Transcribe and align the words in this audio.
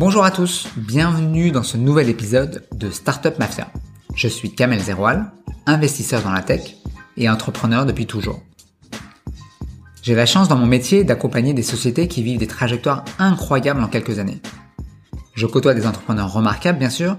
Bonjour 0.00 0.24
à 0.24 0.30
tous, 0.30 0.66
bienvenue 0.78 1.50
dans 1.50 1.62
ce 1.62 1.76
nouvel 1.76 2.08
épisode 2.08 2.64
de 2.74 2.88
Startup 2.90 3.38
Mafia. 3.38 3.70
Je 4.14 4.28
suis 4.28 4.54
Kamel 4.54 4.80
Zeroual, 4.80 5.30
investisseur 5.66 6.22
dans 6.22 6.32
la 6.32 6.40
tech 6.40 6.76
et 7.18 7.28
entrepreneur 7.28 7.84
depuis 7.84 8.06
toujours. 8.06 8.40
J'ai 10.00 10.14
la 10.14 10.24
chance 10.24 10.48
dans 10.48 10.56
mon 10.56 10.64
métier 10.64 11.04
d'accompagner 11.04 11.52
des 11.52 11.62
sociétés 11.62 12.08
qui 12.08 12.22
vivent 12.22 12.38
des 12.38 12.46
trajectoires 12.46 13.04
incroyables 13.18 13.82
en 13.82 13.88
quelques 13.88 14.18
années. 14.18 14.40
Je 15.34 15.44
côtoie 15.44 15.74
des 15.74 15.86
entrepreneurs 15.86 16.32
remarquables 16.32 16.78
bien 16.78 16.88
sûr, 16.88 17.18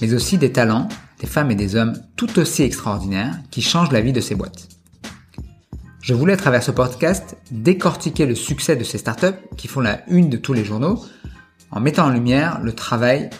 mais 0.00 0.14
aussi 0.14 0.38
des 0.38 0.52
talents, 0.52 0.88
des 1.20 1.26
femmes 1.26 1.50
et 1.50 1.54
des 1.54 1.76
hommes 1.76 2.00
tout 2.16 2.38
aussi 2.38 2.62
extraordinaires 2.62 3.38
qui 3.50 3.60
changent 3.60 3.92
la 3.92 4.00
vie 4.00 4.14
de 4.14 4.22
ces 4.22 4.36
boîtes. 4.36 4.70
Je 6.00 6.14
voulais 6.14 6.32
à 6.32 6.38
travers 6.38 6.62
ce 6.62 6.70
podcast 6.70 7.36
décortiquer 7.50 8.24
le 8.24 8.34
succès 8.34 8.74
de 8.74 8.84
ces 8.84 8.96
startups 8.96 9.38
qui 9.58 9.68
font 9.68 9.80
la 9.80 10.00
une 10.08 10.30
de 10.30 10.38
tous 10.38 10.54
les 10.54 10.64
journaux 10.64 10.98
en 11.72 11.80
mettant 11.80 12.06
en 12.06 12.10
lumière 12.10 12.60
le 12.62 12.74
travail 12.74 13.30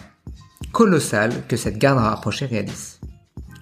colossal 0.71 1.31
que 1.47 1.55
cette 1.55 1.77
garde 1.77 1.99
rapprochée 1.99 2.47
réalise. 2.47 2.99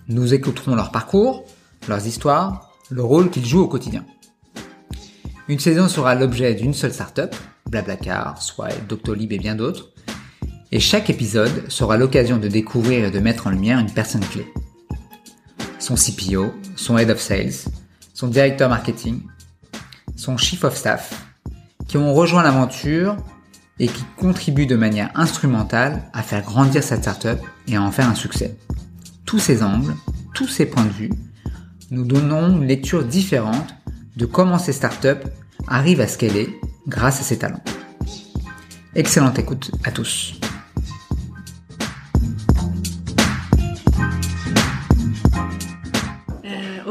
Nous 0.07 0.33
écouterons 0.33 0.75
leur 0.75 0.91
parcours, 0.91 1.45
leurs 1.87 2.07
histoires, 2.07 2.71
le 2.89 3.03
rôle 3.03 3.29
qu'ils 3.29 3.45
jouent 3.45 3.63
au 3.63 3.67
quotidien. 3.67 4.05
Une 5.47 5.59
saison 5.59 5.87
sera 5.87 6.15
l'objet 6.15 6.55
d'une 6.55 6.73
seule 6.73 6.93
startup, 6.93 7.35
Blablacar, 7.69 8.41
Swipe, 8.41 8.87
Doctolib 8.87 9.33
et 9.33 9.37
bien 9.37 9.55
d'autres, 9.55 9.91
et 10.71 10.79
chaque 10.79 11.09
épisode 11.09 11.69
sera 11.69 11.97
l'occasion 11.97 12.37
de 12.37 12.47
découvrir 12.47 13.05
et 13.05 13.11
de 13.11 13.19
mettre 13.19 13.47
en 13.47 13.49
lumière 13.49 13.79
une 13.79 13.91
personne 13.91 14.23
clé. 14.23 14.45
Son 15.79 15.95
CPO, 15.95 16.53
son 16.77 16.97
Head 16.97 17.09
of 17.09 17.19
Sales, 17.19 17.69
son 18.13 18.27
directeur 18.27 18.69
marketing, 18.69 19.21
son 20.15 20.37
chief 20.37 20.63
of 20.63 20.77
staff, 20.77 21.25
qui 21.87 21.97
ont 21.97 22.13
rejoint 22.13 22.43
l'aventure 22.43 23.17
et 23.81 23.87
qui 23.87 24.03
contribuent 24.15 24.67
de 24.67 24.75
manière 24.75 25.09
instrumentale 25.15 26.03
à 26.13 26.21
faire 26.21 26.43
grandir 26.43 26.83
cette 26.83 27.01
startup 27.01 27.39
et 27.67 27.75
à 27.75 27.81
en 27.81 27.91
faire 27.91 28.07
un 28.07 28.15
succès. 28.15 28.55
Tous 29.25 29.39
ces 29.39 29.63
angles, 29.63 29.95
tous 30.35 30.47
ces 30.47 30.67
points 30.67 30.85
de 30.85 30.91
vue, 30.91 31.09
nous 31.89 32.05
donnons 32.05 32.49
une 32.49 32.67
lecture 32.67 33.03
différente 33.03 33.75
de 34.15 34.27
comment 34.27 34.59
ces 34.59 34.71
startups 34.71 35.27
arrivent 35.67 35.99
à 35.99 36.07
scaler 36.07 36.59
grâce 36.87 37.21
à 37.21 37.23
ces 37.23 37.39
talents. 37.39 37.63
Excellente 38.93 39.39
écoute 39.39 39.71
à 39.83 39.91
tous. 39.91 40.40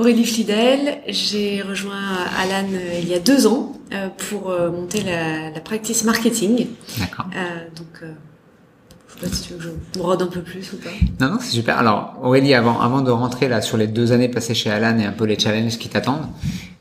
Aurélie 0.01 0.25
Fidel, 0.25 1.03
j'ai 1.09 1.61
rejoint 1.61 1.93
Alan 2.39 2.67
euh, 2.73 3.01
il 3.03 3.09
y 3.09 3.13
a 3.13 3.19
deux 3.19 3.47
ans 3.47 3.75
euh, 3.93 4.09
pour 4.31 4.49
euh, 4.49 4.71
monter 4.71 5.03
la, 5.03 5.51
la 5.51 5.61
practice 5.61 6.05
marketing. 6.05 6.69
D'accord. 6.99 7.27
donc, 7.77 8.03
je 8.03 9.13
sais 9.13 9.29
pas 9.29 9.37
si 9.37 9.43
tu 9.43 9.53
veux 9.53 9.59
que 9.59 9.65
je 9.65 9.99
brode 9.99 10.23
un 10.23 10.29
peu 10.29 10.41
plus 10.41 10.73
ou 10.73 10.77
pas. 10.77 10.89
Non, 11.21 11.35
non, 11.35 11.39
c'est 11.39 11.51
super. 11.51 11.79
Alors, 11.79 12.15
Aurélie, 12.23 12.55
avant, 12.55 12.81
avant 12.81 13.03
de 13.03 13.11
rentrer 13.11 13.47
là 13.47 13.61
sur 13.61 13.77
les 13.77 13.89
deux 13.89 14.13
années 14.13 14.31
passées 14.31 14.55
chez 14.55 14.71
Alan 14.71 14.99
et 14.99 15.05
un 15.05 15.13
peu 15.13 15.25
les 15.25 15.39
challenges 15.39 15.77
qui 15.77 15.91
t'attendent, 15.91 16.29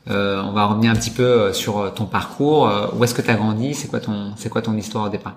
euh, 0.08 0.42
on 0.42 0.52
va 0.52 0.64
revenir 0.64 0.90
un 0.90 0.96
petit 0.96 1.10
peu 1.10 1.52
sur 1.52 1.92
ton 1.92 2.06
parcours. 2.06 2.72
Où 2.96 3.04
est-ce 3.04 3.12
que 3.12 3.20
tu 3.20 3.28
as 3.28 3.34
grandi? 3.34 3.74
C'est 3.74 3.88
quoi 3.88 4.00
ton, 4.00 4.32
c'est 4.38 4.48
quoi 4.48 4.62
ton 4.62 4.74
histoire 4.78 5.04
au 5.04 5.10
départ? 5.10 5.36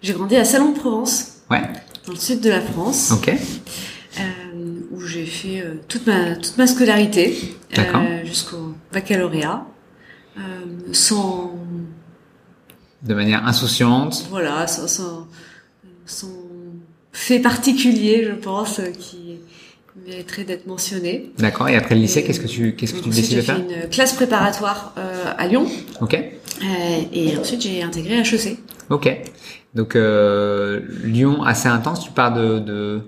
J'ai 0.00 0.14
grandi 0.14 0.36
à 0.36 0.46
Salon 0.46 0.72
de 0.72 0.78
Provence. 0.78 1.42
Ouais. 1.50 1.60
Dans 2.06 2.12
le 2.14 2.18
sud 2.18 2.40
de 2.40 2.48
la 2.48 2.62
France. 2.62 3.10
Ok. 3.12 3.28
Euh, 3.28 4.22
où 4.90 5.00
j'ai 5.02 5.26
fait 5.26 5.57
euh, 5.57 5.57
toute 5.88 6.06
ma 6.06 6.36
toute 6.36 6.56
ma 6.58 6.66
scolarité 6.66 7.36
euh, 7.78 8.24
jusqu'au 8.24 8.74
baccalauréat 8.92 9.66
euh, 10.38 10.40
sans 10.92 11.54
de 13.02 13.14
manière 13.14 13.46
insouciante. 13.46 14.26
Voilà 14.30 14.66
sans, 14.66 14.88
sans, 14.88 15.28
sans 16.06 16.28
fait 17.12 17.40
particulier 17.40 18.26
je 18.28 18.34
pense 18.34 18.80
qui 18.98 19.38
mériterait 20.06 20.44
d'être 20.44 20.66
mentionné. 20.66 21.32
D'accord. 21.38 21.68
Et 21.68 21.76
après 21.76 21.94
le 21.94 22.00
lycée 22.00 22.22
qu'est-ce 22.24 22.40
que 22.40 22.46
tu 22.46 22.74
qu'est-ce 22.74 22.94
que 22.94 23.00
tu 23.00 23.10
décides 23.10 23.36
de 23.36 23.42
faire 23.42 23.56
j'ai 23.56 23.74
fait 23.74 23.84
une 23.84 23.90
classe 23.90 24.12
préparatoire 24.14 24.94
euh, 24.98 25.32
à 25.36 25.46
Lyon. 25.46 25.66
Ok. 26.00 26.18
Et 27.12 27.38
ensuite 27.38 27.62
j'ai 27.62 27.82
intégré 27.82 28.18
HEC 28.18 28.58
ok. 28.90 29.16
Donc 29.74 29.94
Lyon 31.04 31.42
assez 31.42 31.68
intense. 31.68 32.00
Tu 32.00 32.10
pars 32.10 32.34
de, 32.34 32.58
de 32.58 33.00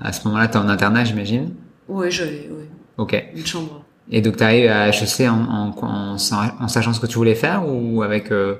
à 0.00 0.12
ce 0.12 0.26
moment-là, 0.26 0.48
tu 0.48 0.54
es 0.54 0.56
en 0.56 0.68
internat, 0.68 1.04
j'imagine 1.04 1.50
Oui, 1.88 2.10
je, 2.10 2.24
oui. 2.24 2.66
Ok. 2.98 3.24
Une 3.34 3.46
chambre. 3.46 3.84
Et 4.10 4.20
donc, 4.20 4.36
tu 4.36 4.42
arrives 4.44 4.70
à 4.70 4.88
HEC 4.88 5.20
en, 5.28 5.44
en, 5.44 5.74
en, 5.82 6.16
en, 6.16 6.68
sachant 6.68 6.92
ce 6.92 7.00
que 7.00 7.06
tu 7.06 7.16
voulais 7.16 7.34
faire 7.34 7.64
ou 7.68 8.02
avec 8.02 8.30
euh, 8.30 8.56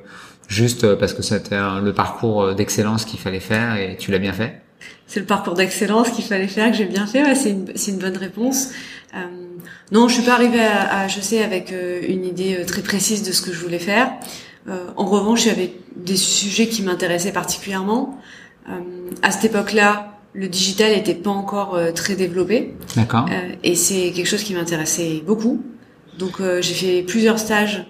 juste 0.49 0.95
parce 0.95 1.15
que 1.15 1.23
c'était 1.23 1.59
le 1.83 1.93
parcours 1.93 2.55
d'excellence 2.55 3.05
qu'il 3.05 3.19
fallait 3.19 3.41
faire 3.41 3.77
et 3.77 3.97
tu 3.99 4.11
l'as 4.11 4.19
bien 4.19 4.33
fait? 4.33 4.63
C'est 5.07 5.21
le 5.21 5.27
parcours 5.27 5.55
d'excellence 5.55 6.11
qu'il 6.11 6.25
fallait 6.25 6.49
faire, 6.49 6.71
que 6.71 6.77
j'ai 6.77 6.87
bien 6.87 7.07
fait. 7.07 7.23
Ouais, 7.23 7.35
c'est 7.35 7.51
une, 7.51 7.73
une 7.89 7.99
bonne 7.99 8.17
réponse. 8.17 8.71
Euh, 9.15 9.19
non, 9.91 10.09
je 10.09 10.15
suis 10.15 10.23
pas 10.23 10.33
arrivée 10.33 10.65
à, 10.65 11.03
à 11.03 11.07
HEC 11.07 11.43
avec 11.45 11.73
euh, 11.73 12.01
une 12.09 12.25
idée 12.25 12.57
euh, 12.59 12.65
très 12.65 12.83
précise 12.83 13.23
de 13.23 13.33
ce 13.33 13.43
que 13.43 13.53
je 13.53 13.59
voulais 13.63 13.79
faire. 13.79 14.11
Euh, 14.69 14.87
en 14.97 15.05
revanche, 15.05 15.45
il 15.45 15.49
y 15.49 15.51
avait 15.51 15.75
des 15.97 16.17
sujets 16.17 16.69
qui 16.69 16.83
m'intéressaient 16.83 17.33
particulièrement. 17.33 18.19
Euh, 18.71 18.73
à 19.23 19.31
cette 19.33 19.45
époque-là, 19.45 20.12
le 20.35 20.49
digital 20.49 20.93
n'était 20.93 21.15
pas 21.15 21.31
encore 21.31 21.75
euh, 21.75 21.93
très 21.93 22.15
développé. 22.15 22.75
D'accord. 22.97 23.27
Euh, 23.31 23.55
et 23.63 23.75
c'est 23.75 24.13
quelque 24.13 24.27
chose 24.27 24.43
qui 24.43 24.55
m'intéressait 24.55 25.23
beaucoup. 25.25 25.63
Donc 26.19 26.41
euh, 26.41 26.63
j'ai 26.63 26.75
fait 26.75 27.03
plusieurs 27.03 27.39
stages 27.39 27.87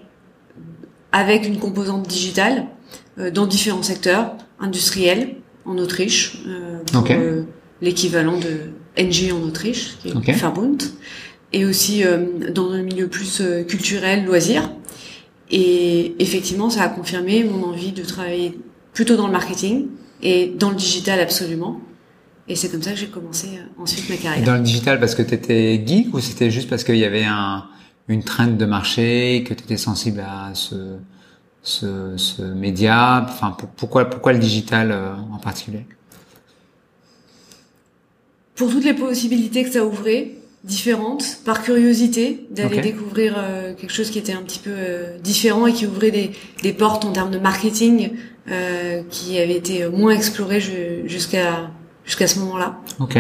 avec 1.12 1.46
une 1.46 1.58
composante 1.58 2.08
digitale 2.08 2.66
dans 3.34 3.46
différents 3.46 3.82
secteurs 3.82 4.34
industriels 4.58 5.34
en 5.66 5.76
Autriche, 5.76 6.38
pour 6.90 7.02
okay. 7.02 7.18
l'équivalent 7.82 8.38
de 8.38 8.70
NG 8.98 9.30
en 9.34 9.46
Autriche, 9.46 9.98
qui 10.00 10.08
est 10.08 10.16
okay. 10.16 10.32
Verbund, 10.32 10.82
et 11.52 11.66
aussi 11.66 12.02
dans 12.54 12.70
le 12.70 12.78
milieu 12.78 13.08
plus 13.08 13.42
culturel, 13.68 14.24
loisir. 14.24 14.70
Et 15.50 16.14
effectivement, 16.18 16.70
ça 16.70 16.84
a 16.84 16.88
confirmé 16.88 17.44
mon 17.44 17.64
envie 17.64 17.92
de 17.92 18.02
travailler 18.02 18.58
plutôt 18.94 19.16
dans 19.16 19.26
le 19.26 19.32
marketing 19.32 19.88
et 20.22 20.46
dans 20.46 20.70
le 20.70 20.76
digital 20.76 21.20
absolument. 21.20 21.82
Et 22.52 22.54
c'est 22.54 22.68
comme 22.68 22.82
ça 22.82 22.90
que 22.90 22.98
j'ai 22.98 23.06
commencé 23.06 23.46
euh, 23.54 23.82
ensuite 23.82 24.10
ma 24.10 24.16
carrière. 24.16 24.44
Dans 24.44 24.56
le 24.56 24.60
digital, 24.60 25.00
parce 25.00 25.14
que 25.14 25.22
tu 25.22 25.32
étais 25.32 25.82
geek 25.86 26.12
ou 26.12 26.20
c'était 26.20 26.50
juste 26.50 26.68
parce 26.68 26.84
qu'il 26.84 26.98
y 26.98 27.04
avait 27.06 27.24
un, 27.24 27.64
une 28.08 28.22
trend 28.22 28.48
de 28.48 28.66
marché, 28.66 29.42
que 29.46 29.54
tu 29.54 29.64
étais 29.64 29.78
sensible 29.78 30.20
à 30.20 30.54
ce, 30.54 30.98
ce, 31.62 32.14
ce 32.18 32.42
média? 32.42 33.26
Enfin, 33.26 33.56
pourquoi, 33.78 34.04
pourquoi 34.04 34.34
le 34.34 34.38
digital 34.38 34.92
euh, 34.92 35.14
en 35.32 35.38
particulier? 35.38 35.86
Pour 38.54 38.70
toutes 38.70 38.84
les 38.84 38.92
possibilités 38.92 39.64
que 39.64 39.72
ça 39.72 39.86
ouvrait, 39.86 40.32
différentes, 40.62 41.38
par 41.46 41.62
curiosité, 41.62 42.46
d'aller 42.50 42.80
okay. 42.80 42.92
découvrir 42.92 43.34
euh, 43.38 43.72
quelque 43.72 43.94
chose 43.94 44.10
qui 44.10 44.18
était 44.18 44.34
un 44.34 44.42
petit 44.42 44.58
peu 44.58 44.74
euh, 44.74 45.18
différent 45.20 45.66
et 45.66 45.72
qui 45.72 45.86
ouvrait 45.86 46.10
des, 46.10 46.32
des 46.62 46.74
portes 46.74 47.06
en 47.06 47.12
termes 47.12 47.30
de 47.30 47.38
marketing 47.38 48.10
euh, 48.50 49.02
qui 49.08 49.38
avaient 49.38 49.56
été 49.56 49.88
moins 49.88 50.12
explorées 50.12 50.60
jusqu'à 51.06 51.70
jusqu'à 52.04 52.26
ce 52.26 52.38
moment-là. 52.40 52.78
Ok. 53.00 53.18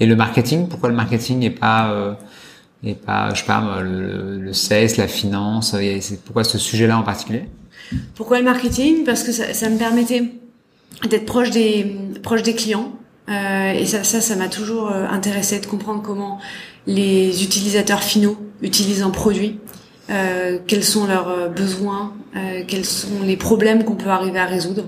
Et 0.00 0.06
le 0.06 0.16
marketing, 0.16 0.68
pourquoi 0.68 0.88
le 0.88 0.94
marketing 0.94 1.42
et 1.42 1.50
pas 1.50 1.90
euh, 1.90 2.14
et 2.84 2.94
pas 2.94 3.34
je 3.34 3.40
sais 3.40 3.46
pas 3.46 3.80
le, 3.82 4.38
le 4.38 4.52
sales, 4.52 4.90
la 4.96 5.08
finance, 5.08 5.74
c'est 6.00 6.22
pourquoi 6.22 6.44
ce 6.44 6.58
sujet-là 6.58 6.98
en 6.98 7.02
particulier? 7.02 7.48
Pourquoi 8.14 8.38
le 8.38 8.44
marketing? 8.44 9.04
Parce 9.04 9.22
que 9.24 9.32
ça, 9.32 9.52
ça 9.54 9.68
me 9.68 9.76
permettait 9.76 10.30
d'être 11.10 11.26
proche 11.26 11.50
des 11.50 11.96
proche 12.22 12.42
des 12.42 12.54
clients 12.54 12.92
euh, 13.28 13.72
et 13.72 13.86
ça 13.86 14.04
ça 14.04 14.20
ça 14.20 14.36
m'a 14.36 14.48
toujours 14.48 14.90
intéressé 14.90 15.58
de 15.60 15.66
comprendre 15.66 16.02
comment 16.02 16.38
les 16.86 17.42
utilisateurs 17.42 18.02
finaux 18.02 18.38
utilisent 18.62 19.02
un 19.02 19.10
produit, 19.10 19.58
euh, 20.10 20.58
quels 20.66 20.84
sont 20.84 21.06
leurs 21.06 21.50
besoins, 21.50 22.14
euh, 22.36 22.62
quels 22.66 22.86
sont 22.86 23.22
les 23.22 23.36
problèmes 23.36 23.84
qu'on 23.84 23.96
peut 23.96 24.10
arriver 24.10 24.38
à 24.38 24.46
résoudre. 24.46 24.84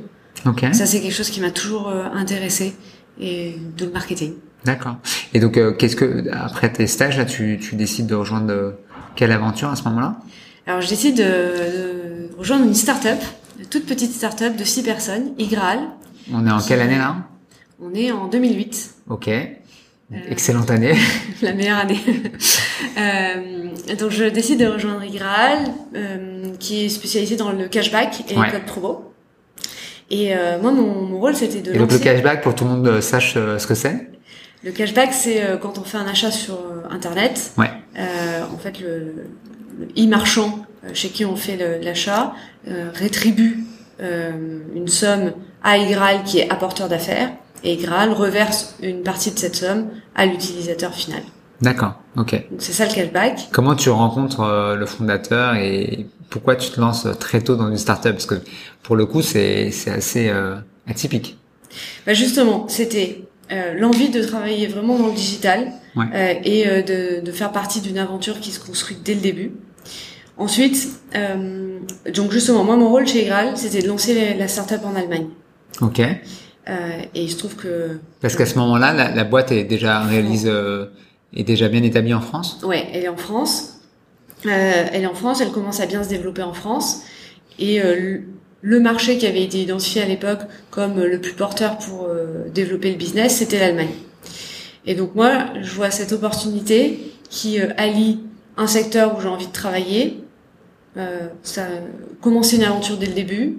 Okay. 0.47 0.73
Ça 0.73 0.87
c'est 0.87 1.01
quelque 1.01 1.15
chose 1.15 1.31
qui 1.31 1.41
m'a 1.41 1.51
toujours 1.51 1.93
intéressé 2.15 2.75
et 3.19 3.57
de 3.77 3.87
marketing. 3.87 4.35
D'accord. 4.65 4.97
Et 5.33 5.41
donc, 5.41 5.57
euh, 5.57 5.73
qu'est-ce 5.73 5.97
que 5.97 6.25
après 6.33 6.73
tes 6.73 6.87
stages 6.87 7.17
là, 7.17 7.25
tu, 7.25 7.59
tu 7.61 7.77
décides 7.77 8.07
de 8.07 8.15
rejoindre 8.15 8.53
euh, 8.53 8.71
quelle 9.17 9.33
aventure 9.33 9.71
à 9.71 9.77
ce 9.77 9.85
moment-là? 9.85 10.19
Alors, 10.67 10.81
je 10.83 10.89
décide 10.89 11.17
de, 11.17 11.23
de, 11.23 12.31
rejoindre 12.37 12.67
une 12.67 12.75
start-up, 12.75 13.19
une 13.59 13.67
toute 13.67 13.87
petite 13.87 14.13
start-up 14.13 14.57
de 14.57 14.65
six 14.65 14.83
personnes, 14.83 15.33
Igral. 15.39 15.81
On 16.33 16.47
est 16.47 16.51
en 16.51 16.61
quelle 16.61 16.81
année 16.81 16.99
là? 16.99 17.17
On 17.83 17.95
est 17.95 18.13
en 18.13 18.29
2008. 18.29 18.95
Ok. 19.09 19.29
Euh, 19.29 20.17
Excellente 20.29 20.71
année. 20.71 20.95
la 21.43 21.55
meilleure 21.55 21.79
année. 21.79 22.01
euh, 22.99 23.95
donc, 23.99 24.11
je 24.11 24.25
décide 24.25 24.61
de 24.61 24.67
rejoindre 24.67 25.03
Igral, 25.03 25.73
qui 26.59 26.85
est 26.85 26.89
spécialisé 26.91 27.37
dans 27.37 27.53
le 27.53 27.69
cashback 27.69 28.25
et 28.29 28.37
ouais. 28.37 28.47
le 28.47 28.53
code 28.53 28.67
promo. 28.67 29.10
Et 30.11 30.35
euh, 30.35 30.59
moi, 30.61 30.73
mon, 30.73 31.07
mon 31.07 31.19
rôle, 31.19 31.35
c'était 31.35 31.61
de 31.61 31.75
Et 31.75 31.79
donc 31.79 31.93
le 31.93 31.99
cashback, 31.99 32.43
pour 32.43 32.53
que 32.53 32.59
tout 32.59 32.65
le 32.65 32.71
monde 32.71 33.01
sache 33.01 33.35
euh, 33.37 33.59
ce 33.59 33.67
que 33.67 33.75
c'est? 33.75 34.11
Le 34.65 34.73
cashback, 34.73 35.13
c'est 35.13 35.43
euh, 35.43 35.57
quand 35.57 35.79
on 35.79 35.85
fait 35.85 35.99
un 35.99 36.07
achat 36.07 36.31
sur 36.31 36.59
Internet. 36.91 37.53
Ouais. 37.57 37.71
en 37.97 38.59
fait, 38.59 38.81
le, 38.81 39.15
le 39.79 40.05
e-marchand 40.05 40.67
chez 40.95 41.11
qui 41.11 41.25
on 41.25 41.37
fait 41.37 41.59
l'achat 41.83 42.35
rétribue 42.67 43.59
une 44.01 44.89
somme 44.89 45.33
à 45.63 45.77
Igral 45.77 46.25
qui 46.25 46.39
est 46.39 46.51
apporteur 46.51 46.89
d'affaires 46.89 47.31
et 47.63 47.75
Igral 47.75 48.13
reverse 48.13 48.77
une 48.83 49.03
partie 49.03 49.31
de 49.31 49.39
cette 49.39 49.57
somme 49.57 49.89
à 50.15 50.25
l'utilisateur 50.25 50.95
final. 50.95 51.21
D'accord, 51.63 51.95
ok. 52.17 52.43
C'est 52.59 52.73
ça 52.73 52.87
le 52.87 52.93
cashback. 52.95 53.49
Comment 53.53 53.75
tu 53.75 53.91
rencontres 53.91 54.41
euh, 54.41 54.77
le 54.77 54.87
fondateur 54.87 55.55
et 55.57 56.07
pourquoi 56.31 56.57
tu 56.57 56.71
te 56.71 56.81
lances 56.81 57.07
très 57.19 57.41
tôt 57.43 57.57
dans 57.57 57.69
une 57.69 57.77
startup? 57.77 58.13
Parce 58.13 58.27
que 58.27 58.37
pour 58.83 58.97
le 58.97 59.05
coup, 59.07 59.21
c'est 59.23 59.71
c'est 59.71 59.91
assez 59.91 60.29
euh, 60.31 60.57
atypique. 60.89 61.37
Bah 62.07 62.15
justement, 62.15 62.67
c'était 62.69 63.25
euh, 63.53 63.75
l'envie 63.79 64.09
de 64.09 64.23
travailler 64.23 64.67
vraiment 64.69 64.99
dans 64.99 65.09
le 65.09 65.13
digital 65.15 65.73
Ouais. 65.97 66.05
euh, 66.15 66.35
et 66.45 66.69
euh, 66.69 66.83
de, 66.83 67.21
de 67.21 67.33
faire 67.33 67.51
partie 67.51 67.81
d'une 67.81 67.99
aventure 67.99 68.39
qui 68.39 68.53
se 68.53 68.61
construit 68.61 68.97
dès 69.05 69.15
le 69.15 69.21
début. 69.21 69.51
Ensuite, 70.39 70.89
euh, 71.17 71.79
donc 72.15 72.31
justement, 72.33 72.63
moi 72.65 72.77
mon 72.77 72.89
rôle 72.89 73.07
chez 73.09 73.23
Igral, 73.25 73.57
c'était 73.57 73.83
de 73.83 73.89
lancer 73.89 74.35
la, 74.39 74.47
startup 74.49 74.81
en 74.85 74.95
Allemagne. 74.95 75.27
Ok. 75.81 76.01
Euh, 76.01 76.75
et 77.15 77.23
il 77.25 77.29
se 77.31 77.37
trouve 77.39 77.57
que 77.57 77.99
Parce 78.21 78.37
qu'à 78.37 78.47
ce 78.47 78.57
moment-là, 78.59 78.93
la, 78.95 79.11
la 79.15 79.25
boîte 79.25 79.51
est 79.51 79.65
déjà 79.65 80.01
réalise 80.01 80.47
euh, 80.47 80.87
est 81.35 81.45
déjà 81.45 81.69
bien 81.69 81.83
établie 81.83 82.15
en 82.15 82.21
France. 82.21 82.59
Ouais, 82.65 82.87
elle 82.93 83.05
est 83.05 83.09
en 83.09 83.17
France. 83.17 83.81
Euh, 84.47 84.85
elle 84.93 85.03
est 85.03 85.07
en 85.07 85.15
France, 85.15 85.41
elle 85.41 85.51
commence 85.51 85.81
à 85.81 85.87
bien 85.87 86.03
se 86.03 86.09
développer 86.09 86.43
en 86.43 86.55
France. 86.55 87.03
Et 87.59 87.83
euh, 87.83 88.19
le- 88.63 88.81
marché 88.81 89.19
qui 89.19 89.27
avait 89.27 89.43
été 89.43 89.61
identifié 89.61 90.03
à 90.03 90.07
l'époque 90.07 90.41
comme 90.71 90.99
le 91.01 91.21
plus 91.21 91.33
porteur 91.35 91.77
pour 91.79 92.05
euh, 92.09 92.49
développer 92.53 92.91
le 92.91 92.97
business, 92.97 93.37
c'était 93.37 93.59
l'Allemagne. 93.59 93.91
Et 94.87 94.95
donc 94.95 95.15
moi, 95.15 95.47
je 95.61 95.71
vois 95.73 95.91
cette 95.91 96.13
opportunité 96.13 97.13
qui 97.29 97.61
allie 97.61 98.21
un 98.57 98.67
secteur 98.67 99.17
où 99.17 99.21
j'ai 99.21 99.29
envie 99.29 99.47
de 99.47 99.53
travailler, 99.53 100.25
ça, 101.43 101.67
commencer 102.21 102.57
une 102.57 102.65
aventure 102.65 102.97
dès 102.97 103.07
le 103.07 103.13
début, 103.13 103.57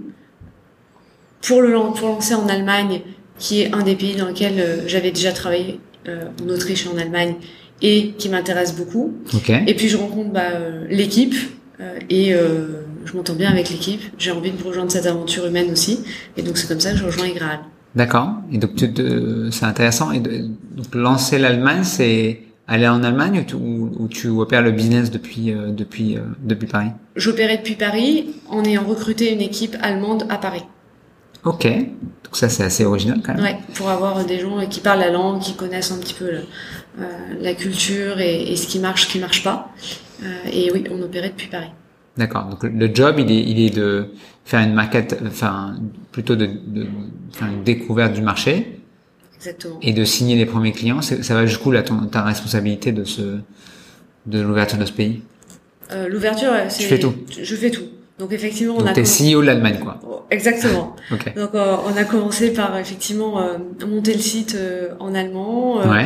pour 1.42 1.62
pour 1.96 2.08
lancer 2.10 2.34
en 2.36 2.48
Allemagne, 2.50 3.02
qui 3.38 3.62
est 3.62 3.74
un 3.74 3.84
des 3.84 3.96
pays 3.96 4.16
dans 4.16 4.28
lequel 4.28 4.84
j'avais 4.88 5.12
déjà 5.12 5.32
travaillé, 5.32 5.80
en 6.08 6.50
Autriche 6.50 6.86
et 6.86 6.90
en 6.90 6.98
Allemagne, 6.98 7.36
et 7.82 8.12
qui 8.18 8.30
m'intéresse 8.30 8.76
beaucoup. 8.76 9.14
Et 9.68 9.74
puis 9.76 9.88
je 9.90 9.98
rencontre 9.98 10.30
bah, 10.32 10.42
euh, 10.54 10.86
l'équipe 10.90 11.36
euh, 11.80 11.98
et 12.10 12.34
euh, 12.34 12.84
je 13.06 13.16
m'entends 13.18 13.34
bien 13.36 13.50
avec 13.52 13.70
l'équipe. 13.70 14.02
J'ai 14.18 14.32
envie 14.32 14.52
de 14.52 14.64
rejoindre 14.64 14.92
cette 14.92 15.06
aventure 15.08 15.46
humaine 15.48 15.72
aussi. 15.72 16.00
Et 16.38 16.42
donc 16.44 16.58
c'est 16.58 16.68
comme 16.68 16.80
ça 16.80 16.92
que 16.92 16.98
je 16.98 17.04
rejoins 17.06 17.28
Igral. 17.28 17.60
D'accord. 17.96 18.30
Et 18.52 18.58
donc 18.58 18.72
c'est 19.52 19.66
intéressant. 19.66 20.12
Et 20.12 20.20
de- 20.20 20.46
donc 20.76 20.94
lancer 20.94 21.38
l'Allemagne, 21.40 21.84
c'est 21.84 22.42
aller 22.68 22.88
en 22.88 23.04
Allemagne 23.04 23.40
ou 23.40 23.44
tu, 23.44 23.56
ou- 23.56 23.92
ou 24.00 24.08
tu 24.08 24.28
opères 24.30 24.62
le 24.62 24.72
business 24.72 25.12
depuis 25.12 25.52
euh, 25.52 25.72
depuis 25.72 26.16
euh, 26.18 26.22
depuis 26.42 26.68
Paris? 26.68 26.90
J'opérais 27.16 27.58
depuis 27.58 27.76
Paris 27.76 28.28
en 28.48 28.64
ayant 28.64 28.84
recruté 28.86 29.34
une 29.34 29.42
équipe 29.42 29.76
allemande 29.82 30.26
à 30.30 30.38
Paris. 30.38 30.64
Ok. 31.44 31.66
Donc 31.66 32.38
ça 32.38 32.48
c'est 32.48 32.64
assez 32.64 32.86
original 32.86 33.20
quand 33.26 33.34
même. 33.34 33.44
Ouais, 33.44 33.58
pour 33.74 33.90
avoir 33.90 34.24
des 34.24 34.40
gens 34.40 34.58
qui 34.70 34.80
parlent 34.80 35.00
la 35.00 35.10
langue, 35.12 35.42
qui 35.42 35.56
connaissent 35.56 35.92
un 35.92 35.98
petit 35.98 36.14
peu 36.14 36.26
le- 36.32 36.44
la 37.40 37.54
culture 37.54 38.20
et, 38.20 38.52
et 38.52 38.56
ce 38.56 38.68
qui 38.68 38.80
marche, 38.80 39.08
ce 39.08 39.12
qui 39.12 39.20
marche 39.20 39.44
pas. 39.44 39.70
Euh, 40.24 40.28
et 40.52 40.72
oui, 40.72 40.84
on 40.92 41.02
opérait 41.02 41.30
depuis 41.30 41.48
Paris. 41.48 41.72
D'accord. 42.18 42.46
Donc 42.46 42.64
le- 42.64 42.94
job, 42.94 43.16
il 43.20 43.32
est, 43.32 43.40
il 43.44 43.60
est 43.60 43.70
de 43.76 44.08
faire 44.46 44.60
une 44.62 44.74
market, 44.74 45.18
enfin 45.26 45.76
plutôt 46.12 46.36
de, 46.36 46.46
de 46.68 46.86
faire 47.32 47.48
une 47.48 47.64
découverte 47.64 48.14
du 48.14 48.22
marché 48.22 48.80
Exactement. 49.38 49.78
et 49.82 49.94
de 49.94 50.04
signer 50.04 50.36
les 50.36 50.46
premiers 50.46 50.74
clients. 50.74 51.02
Ça 51.02 51.34
va 51.34 51.46
jusqu'où 51.46 51.72
là 51.72 51.82
ton, 51.84 52.06
ta 52.08 52.22
responsabilité 52.24 52.92
de 52.92 53.04
ce 53.06 53.38
de 54.28 54.40
l'ouverture 54.40 54.78
de 54.78 54.86
ce 54.86 54.92
pays? 54.92 55.22
Euh, 55.92 56.08
L'ouverture, 56.08 56.52
c'est. 56.70 56.84
fais 56.84 57.00
tout. 57.00 57.14
Je 57.42 57.56
fais 57.56 57.72
tout. 57.72 57.84
Donc 58.20 58.32
effectivement, 58.34 58.76
on 58.78 58.86
a. 58.86 58.94
t'es 58.94 59.02
commencé- 59.02 59.34
CEO 59.34 59.42
de 59.42 59.48
l'Allemagne 59.48 59.80
quoi. 59.82 60.00
Oh, 60.08 60.22
Exactement. 60.30 60.96
Ok. 61.12 61.34
Donc 61.36 61.56
euh, 61.56 61.76
on 61.92 61.98
a 61.98 62.04
commencé 62.04 62.54
par 62.54 62.78
effectivement 62.78 63.42
euh, 63.42 63.58
monter 63.88 64.14
le 64.14 64.20
site 64.20 64.54
euh, 64.56 64.90
en 65.00 65.16
allemand, 65.16 65.82
euh, 65.82 65.90
Ouais. 65.90 66.06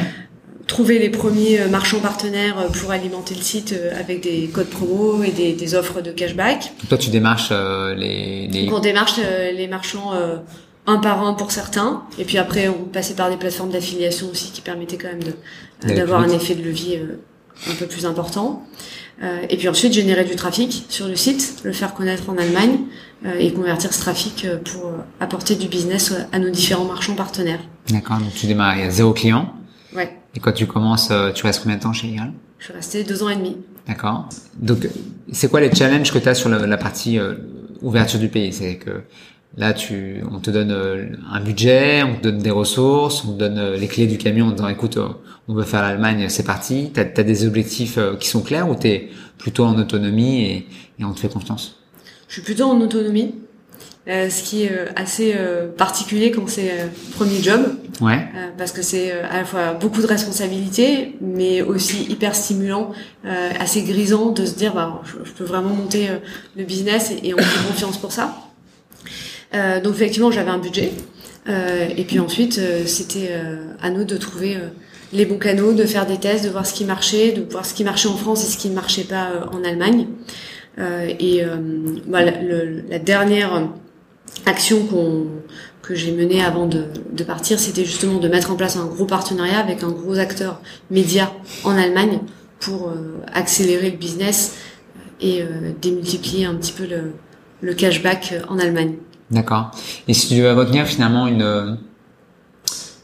Trouver 0.67 0.99
les 0.99 1.09
premiers 1.09 1.61
euh, 1.61 1.67
marchands 1.67 1.99
partenaires 1.99 2.57
euh, 2.59 2.69
pour 2.69 2.91
alimenter 2.91 3.35
le 3.35 3.41
site 3.41 3.73
euh, 3.73 3.99
avec 3.99 4.21
des 4.21 4.47
codes 4.47 4.69
promo 4.69 5.23
et 5.23 5.31
des, 5.31 5.53
des 5.53 5.75
offres 5.75 6.01
de 6.01 6.11
cashback. 6.11 6.73
Toi 6.89 6.97
tu 6.97 7.09
démarches 7.09 7.49
euh, 7.51 7.93
les 7.93 8.47
les. 8.47 8.65
Donc 8.65 8.75
on 8.75 8.79
démarche 8.79 9.15
euh, 9.23 9.51
les 9.51 9.67
marchands 9.67 10.13
euh, 10.13 10.37
un 10.87 10.97
par 10.97 11.25
un 11.25 11.33
pour 11.33 11.51
certains, 11.51 12.03
et 12.19 12.25
puis 12.25 12.37
après 12.37 12.67
on 12.67 12.83
passait 12.83 13.15
par 13.15 13.29
des 13.29 13.37
plateformes 13.37 13.71
d'affiliation 13.71 14.27
aussi 14.29 14.51
qui 14.51 14.61
permettaient 14.61 14.97
quand 14.97 15.07
même 15.07 15.95
d'avoir 15.95 16.21
un 16.21 16.29
effet 16.29 16.53
de 16.53 16.63
levier 16.63 17.01
un 17.67 17.73
peu 17.73 17.87
plus 17.87 18.05
important. 18.05 18.63
Et 19.49 19.57
puis 19.57 19.67
ensuite 19.67 19.93
générer 19.93 20.25
du 20.25 20.35
trafic 20.35 20.85
sur 20.89 21.07
le 21.07 21.15
site, 21.15 21.61
le 21.63 21.71
faire 21.71 21.95
connaître 21.95 22.29
en 22.29 22.37
Allemagne 22.37 22.81
et 23.39 23.51
convertir 23.51 23.93
ce 23.93 23.99
trafic 23.99 24.45
pour 24.63 24.91
apporter 25.19 25.55
du 25.55 25.67
business 25.67 26.13
à 26.31 26.37
nos 26.37 26.51
différents 26.51 26.85
marchands 26.85 27.15
partenaires. 27.15 27.61
D'accord. 27.89 28.19
Donc 28.19 28.35
tu 28.35 28.45
démarres, 28.45 28.75
il 28.77 28.81
y 28.83 28.87
a 28.87 28.91
zéro 28.91 29.13
client. 29.13 29.53
Ouais, 29.95 30.15
Et 30.35 30.39
quand 30.39 30.51
tu 30.51 30.67
commences, 30.67 31.09
euh, 31.11 31.31
tu 31.31 31.45
restes 31.45 31.63
combien 31.63 31.77
de 31.77 31.83
temps 31.83 31.93
chez 31.93 32.07
Iral 32.07 32.33
je 32.57 32.65
suis 32.65 32.73
restée 32.73 33.03
deux 33.03 33.21
ans 33.21 33.29
et 33.29 33.35
demi. 33.35 33.57
D'accord. 33.87 34.27
Donc, 34.57 34.85
euh, 34.85 34.89
c'est 35.31 35.49
quoi 35.49 35.59
les 35.59 35.73
challenges 35.73 36.11
que 36.11 36.17
tu 36.17 36.27
as 36.27 36.33
sur 36.33 36.49
la, 36.49 36.65
la 36.65 36.77
partie 36.77 37.19
euh, 37.19 37.35
ouverture 37.81 38.19
du 38.19 38.29
pays? 38.29 38.51
C'est 38.53 38.77
que 38.77 39.03
là, 39.57 39.73
tu, 39.73 40.23
on 40.31 40.39
te 40.39 40.49
donne 40.49 40.71
euh, 40.71 41.05
un 41.31 41.41
budget, 41.41 42.01
on 42.03 42.15
te 42.15 42.23
donne 42.23 42.39
des 42.39 42.49
ressources, 42.49 43.23
on 43.23 43.33
te 43.33 43.37
donne 43.37 43.59
euh, 43.59 43.77
les 43.77 43.87
clés 43.87 44.07
du 44.07 44.17
camion 44.17 44.47
en 44.47 44.51
disant, 44.51 44.69
écoute, 44.69 44.97
on 45.47 45.53
veut 45.53 45.63
faire 45.63 45.81
l'Allemagne, 45.81 46.27
c'est 46.29 46.45
parti. 46.45 46.91
Tu 46.93 46.99
as, 46.99 47.05
des 47.05 47.45
objectifs 47.45 47.99
qui 48.19 48.29
sont 48.29 48.41
clairs 48.41 48.69
ou 48.69 48.75
tu 48.75 48.87
es 48.87 49.09
plutôt 49.37 49.65
en 49.65 49.77
autonomie 49.77 50.41
et, 50.41 50.67
et 50.97 51.05
on 51.05 51.13
te 51.13 51.19
fait 51.19 51.29
confiance? 51.29 51.83
Je 52.27 52.33
suis 52.33 52.41
plutôt 52.41 52.65
en 52.65 52.81
autonomie, 52.81 53.35
euh, 54.07 54.29
ce 54.29 54.43
qui 54.43 54.63
est 54.63 54.71
euh, 54.71 54.85
assez 54.95 55.33
euh, 55.35 55.67
particulier 55.67 56.31
quand 56.31 56.47
c'est 56.47 56.71
euh, 56.71 56.87
premier 57.15 57.41
job. 57.41 57.61
Ouais. 58.01 58.13
Euh, 58.35 58.49
parce 58.57 58.71
que 58.71 58.81
c'est 58.81 59.11
euh, 59.11 59.23
à 59.29 59.37
la 59.37 59.45
fois 59.45 59.73
beaucoup 59.73 60.01
de 60.01 60.07
responsabilités, 60.07 61.15
mais 61.21 61.61
aussi 61.61 62.03
hyper 62.03 62.35
stimulant, 62.35 62.91
euh, 63.25 63.49
assez 63.59 63.83
grisant 63.83 64.31
de 64.31 64.45
se 64.45 64.55
dire 64.55 64.73
bah 64.73 65.01
je, 65.05 65.27
je 65.27 65.31
peux 65.31 65.45
vraiment 65.45 65.69
monter 65.69 66.09
euh, 66.09 66.17
le 66.57 66.63
business 66.65 67.11
et, 67.11 67.29
et 67.29 67.33
on 67.33 67.37
fait 67.37 67.67
confiance 67.67 67.97
pour 67.97 68.11
ça. 68.11 68.35
Euh, 69.53 69.81
donc 69.81 69.95
effectivement 69.95 70.31
j'avais 70.31 70.51
un 70.51 70.59
budget 70.59 70.91
Euh, 71.47 71.87
et 71.95 72.05
puis 72.05 72.19
ensuite 72.19 72.57
euh, 72.57 72.87
c'était 72.87 73.29
euh, 73.29 73.67
à 73.79 73.91
nous 73.91 74.03
de 74.03 74.17
trouver 74.17 74.55
euh, 74.55 74.69
les 75.13 75.25
bons 75.25 75.37
canaux, 75.37 75.73
de 75.73 75.85
faire 75.85 76.07
des 76.07 76.17
tests, 76.17 76.43
de 76.43 76.49
voir 76.49 76.65
ce 76.65 76.73
qui 76.73 76.85
marchait, 76.85 77.33
de 77.33 77.43
voir 77.51 77.63
ce 77.67 77.75
qui 77.75 77.83
marchait 77.83 78.09
en 78.09 78.17
France 78.17 78.43
et 78.43 78.51
ce 78.51 78.57
qui 78.57 78.69
ne 78.69 78.73
marchait 78.73 79.03
pas 79.03 79.27
euh, 79.29 79.55
en 79.55 79.63
Allemagne. 79.63 80.07
Euh, 80.79 81.07
et 81.19 81.43
euh, 81.43 81.57
bah, 82.07 82.21
la 82.89 82.99
dernière 82.99 83.69
action 84.45 84.87
que 85.81 85.95
j'ai 85.95 86.11
menée 86.11 86.43
avant 86.43 86.65
de, 86.67 87.23
partir, 87.23 87.59
c'était 87.59 87.85
justement 87.85 88.19
de 88.19 88.27
mettre 88.27 88.51
en 88.51 88.55
place 88.55 88.75
un 88.75 88.85
gros 88.85 89.05
partenariat 89.05 89.59
avec 89.59 89.83
un 89.83 89.91
gros 89.91 90.17
acteur 90.17 90.59
média 90.89 91.31
en 91.63 91.77
Allemagne 91.77 92.19
pour 92.59 92.89
euh, 92.89 93.21
accélérer 93.33 93.91
le 93.91 93.97
business 93.97 94.55
et 95.21 95.41
euh, 95.41 95.71
démultiplier 95.81 96.45
un 96.45 96.55
petit 96.55 96.71
peu 96.71 96.87
le, 96.87 97.13
le 97.61 97.73
cashback 97.73 98.31
euh, 98.33 98.41
en 98.49 98.57
Allemagne. 98.57 98.95
D'accord. 99.29 99.71
Et 100.07 100.13
si 100.13 100.27
tu 100.27 100.35
devais 100.37 100.53
retenir 100.53 100.87
finalement 100.87 101.27
une, 101.27 101.77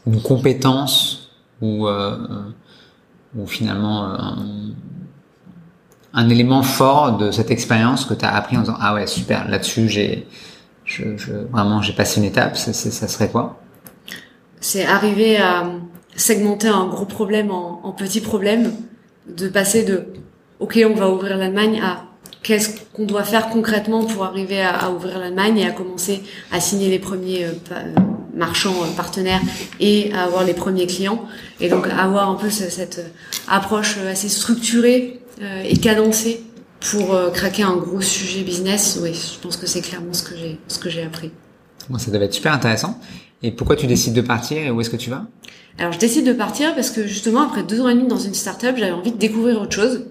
une 0.06 0.22
compétence 0.22 1.30
ou, 1.60 1.88
ou 3.36 3.46
finalement 3.46 4.04
un, 4.04 4.36
un 6.14 6.28
élément 6.28 6.62
fort 6.62 7.16
de 7.16 7.30
cette 7.30 7.50
expérience 7.50 8.04
que 8.04 8.14
tu 8.14 8.24
as 8.24 8.34
appris 8.34 8.56
en 8.56 8.60
disant 8.60 8.76
ah 8.80 8.94
ouais 8.94 9.06
super 9.06 9.48
là-dessus 9.48 9.88
j'ai 9.88 10.28
vraiment 11.50 11.80
j'ai 11.82 11.92
passé 11.92 12.20
une 12.20 12.26
étape 12.26 12.56
ça, 12.56 12.72
serait 12.72 13.28
quoi? 13.28 13.60
C'est 14.60 14.84
arriver 14.84 15.38
à 15.38 15.64
segmenter 16.14 16.68
un 16.68 16.86
gros 16.86 17.04
problème 17.06 17.50
en, 17.50 17.92
petits 17.92 18.20
problèmes, 18.20 18.72
de 19.28 19.48
passer 19.48 19.82
de 19.84 20.06
ok 20.60 20.78
on 20.88 20.94
va 20.94 21.10
ouvrir 21.10 21.36
l'Allemagne 21.36 21.80
à 21.82 22.04
qu'est-ce 22.42 22.80
qu'on 22.92 23.04
doit 23.04 23.24
faire 23.24 23.48
concrètement 23.50 24.04
pour 24.04 24.24
arriver 24.24 24.62
à, 24.62 24.90
ouvrir 24.90 25.18
l'Allemagne 25.18 25.58
et 25.58 25.66
à 25.66 25.70
commencer 25.70 26.22
à 26.50 26.60
signer 26.60 26.88
les 26.88 26.98
premiers 26.98 27.44
euh, 27.46 27.52
marchands 28.34 28.82
euh, 28.82 28.96
partenaires 28.96 29.40
et 29.78 30.12
à 30.12 30.24
avoir 30.24 30.44
les 30.44 30.54
premiers 30.54 30.86
clients. 30.86 31.24
Et 31.60 31.68
donc 31.68 31.86
avoir 31.86 32.28
un 32.30 32.34
peu 32.34 32.50
ce- 32.50 32.68
cette 32.70 32.98
euh, 32.98 33.08
approche 33.48 33.98
assez 33.98 34.28
structurée 34.28 35.20
et 35.64 35.76
cadencée 35.76 36.44
pour 36.90 37.14
euh, 37.14 37.30
craquer 37.30 37.62
un 37.62 37.76
gros 37.76 38.00
sujet 38.00 38.42
business. 38.42 38.98
Oui, 39.02 39.12
je 39.14 39.38
pense 39.40 39.56
que 39.56 39.66
c'est 39.66 39.80
clairement 39.80 40.12
ce 40.12 40.22
que 40.22 40.36
j'ai 40.36 40.58
ce 40.68 40.78
que 40.78 40.90
j'ai 40.90 41.02
appris. 41.02 41.30
Bon, 41.88 41.98
ça 41.98 42.10
devait 42.10 42.26
être 42.26 42.34
super 42.34 42.52
intéressant 42.52 42.98
et 43.42 43.50
pourquoi 43.50 43.76
tu 43.76 43.86
décides 43.86 44.14
de 44.14 44.20
partir 44.20 44.58
et 44.58 44.70
où 44.70 44.80
est-ce 44.80 44.90
que 44.90 44.96
tu 44.96 45.10
vas? 45.10 45.26
Alors 45.78 45.92
je 45.92 45.98
décide 45.98 46.26
de 46.26 46.32
partir 46.32 46.74
parce 46.74 46.90
que 46.90 47.06
justement 47.06 47.42
après 47.42 47.62
deux 47.62 47.80
ans 47.80 47.88
et 47.88 47.94
demi 47.94 48.06
dans 48.06 48.18
une 48.18 48.34
start-up, 48.34 48.76
j'avais 48.78 48.92
envie 48.92 49.12
de 49.12 49.16
découvrir 49.16 49.60
autre 49.60 49.74
chose. 49.74 50.04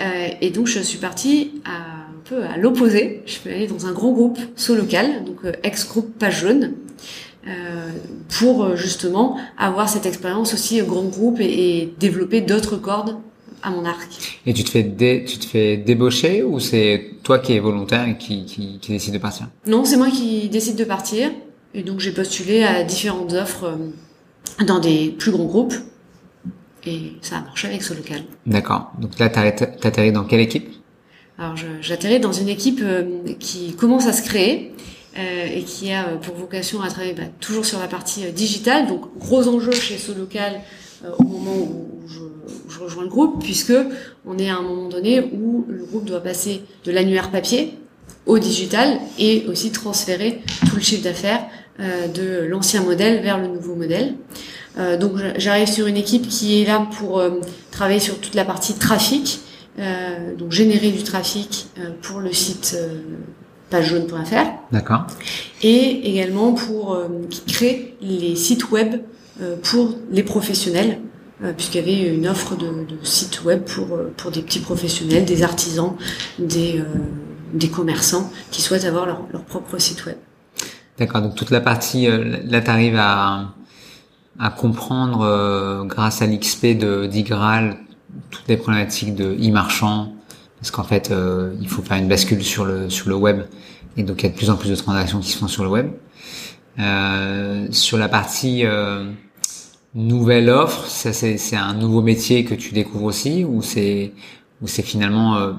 Euh, 0.00 0.28
et 0.40 0.50
donc 0.50 0.68
je 0.68 0.80
suis 0.80 0.98
partie 0.98 1.60
à, 1.64 1.76
un 1.76 2.22
peu 2.24 2.42
à 2.44 2.56
l'opposé. 2.56 3.22
Je 3.26 3.32
suis 3.32 3.50
allée 3.50 3.66
dans 3.66 3.86
un 3.86 3.92
gros 3.92 4.12
groupe 4.12 4.38
local, 4.68 5.24
donc 5.24 5.38
euh, 5.44 5.52
ex-groupe 5.64 6.18
Page 6.18 6.40
Jaune, 6.40 6.72
euh, 7.46 7.90
pour 8.38 8.76
justement 8.76 9.38
avoir 9.58 9.88
cette 9.88 10.06
expérience 10.06 10.54
aussi 10.54 10.80
grand 10.82 11.04
groupe 11.04 11.40
et, 11.40 11.80
et 11.80 11.94
développer 11.98 12.40
d'autres 12.40 12.76
cordes 12.76 13.16
à 13.62 13.70
mon 13.70 13.84
arc. 13.84 14.40
et 14.46 14.52
tu 14.52 14.64
te 14.64 14.70
fais 14.70 14.82
dé, 14.82 15.24
tu 15.26 15.38
te 15.38 15.46
fais 15.46 15.76
débaucher 15.76 16.42
ou 16.42 16.58
c'est 16.60 17.12
toi 17.22 17.38
qui 17.38 17.52
es 17.54 17.60
volontaire 17.60 18.08
et 18.08 18.18
qui, 18.18 18.44
qui, 18.44 18.78
qui 18.80 18.92
décide 18.92 19.14
de 19.14 19.18
partir? 19.18 19.48
Non, 19.66 19.84
c'est 19.84 19.96
moi 19.96 20.10
qui 20.10 20.48
décide 20.48 20.76
de 20.76 20.84
partir. 20.84 21.30
Et 21.74 21.82
donc 21.82 22.00
j'ai 22.00 22.12
postulé 22.12 22.64
à 22.64 22.82
différentes 22.82 23.32
offres 23.32 23.78
dans 24.66 24.78
des 24.78 25.10
plus 25.10 25.30
gros 25.30 25.46
groupes. 25.46 25.74
Et 26.84 27.12
ça 27.20 27.38
a 27.38 27.40
marché 27.42 27.68
avec 27.68 27.82
ce 27.82 27.94
local. 27.94 28.22
D'accord. 28.44 28.90
Donc 28.98 29.18
là, 29.18 29.28
t'atterris 29.28 30.12
dans 30.12 30.24
quelle 30.24 30.40
équipe? 30.40 30.68
Alors 31.38 31.54
j'atterris 31.80 32.20
dans 32.20 32.32
une 32.32 32.48
équipe 32.48 32.82
qui 33.38 33.74
commence 33.74 34.06
à 34.06 34.12
se 34.12 34.22
créer. 34.22 34.72
Euh, 35.18 35.58
et 35.58 35.62
qui 35.62 35.92
a 35.92 36.04
pour 36.04 36.34
vocation 36.36 36.80
à 36.80 36.88
travailler 36.88 37.12
bah, 37.12 37.24
toujours 37.38 37.66
sur 37.66 37.78
la 37.78 37.86
partie 37.86 38.32
digitale. 38.32 38.86
Donc 38.86 39.02
gros 39.18 39.46
enjeu 39.46 39.72
chez 39.72 39.98
ce 39.98 40.10
local 40.10 40.62
au 41.18 41.24
moment 41.24 41.54
où 41.54 42.00
je, 42.06 42.20
je, 42.68 42.78
rejoins 42.78 43.04
le 43.04 43.08
groupe, 43.08 43.42
puisque 43.42 43.74
on 44.26 44.38
est 44.38 44.50
à 44.50 44.56
un 44.56 44.62
moment 44.62 44.88
donné 44.88 45.20
où 45.20 45.64
le 45.68 45.84
groupe 45.84 46.04
doit 46.04 46.22
passer 46.22 46.62
de 46.84 46.92
l'annuaire 46.92 47.30
papier 47.30 47.78
au 48.26 48.38
digital 48.38 49.00
et 49.18 49.44
aussi 49.48 49.72
transférer 49.72 50.42
tout 50.68 50.76
le 50.76 50.82
chiffre 50.82 51.02
d'affaires 51.02 51.44
euh, 51.80 52.06
de 52.06 52.46
l'ancien 52.46 52.82
modèle 52.82 53.22
vers 53.22 53.38
le 53.38 53.48
nouveau 53.48 53.74
modèle. 53.74 54.14
Euh, 54.78 54.96
donc 54.96 55.12
j'arrive 55.36 55.68
sur 55.68 55.86
une 55.86 55.96
équipe 55.96 56.28
qui 56.28 56.60
est 56.60 56.66
là 56.66 56.86
pour 56.98 57.18
euh, 57.18 57.40
travailler 57.70 58.00
sur 58.00 58.20
toute 58.20 58.34
la 58.34 58.44
partie 58.44 58.74
trafic, 58.74 59.40
donc 60.36 60.52
générer 60.52 60.90
du 60.90 61.02
trafic 61.02 61.68
pour 62.02 62.20
le 62.20 62.30
site 62.30 62.76
pagejaune.fr. 63.70 64.50
D'accord. 64.70 65.06
Et 65.62 66.10
également 66.10 66.52
pour 66.52 66.98
créer 67.46 67.96
les 68.02 68.36
sites 68.36 68.70
web 68.70 68.96
pour 69.62 69.94
les 70.10 70.22
professionnels 70.22 70.98
puisqu'il 71.56 71.80
y 71.80 71.80
avait 71.80 72.14
une 72.14 72.28
offre 72.28 72.56
de, 72.56 72.66
de 72.66 73.04
sites 73.04 73.44
web 73.44 73.62
pour 73.64 73.98
pour 74.16 74.30
des 74.30 74.42
petits 74.42 74.60
professionnels, 74.60 75.24
des 75.24 75.42
artisans, 75.42 75.96
des 76.38 76.82
des 77.52 77.68
commerçants 77.68 78.30
qui 78.50 78.62
souhaitent 78.62 78.84
avoir 78.84 79.06
leur, 79.06 79.22
leur 79.32 79.44
propre 79.44 79.78
site 79.78 80.06
web. 80.06 80.16
D'accord, 80.98 81.22
donc 81.22 81.34
toute 81.34 81.50
la 81.50 81.60
partie, 81.60 82.06
euh, 82.06 82.38
là 82.44 82.60
tu 82.60 82.70
arrives 82.70 82.98
à, 82.98 83.54
à 84.38 84.50
comprendre 84.50 85.22
euh, 85.22 85.84
grâce 85.84 86.22
à 86.22 86.26
l'XP 86.26 86.78
de 86.78 87.06
d'Igral 87.06 87.78
toutes 88.30 88.46
les 88.48 88.58
problématiques 88.58 89.14
de 89.14 89.34
e-marchand, 89.34 90.14
parce 90.58 90.70
qu'en 90.70 90.84
fait 90.84 91.10
euh, 91.10 91.54
il 91.60 91.68
faut 91.68 91.82
faire 91.82 91.96
une 91.96 92.08
bascule 92.08 92.42
sur 92.42 92.64
le 92.64 92.90
sur 92.90 93.08
le 93.08 93.14
web, 93.14 93.42
et 93.96 94.02
donc 94.02 94.22
il 94.22 94.26
y 94.26 94.28
a 94.28 94.32
de 94.32 94.36
plus 94.36 94.50
en 94.50 94.56
plus 94.56 94.70
de 94.70 94.76
transactions 94.76 95.20
qui 95.20 95.30
se 95.30 95.38
font 95.38 95.48
sur 95.48 95.64
le 95.64 95.70
web. 95.70 95.90
sur 97.72 97.98
la 97.98 98.08
partie 98.08 98.64
nouvelle 99.94 100.48
offre, 100.48 100.86
c'est 100.88 101.56
un 101.56 101.74
nouveau 101.74 102.02
métier 102.02 102.44
que 102.44 102.54
tu 102.54 102.72
découvres 102.72 103.04
aussi, 103.04 103.44
ou 103.44 103.62
c'est 103.62 104.12
ou 104.62 104.68
c'est 104.68 104.82
finalement 104.82 105.54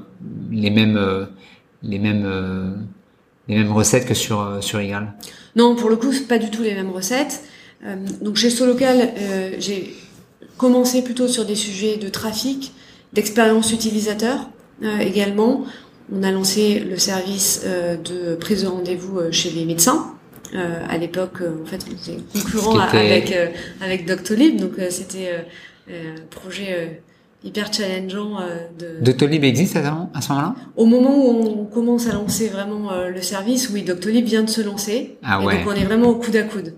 les 0.50 0.70
mêmes 0.70 1.28
les 1.84 2.00
mêmes 2.00 2.26
euh, 2.26 2.72
les 3.48 3.56
mêmes 3.56 3.72
recettes 3.72 4.06
que 4.06 4.14
sur 4.14 4.42
euh, 4.42 4.62
sur 4.62 4.82
Igal? 4.82 5.14
Non, 5.56 5.76
pour 5.76 5.90
le 5.90 5.98
coup, 5.98 6.12
c'est 6.12 6.28
pas 6.28 6.40
du 6.40 6.50
tout 6.50 6.64
les 6.64 6.74
mêmes 6.74 6.90
recettes. 6.92 7.44
Euh, 7.86 7.96
donc 8.22 8.38
chez 8.38 8.50
Solocal, 8.50 9.14
j'ai 9.60 9.94
commencé 10.58 11.04
plutôt 11.04 11.28
sur 11.28 11.46
des 11.46 11.56
sujets 11.56 11.98
de 11.98 12.08
trafic, 12.08 12.72
d'expérience 13.12 13.72
utilisateur 13.72 14.50
également. 15.02 15.66
On 16.12 16.24
a 16.24 16.32
lancé 16.32 16.80
le 16.80 16.98
service 16.98 17.64
de 17.64 18.36
prise 18.36 18.64
de 18.64 18.68
rendez-vous 18.68 19.20
chez 19.32 19.50
les 19.50 19.66
médecins. 19.66 20.14
À 20.56 20.98
l'époque, 20.98 21.42
en 21.42 21.66
fait, 21.66 21.86
on 21.88 21.92
était 21.92 22.22
concurrent 22.34 22.80
avec 22.80 23.34
avec 23.82 24.06
Doctolib, 24.06 24.60
donc 24.60 24.74
c'était 24.90 25.46
un 25.90 26.22
projet 26.30 27.02
hyper 27.44 27.72
challengeant. 27.72 28.40
Euh, 28.40 28.68
de... 28.80 29.04
Doctolib 29.04 29.44
existe 29.44 29.76
à, 29.76 29.84
ce 30.22 30.30
moment-là? 30.30 30.56
Au 30.76 30.86
moment 30.86 31.26
où 31.26 31.62
on 31.62 31.66
commence 31.66 32.08
à 32.08 32.14
lancer 32.14 32.48
vraiment 32.48 32.92
euh, 32.92 33.10
le 33.10 33.22
service, 33.22 33.70
oui, 33.70 33.84
Doctolib 33.84 34.26
vient 34.26 34.44
de 34.44 34.50
se 34.50 34.62
lancer. 34.62 35.18
Ah 35.24 35.44
ouais. 35.44 35.58
donc 35.58 35.68
on 35.68 35.76
est 35.76 35.86
vraiment 35.86 36.10
au 36.10 36.16
coude 36.16 36.36
à 36.36 36.44
coude. 36.44 36.74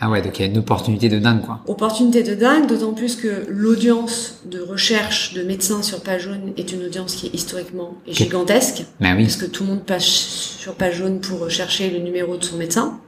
Ah 0.00 0.10
ouais, 0.10 0.22
donc 0.22 0.38
il 0.38 0.42
y 0.42 0.48
a 0.48 0.50
une 0.50 0.58
opportunité 0.58 1.08
de 1.08 1.18
dingue, 1.18 1.42
quoi. 1.44 1.60
Opportunité 1.66 2.22
de 2.22 2.34
dingue, 2.34 2.66
d'autant 2.68 2.92
plus 2.92 3.16
que 3.16 3.44
l'audience 3.48 4.36
de 4.44 4.60
recherche 4.60 5.34
de 5.34 5.42
médecins 5.42 5.82
sur 5.82 6.00
Page 6.02 6.22
Jaune 6.22 6.52
est 6.56 6.72
une 6.72 6.84
audience 6.84 7.16
qui 7.16 7.26
est 7.26 7.34
historiquement 7.34 7.94
gigantesque. 8.06 8.84
Ben 9.00 9.16
oui. 9.16 9.24
Parce 9.24 9.36
que 9.36 9.46
tout 9.46 9.64
le 9.64 9.70
monde 9.70 9.84
passe 9.84 10.04
sur 10.04 10.74
Page 10.74 10.98
Jaune 10.98 11.20
pour 11.20 11.40
rechercher 11.40 11.90
le 11.90 11.98
numéro 11.98 12.36
de 12.36 12.44
son 12.44 12.56
médecin. 12.56 13.00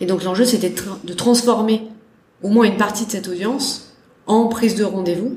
Et 0.00 0.06
donc 0.06 0.24
l'enjeu, 0.24 0.46
c'était 0.46 0.72
de 1.04 1.12
transformer 1.12 1.82
au 2.42 2.48
moins 2.48 2.64
une 2.64 2.78
partie 2.78 3.04
de 3.04 3.10
cette 3.10 3.28
audience 3.28 3.94
en 4.26 4.46
prise 4.46 4.74
de 4.74 4.84
rendez-vous 4.84 5.36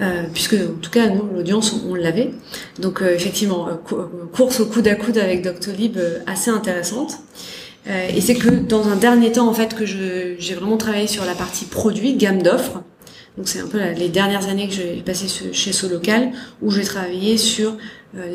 euh, 0.00 0.24
puisque 0.32 0.54
en 0.54 0.80
tout 0.80 0.90
cas 0.90 1.08
nous 1.08 1.24
l'audience 1.34 1.74
on, 1.88 1.94
l'avait 1.94 2.30
donc 2.78 3.02
euh, 3.02 3.14
effectivement 3.14 3.68
euh, 3.68 3.74
course 4.32 4.60
au 4.60 4.66
coude 4.66 4.86
à 4.86 4.94
coude 4.94 5.18
avec 5.18 5.42
Doctolib 5.42 5.98
assez 6.26 6.50
intéressante 6.50 7.18
et 7.88 8.20
c'est 8.20 8.34
que 8.34 8.50
dans 8.50 8.88
un 8.88 8.96
dernier 8.96 9.32
temps 9.32 9.48
en 9.48 9.54
fait 9.54 9.74
que 9.74 9.86
j'ai 9.86 10.54
vraiment 10.54 10.76
travaillé 10.76 11.06
sur 11.06 11.24
la 11.24 11.34
partie 11.34 11.64
produit 11.64 12.16
gamme 12.16 12.42
d'offres 12.42 12.82
donc 13.36 13.48
c'est 13.48 13.60
un 13.60 13.66
peu 13.66 13.78
les 13.96 14.08
dernières 14.08 14.48
années 14.48 14.68
que 14.68 14.74
j'ai 14.74 15.02
passé 15.04 15.26
chez 15.52 15.72
Solocal 15.72 16.32
où 16.60 16.70
j'ai 16.70 16.84
travaillé 16.84 17.38
sur 17.38 17.76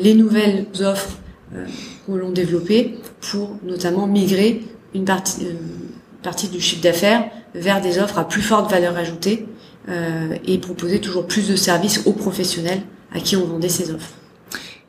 les 0.00 0.14
nouvelles 0.14 0.66
offres 0.80 1.18
que 2.06 2.12
l'on 2.12 2.30
développé 2.30 2.98
pour 3.20 3.56
notamment 3.64 4.06
migrer 4.06 4.62
une 4.94 5.04
partie, 5.04 6.48
du 6.48 6.60
chiffre 6.60 6.82
d'affaires 6.82 7.28
vers 7.54 7.80
des 7.80 7.98
offres 7.98 8.18
à 8.18 8.26
plus 8.26 8.42
forte 8.42 8.70
valeur 8.70 8.96
ajoutée 8.96 9.46
euh, 9.88 10.36
et 10.46 10.58
proposer 10.58 11.00
toujours 11.00 11.26
plus 11.26 11.48
de 11.48 11.56
services 11.56 12.02
aux 12.06 12.12
professionnels 12.12 12.82
à 13.12 13.20
qui 13.20 13.36
on 13.36 13.44
vendait 13.44 13.68
ces 13.68 13.90
offres. 13.90 14.14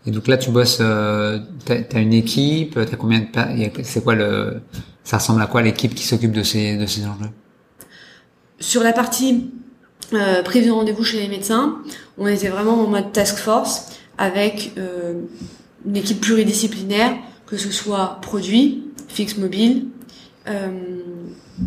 Et 0.08 0.12
donc 0.12 0.28
là, 0.28 0.38
tu 0.38 0.52
bosses, 0.52 0.80
euh, 0.82 1.40
t'as 1.66 1.78
as 1.94 2.00
une 2.00 2.14
équipe, 2.14 2.76
t'as 2.76 2.96
combien 2.96 3.22
de, 3.22 3.26
c'est 3.84 4.04
quoi 4.04 4.16
le, 4.16 4.62
ça 5.04 5.18
ressemble 5.18 5.42
à 5.42 5.48
quoi 5.48 5.62
l'équipe 5.62 5.96
qui 5.96 6.04
s'occupe 6.04 6.32
de 6.32 6.44
ces 6.44 6.78
de 6.78 6.86
ces 6.86 7.06
enjeux? 7.06 7.30
Sur 8.60 8.84
la 8.84 8.94
partie 8.94 9.52
euh, 10.14 10.44
prise 10.44 10.68
de 10.68 10.72
rendez-vous 10.72 11.04
chez 11.04 11.20
les 11.20 11.28
médecins, 11.28 11.80
on 12.18 12.28
était 12.28 12.50
vraiment 12.50 12.74
en 12.84 12.88
mode 12.88 13.12
task 13.12 13.38
force 13.38 13.88
avec 14.18 14.74
euh, 14.78 15.22
une 15.86 15.98
équipe 15.98 16.22
pluridisciplinaire, 16.22 17.16
que 17.48 17.58
ce 17.58 17.72
soit 17.72 18.20
produit, 18.22 18.84
fixe 19.08 19.38
mobile, 19.38 19.88
euh, 20.48 21.00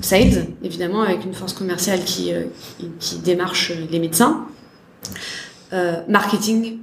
sales, 0.01 0.47
évidemment, 0.63 1.03
avec 1.03 1.25
une 1.25 1.35
force 1.35 1.53
commerciale 1.53 2.05
qui, 2.05 2.33
qui, 3.01 3.19
démarche 3.19 3.73
les 3.91 3.99
médecins, 3.99 4.47
marketing 6.09 6.79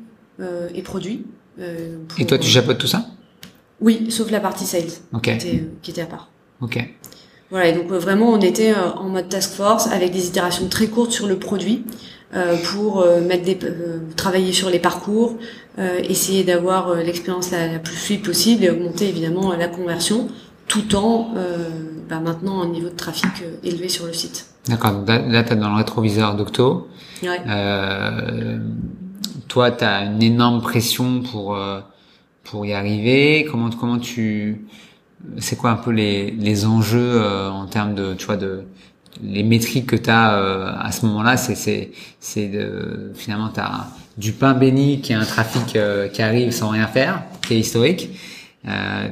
et 0.73 0.81
produits. 0.81 1.25
Euh, 1.59 1.97
et 2.17 2.25
toi, 2.25 2.37
tu 2.37 2.47
chapeautes 2.47 2.77
tout 2.77 2.87
ça 2.87 3.05
Oui, 3.81 4.07
sauf 4.09 4.31
la 4.31 4.39
partie 4.39 4.65
sales, 4.65 4.83
qui, 5.23 5.29
était, 5.29 5.63
qui, 5.81 5.91
était, 5.91 6.01
à 6.01 6.05
part. 6.05 6.29
Ok. 6.61 6.79
Voilà, 7.49 7.67
et 7.67 7.73
donc 7.73 7.87
vraiment, 7.87 8.31
on 8.31 8.41
était 8.41 8.73
en 8.73 9.07
mode 9.07 9.29
task 9.29 9.53
force 9.53 9.87
avec 9.87 10.11
des 10.11 10.27
itérations 10.27 10.67
très 10.67 10.87
courtes 10.87 11.11
sur 11.11 11.27
le 11.27 11.37
produit 11.37 11.85
pour 12.73 13.05
mettre 13.27 13.45
des, 13.45 13.57
travailler 14.17 14.51
sur 14.51 14.69
les 14.69 14.79
parcours, 14.79 15.37
essayer 15.77 16.43
d'avoir 16.43 16.95
l'expérience 16.95 17.51
la, 17.51 17.71
la, 17.71 17.79
plus 17.79 17.95
fluide 17.95 18.23
possible 18.23 18.63
et 18.63 18.69
augmenter 18.71 19.07
évidemment 19.07 19.55
la 19.55 19.67
conversion 19.67 20.27
tout 20.67 20.95
en 20.95 21.33
euh, 21.35 21.69
bah 22.09 22.19
maintenant 22.19 22.61
un 22.61 22.69
niveau 22.69 22.89
de 22.89 22.95
trafic 22.95 23.31
euh, 23.41 23.55
élevé 23.63 23.89
sur 23.89 24.05
le 24.05 24.13
site. 24.13 24.47
D'accord, 24.67 25.03
là 25.07 25.43
tu 25.43 25.53
es 25.53 25.55
dans 25.55 25.69
le 25.69 25.77
rétroviseur 25.77 26.35
d'Octo. 26.35 26.87
Ouais. 27.21 27.39
Euh, 27.47 28.59
toi, 29.47 29.71
tu 29.71 29.83
as 29.83 30.05
une 30.05 30.23
énorme 30.23 30.61
pression 30.61 31.21
pour 31.21 31.55
euh, 31.55 31.79
pour 32.43 32.65
y 32.65 32.73
arriver. 32.73 33.47
Comment 33.49 33.69
comment 33.69 33.99
tu 33.99 34.65
c'est 35.37 35.57
quoi 35.57 35.71
un 35.71 35.75
peu 35.75 35.91
les 35.91 36.31
les 36.31 36.65
enjeux 36.65 37.13
euh, 37.15 37.49
en 37.49 37.65
termes 37.65 37.95
de 37.95 38.13
tu 38.13 38.25
vois 38.25 38.37
de 38.37 38.63
les 39.23 39.43
métriques 39.43 39.87
que 39.87 39.95
tu 39.95 40.09
as 40.09 40.35
à 40.77 40.91
ce 40.91 41.05
moment-là, 41.05 41.37
c'est 41.37 41.55
c'est 41.55 41.91
c'est 42.19 42.51
finalement 43.15 43.49
tu 43.49 43.61
as 43.61 43.87
du 44.17 44.33
pain 44.33 44.53
béni 44.53 44.99
qui 45.01 45.13
est 45.13 45.15
un 45.15 45.23
trafic 45.25 45.77
qui 46.11 46.21
arrive 46.21 46.51
sans 46.51 46.69
rien 46.69 46.87
faire, 46.87 47.23
qui 47.41 47.53
est 47.53 47.59
historique 47.59 48.09
euh, 48.67 49.09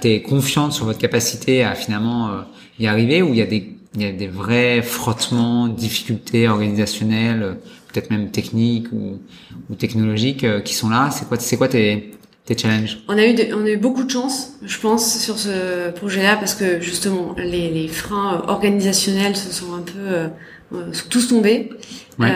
t'es 0.00 0.22
confiante 0.22 0.72
sur 0.72 0.86
votre 0.86 0.98
capacité 0.98 1.62
à 1.62 1.74
finalement 1.74 2.28
euh, 2.28 2.40
y 2.78 2.86
arriver 2.86 3.20
ou 3.20 3.28
il 3.28 3.36
y 3.36 3.42
a 3.42 3.46
des 3.46 3.70
il 3.96 4.02
y 4.02 4.06
a 4.06 4.12
des 4.12 4.26
vrais 4.26 4.82
frottements, 4.82 5.68
difficultés 5.68 6.48
organisationnelles, 6.48 7.42
euh, 7.42 7.54
peut-être 7.94 8.10
même 8.10 8.30
techniques 8.30 8.92
ou, 8.92 9.18
ou 9.70 9.74
technologiques 9.74 10.44
euh, 10.44 10.60
qui 10.60 10.74
sont 10.74 10.88
là. 10.88 11.10
C'est 11.10 11.28
quoi 11.28 11.38
c'est 11.38 11.56
quoi 11.56 11.68
tes 11.68 12.10
tes 12.44 12.58
challenges? 12.58 12.98
On 13.08 13.16
a 13.16 13.24
eu 13.24 13.34
on 13.54 13.64
a 13.64 13.70
eu 13.70 13.76
beaucoup 13.76 14.04
de 14.04 14.10
chance, 14.10 14.54
je 14.62 14.78
pense, 14.78 15.18
sur 15.18 15.38
ce 15.38 15.90
projet-là 15.92 16.36
parce 16.36 16.54
que 16.54 16.80
justement 16.80 17.34
les, 17.38 17.70
les 17.70 17.88
freins 17.88 18.42
organisationnels 18.48 19.36
se 19.36 19.52
sont 19.52 19.72
un 19.74 19.82
peu 19.82 20.82
sont 20.92 21.08
tous 21.08 21.28
tombés. 21.28 21.70
Ouais. 22.16 22.30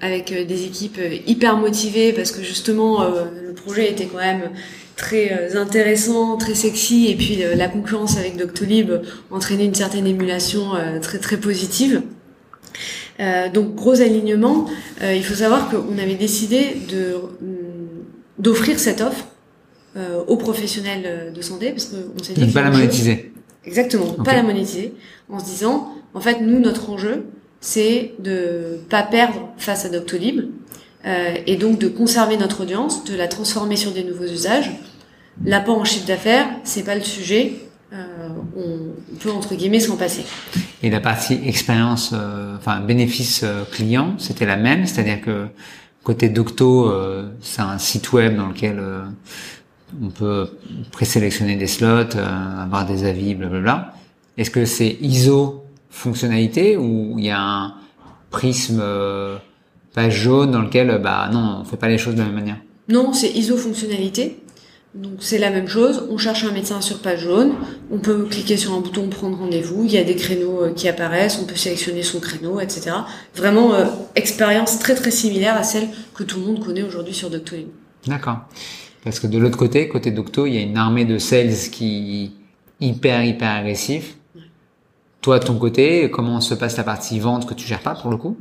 avec 0.00 0.32
des 0.32 0.64
équipes 0.64 0.98
hyper 1.26 1.58
motivées 1.58 2.14
parce 2.14 2.30
que 2.30 2.42
justement 2.42 3.04
le 3.04 3.52
projet 3.52 3.90
était 3.90 4.06
quand 4.06 4.18
même 4.18 4.50
très 4.96 5.32
euh, 5.32 5.60
intéressant, 5.60 6.36
très 6.36 6.54
sexy, 6.54 7.08
et 7.08 7.16
puis 7.16 7.42
euh, 7.42 7.54
la 7.54 7.68
concurrence 7.68 8.16
avec 8.16 8.36
Doctolib 8.36 8.92
entraînait 9.30 9.64
une 9.64 9.74
certaine 9.74 10.06
émulation 10.06 10.74
euh, 10.74 11.00
très 11.00 11.18
très 11.18 11.36
positive. 11.36 12.02
Donc 13.52 13.74
gros 13.74 14.00
alignement. 14.00 14.66
il 15.02 15.24
faut 15.24 15.34
savoir 15.34 15.70
qu'on 15.70 15.98
avait 15.98 16.16
décidé 16.16 16.76
de 16.90 17.14
mm, 17.40 18.40
d'offrir 18.40 18.78
cette 18.78 19.00
offre 19.00 19.26
aux 20.26 20.36
professionnels 20.36 21.32
de 21.32 21.40
santé 21.40 21.70
parce 21.70 21.84
qu'on 21.84 22.22
s'est 22.22 22.32
dit 22.32 22.46
pas 22.52 22.62
la 22.62 22.70
monétiser. 22.70 23.32
Exactement, 23.66 24.12
pas 24.24 24.34
la 24.34 24.42
monétiser, 24.42 24.92
en 25.30 25.38
se 25.38 25.44
disant, 25.46 25.94
en 26.12 26.20
fait, 26.20 26.40
nous, 26.40 26.58
notre 26.58 26.90
enjeu, 26.90 27.26
c'est 27.60 28.12
de 28.18 28.78
pas 28.90 29.02
perdre 29.02 29.48
face 29.56 29.86
à 29.86 29.88
Doctolib, 29.88 30.50
euh, 31.06 31.34
et 31.46 31.56
donc 31.56 31.78
de 31.78 31.88
conserver 31.88 32.36
notre 32.36 32.62
audience, 32.62 33.04
de 33.04 33.14
la 33.14 33.26
transformer 33.26 33.76
sur 33.76 33.92
des 33.92 34.04
nouveaux 34.04 34.24
usages. 34.24 34.70
L'apport 35.44 35.78
en 35.78 35.84
chiffre 35.84 36.06
d'affaires, 36.06 36.46
c'est 36.64 36.84
pas 36.84 36.94
le 36.94 37.02
sujet. 37.02 37.54
Euh, 37.94 38.28
on 38.56 39.16
peut 39.16 39.30
entre 39.30 39.54
guillemets 39.54 39.80
s'en 39.80 39.96
passer. 39.96 40.24
Et 40.82 40.90
la 40.90 41.00
partie 41.00 41.38
expérience, 41.46 42.10
euh, 42.12 42.56
enfin 42.56 42.80
bénéfice 42.80 43.42
euh, 43.44 43.64
client, 43.64 44.14
c'était 44.18 44.46
la 44.46 44.56
même, 44.56 44.86
c'est-à-dire 44.86 45.20
que 45.20 45.46
côté 46.02 46.28
Docto, 46.28 46.90
euh, 46.90 47.30
c'est 47.40 47.62
un 47.62 47.78
site 47.78 48.12
web 48.12 48.36
dans 48.36 48.48
lequel 48.48 48.82
on 50.02 50.08
peut 50.08 50.48
présélectionner 50.90 51.56
des 51.56 51.68
slots, 51.68 52.16
avoir 52.16 52.84
des 52.84 53.04
avis, 53.04 53.34
blablabla. 53.34 53.94
Est-ce 54.36 54.50
que 54.50 54.64
c'est 54.64 54.98
ISO 55.00 55.64
fonctionnalité 55.90 56.76
ou 56.76 57.14
il 57.18 57.26
y 57.26 57.30
a 57.30 57.40
un 57.40 57.74
prisme 58.30 58.82
page 59.94 60.22
jaune 60.22 60.50
dans 60.50 60.62
lequel 60.62 61.00
bah 61.00 61.30
non, 61.32 61.60
on 61.60 61.64
fait 61.64 61.76
pas 61.76 61.88
les 61.88 61.98
choses 61.98 62.14
de 62.14 62.20
la 62.20 62.26
même 62.26 62.34
manière? 62.34 62.58
Non, 62.88 63.12
c'est 63.12 63.30
ISO 63.30 63.56
fonctionnalité. 63.56 64.43
Donc 64.94 65.14
c'est 65.18 65.38
la 65.38 65.50
même 65.50 65.66
chose, 65.66 66.06
on 66.08 66.18
cherche 66.18 66.44
un 66.44 66.52
médecin 66.52 66.80
sur 66.80 67.00
page 67.00 67.22
jaune, 67.22 67.54
on 67.90 67.98
peut 67.98 68.26
cliquer 68.30 68.56
sur 68.56 68.74
un 68.74 68.80
bouton 68.80 69.08
prendre 69.08 69.36
rendez-vous, 69.36 69.82
il 69.84 69.90
y 69.90 69.98
a 69.98 70.04
des 70.04 70.14
créneaux 70.14 70.62
euh, 70.62 70.72
qui 70.72 70.86
apparaissent, 70.86 71.40
on 71.42 71.46
peut 71.46 71.56
sélectionner 71.56 72.04
son 72.04 72.20
créneau, 72.20 72.60
etc. 72.60 72.92
Vraiment 73.34 73.74
euh, 73.74 73.86
expérience 74.14 74.78
très 74.78 74.94
très 74.94 75.10
similaire 75.10 75.56
à 75.56 75.64
celle 75.64 75.88
que 76.14 76.22
tout 76.22 76.38
le 76.38 76.46
monde 76.46 76.64
connaît 76.64 76.84
aujourd'hui 76.84 77.12
sur 77.12 77.28
Doctolib. 77.28 77.66
D'accord. 78.06 78.38
Parce 79.02 79.18
que 79.18 79.26
de 79.26 79.36
l'autre 79.36 79.58
côté, 79.58 79.88
côté 79.88 80.12
Docto, 80.12 80.46
il 80.46 80.54
y 80.54 80.58
a 80.58 80.60
une 80.60 80.76
armée 80.76 81.04
de 81.04 81.18
sales 81.18 81.70
qui 81.72 82.32
hyper 82.80 83.24
hyper 83.24 83.50
agressif. 83.50 84.16
Toi 85.22 85.40
de 85.40 85.44
ton 85.44 85.58
côté, 85.58 86.08
comment 86.08 86.40
se 86.40 86.54
passe 86.54 86.76
la 86.76 86.84
partie 86.84 87.18
vente 87.18 87.48
que 87.48 87.54
tu 87.54 87.66
gères 87.66 87.82
pas 87.82 87.96
pour 87.96 88.12
le 88.12 88.16
coup? 88.16 88.36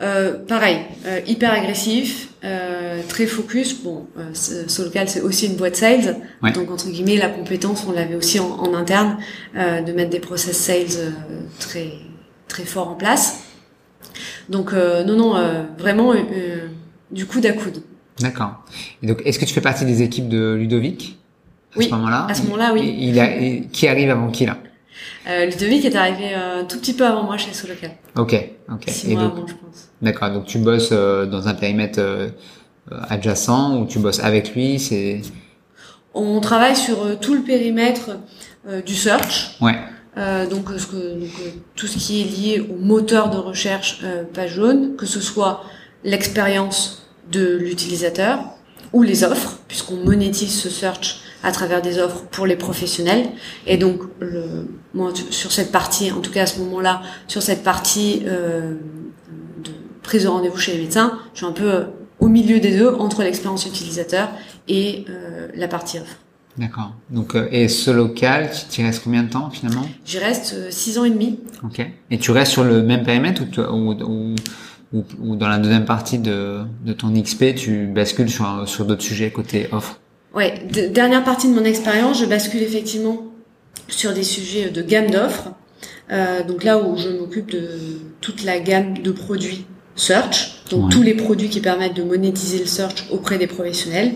Euh, 0.00 0.34
pareil, 0.46 0.78
euh, 1.06 1.20
hyper 1.26 1.52
agressif, 1.52 2.28
euh, 2.42 3.00
très 3.08 3.26
focus. 3.26 3.82
Bon, 3.82 4.06
euh, 4.18 4.32
Solcal 4.32 5.08
c'est 5.08 5.20
aussi 5.20 5.46
une 5.46 5.56
boîte 5.56 5.76
sales, 5.76 6.16
donc 6.54 6.70
entre 6.70 6.88
guillemets 6.88 7.16
la 7.16 7.28
compétence 7.28 7.84
on 7.88 7.92
l'avait 7.92 8.16
aussi 8.16 8.40
en, 8.40 8.50
en 8.50 8.74
interne 8.74 9.18
euh, 9.56 9.82
de 9.82 9.92
mettre 9.92 10.10
des 10.10 10.20
process 10.20 10.56
sales 10.56 10.96
euh, 10.98 11.10
très 11.58 11.92
très 12.48 12.64
forts 12.64 12.88
en 12.88 12.94
place. 12.94 13.44
Donc 14.48 14.72
non 14.72 15.16
non 15.16 15.34
vraiment 15.78 16.14
du 17.10 17.26
coup 17.26 17.40
à 17.44 17.52
coude. 17.52 17.82
D'accord. 18.20 18.64
Et 19.02 19.06
donc 19.06 19.22
est-ce 19.24 19.38
que 19.38 19.44
tu 19.44 19.54
fais 19.54 19.60
partie 19.60 19.84
des 19.84 20.02
équipes 20.02 20.28
de 20.28 20.54
Ludovic 20.54 21.18
à 21.76 21.82
ce 21.82 21.88
moment-là? 21.88 22.26
À 22.28 22.34
ce 22.34 22.42
moment-là 22.42 22.72
oui. 22.74 22.94
Il, 22.98 23.18
a, 23.18 23.26
qui 23.72 23.88
arrive 23.88 24.10
avant 24.10 24.30
qui 24.30 24.46
là? 24.46 24.58
Euh, 25.28 25.46
Ludovic 25.46 25.84
est 25.84 25.96
arrivé 25.96 26.34
un 26.34 26.64
tout 26.64 26.78
petit 26.78 26.94
peu 26.94 27.06
avant 27.06 27.22
moi 27.22 27.36
chez 27.36 27.52
Solocal. 27.52 27.92
Ok, 28.16 28.34
ok. 28.70 28.84
Six 28.88 29.14
mois 29.14 29.24
avant, 29.24 29.46
je 29.46 29.54
pense. 29.54 29.90
D'accord. 30.02 30.30
Donc 30.30 30.46
tu 30.46 30.58
bosses 30.58 30.90
euh, 30.92 31.26
dans 31.26 31.48
un 31.48 31.54
périmètre 31.54 31.98
euh, 31.98 32.28
adjacent 33.08 33.78
ou 33.78 33.86
tu 33.86 33.98
bosses 33.98 34.20
avec 34.20 34.54
lui 34.54 34.78
C'est. 34.78 35.22
On 36.12 36.40
travaille 36.40 36.76
sur 36.76 37.02
euh, 37.04 37.14
tout 37.20 37.34
le 37.34 37.42
périmètre 37.42 38.18
du 38.86 38.94
search. 38.94 39.58
Ouais. 39.60 39.76
donc, 40.48 40.70
ce 40.78 40.86
que, 40.86 41.20
donc, 41.20 41.28
tout 41.76 41.86
ce 41.86 41.98
qui 41.98 42.22
est 42.22 42.24
lié 42.24 42.60
au 42.60 42.76
moteur 42.76 43.28
de 43.28 43.36
recherche 43.36 44.02
page 44.32 44.54
jaune, 44.54 44.96
que 44.96 45.04
ce 45.04 45.20
soit 45.20 45.64
l'expérience 46.02 47.06
de 47.30 47.56
l'utilisateur 47.56 48.38
ou 48.94 49.02
les 49.02 49.22
offres, 49.22 49.58
puisqu'on 49.68 49.96
monétise 49.96 50.58
ce 50.58 50.70
search 50.70 51.20
à 51.44 51.52
travers 51.52 51.82
des 51.82 51.98
offres 51.98 52.24
pour 52.30 52.46
les 52.46 52.56
professionnels. 52.56 53.26
Et 53.66 53.76
donc, 53.76 54.00
le, 54.18 54.66
moi, 54.94 55.12
sur 55.30 55.52
cette 55.52 55.70
partie, 55.70 56.10
en 56.10 56.20
tout 56.20 56.32
cas 56.32 56.42
à 56.42 56.46
ce 56.46 56.58
moment-là, 56.60 57.02
sur 57.28 57.42
cette 57.42 57.62
partie 57.62 58.22
euh, 58.26 58.74
de 59.62 59.70
prise 60.02 60.24
de 60.24 60.28
rendez-vous 60.28 60.56
chez 60.56 60.72
les 60.72 60.80
médecins, 60.80 61.18
je 61.34 61.38
suis 61.38 61.46
un 61.46 61.52
peu 61.52 61.70
euh, 61.72 61.84
au 62.18 62.28
milieu 62.28 62.58
des 62.60 62.76
deux, 62.76 62.88
entre 62.88 63.22
l'expérience 63.22 63.66
utilisateur 63.66 64.30
et 64.66 65.04
euh, 65.10 65.48
la 65.54 65.68
partie 65.68 65.98
offre. 65.98 66.16
D'accord. 66.56 66.92
Donc, 67.10 67.34
euh, 67.34 67.48
et 67.50 67.68
ce 67.68 67.90
local, 67.90 68.50
tu 68.70 68.80
y 68.80 68.84
restes 68.84 69.02
combien 69.04 69.24
de 69.24 69.28
temps 69.28 69.50
finalement? 69.50 69.86
J'y 70.06 70.18
reste 70.18 70.70
six 70.70 70.98
ans 70.98 71.04
et 71.04 71.10
demi. 71.10 71.40
Ok. 71.62 71.86
Et 72.10 72.18
tu 72.18 72.30
restes 72.30 72.52
sur 72.52 72.64
le 72.64 72.82
même 72.82 73.02
périmètre 73.02 73.42
ou, 73.70 73.92
ou, 73.92 74.34
ou, 74.92 75.04
ou 75.20 75.36
dans 75.36 75.48
la 75.48 75.58
deuxième 75.58 75.84
partie 75.84 76.18
de, 76.18 76.60
de 76.84 76.92
ton 76.92 77.12
XP, 77.12 77.54
tu 77.56 77.86
bascules 77.86 78.30
sur, 78.30 78.66
sur 78.66 78.86
d'autres 78.86 79.02
sujets 79.02 79.30
côté 79.30 79.68
offre? 79.72 80.00
Ouais, 80.34 80.62
dernière 80.68 81.22
partie 81.22 81.48
de 81.48 81.54
mon 81.54 81.64
expérience, 81.64 82.20
je 82.20 82.26
bascule 82.26 82.62
effectivement 82.62 83.26
sur 83.88 84.12
des 84.12 84.24
sujets 84.24 84.70
de 84.70 84.82
gamme 84.82 85.10
d'offres. 85.10 85.50
Euh, 86.10 86.42
donc 86.42 86.64
là 86.64 86.78
où 86.78 86.96
je 86.96 87.08
m'occupe 87.08 87.50
de 87.50 87.68
toute 88.20 88.44
la 88.44 88.58
gamme 88.58 88.98
de 88.98 89.10
produits 89.10 89.64
search, 89.96 90.64
donc 90.70 90.90
tous 90.90 91.02
les 91.02 91.14
produits 91.14 91.48
qui 91.48 91.60
permettent 91.60 91.94
de 91.94 92.02
monétiser 92.02 92.58
le 92.58 92.66
search 92.66 93.06
auprès 93.10 93.38
des 93.38 93.46
professionnels 93.46 94.14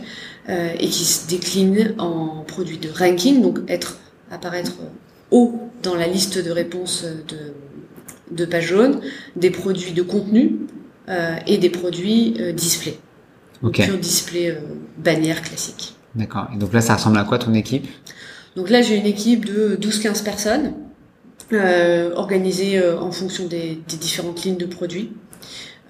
euh, 0.49 0.73
et 0.79 0.89
qui 0.89 1.05
se 1.05 1.29
déclinent 1.29 1.95
en 1.99 2.45
produits 2.47 2.79
de 2.79 2.91
ranking, 2.91 3.41
donc 3.41 3.61
être 3.69 3.99
apparaître 4.31 4.73
haut 5.31 5.59
dans 5.83 5.95
la 5.95 6.07
liste 6.07 6.43
de 6.43 6.51
réponses 6.51 7.05
de, 7.05 8.35
de 8.37 8.45
page 8.45 8.67
jaune, 8.67 9.01
des 9.37 9.51
produits 9.51 9.93
de 9.93 10.03
contenu 10.03 10.57
euh, 11.09 11.37
et 11.47 11.59
des 11.59 11.71
produits 11.71 12.35
euh, 12.41 12.53
display. 12.53 12.99
Okay. 13.63 13.85
Pure 13.85 13.99
display 13.99 14.51
euh, 14.51 14.61
bannière 14.99 15.43
classique. 15.43 15.95
D'accord. 16.15 16.49
Et 16.55 16.59
donc 16.59 16.73
là, 16.73 16.81
ça 16.81 16.95
ressemble 16.95 17.19
à 17.19 17.25
quoi 17.25 17.39
ton 17.39 17.55
équipe? 17.55 17.87
Donc 18.57 18.71
là, 18.71 18.83
j'ai 18.83 18.97
une 18.97 19.07
équipe 19.07 19.45
de 19.45 19.79
12-15 19.81 20.25
personnes, 20.25 20.73
euh, 21.53 22.13
organisées 22.15 22.79
euh, 22.79 22.99
en 22.99 23.13
fonction 23.13 23.47
des, 23.47 23.79
différentes 23.87 24.43
lignes 24.45 24.57
de 24.57 24.67
produits, 24.67 25.13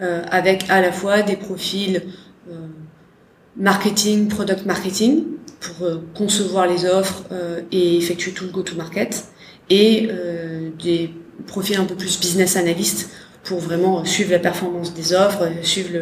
euh, 0.00 0.22
avec 0.30 0.68
à 0.68 0.80
la 0.80 0.92
fois 0.92 1.22
des 1.22 1.36
profils 1.36 2.02
euh, 2.50 2.52
marketing, 3.56 4.28
product 4.28 4.66
marketing, 4.66 5.24
pour 5.60 5.88
concevoir 6.14 6.68
les 6.68 6.84
offres 6.84 7.24
et 7.72 7.96
effectuer 7.96 8.30
tout 8.30 8.44
le 8.44 8.50
go-to-market, 8.50 9.24
et 9.70 10.08
des 10.80 11.12
profils 11.48 11.76
un 11.76 11.84
peu 11.84 11.96
plus 11.96 12.20
business 12.20 12.54
analyst 12.56 13.10
pour 13.42 13.58
vraiment 13.58 14.04
suivre 14.04 14.30
la 14.30 14.38
performance 14.38 14.94
des 14.94 15.14
offres, 15.14 15.48
suivre 15.62 15.98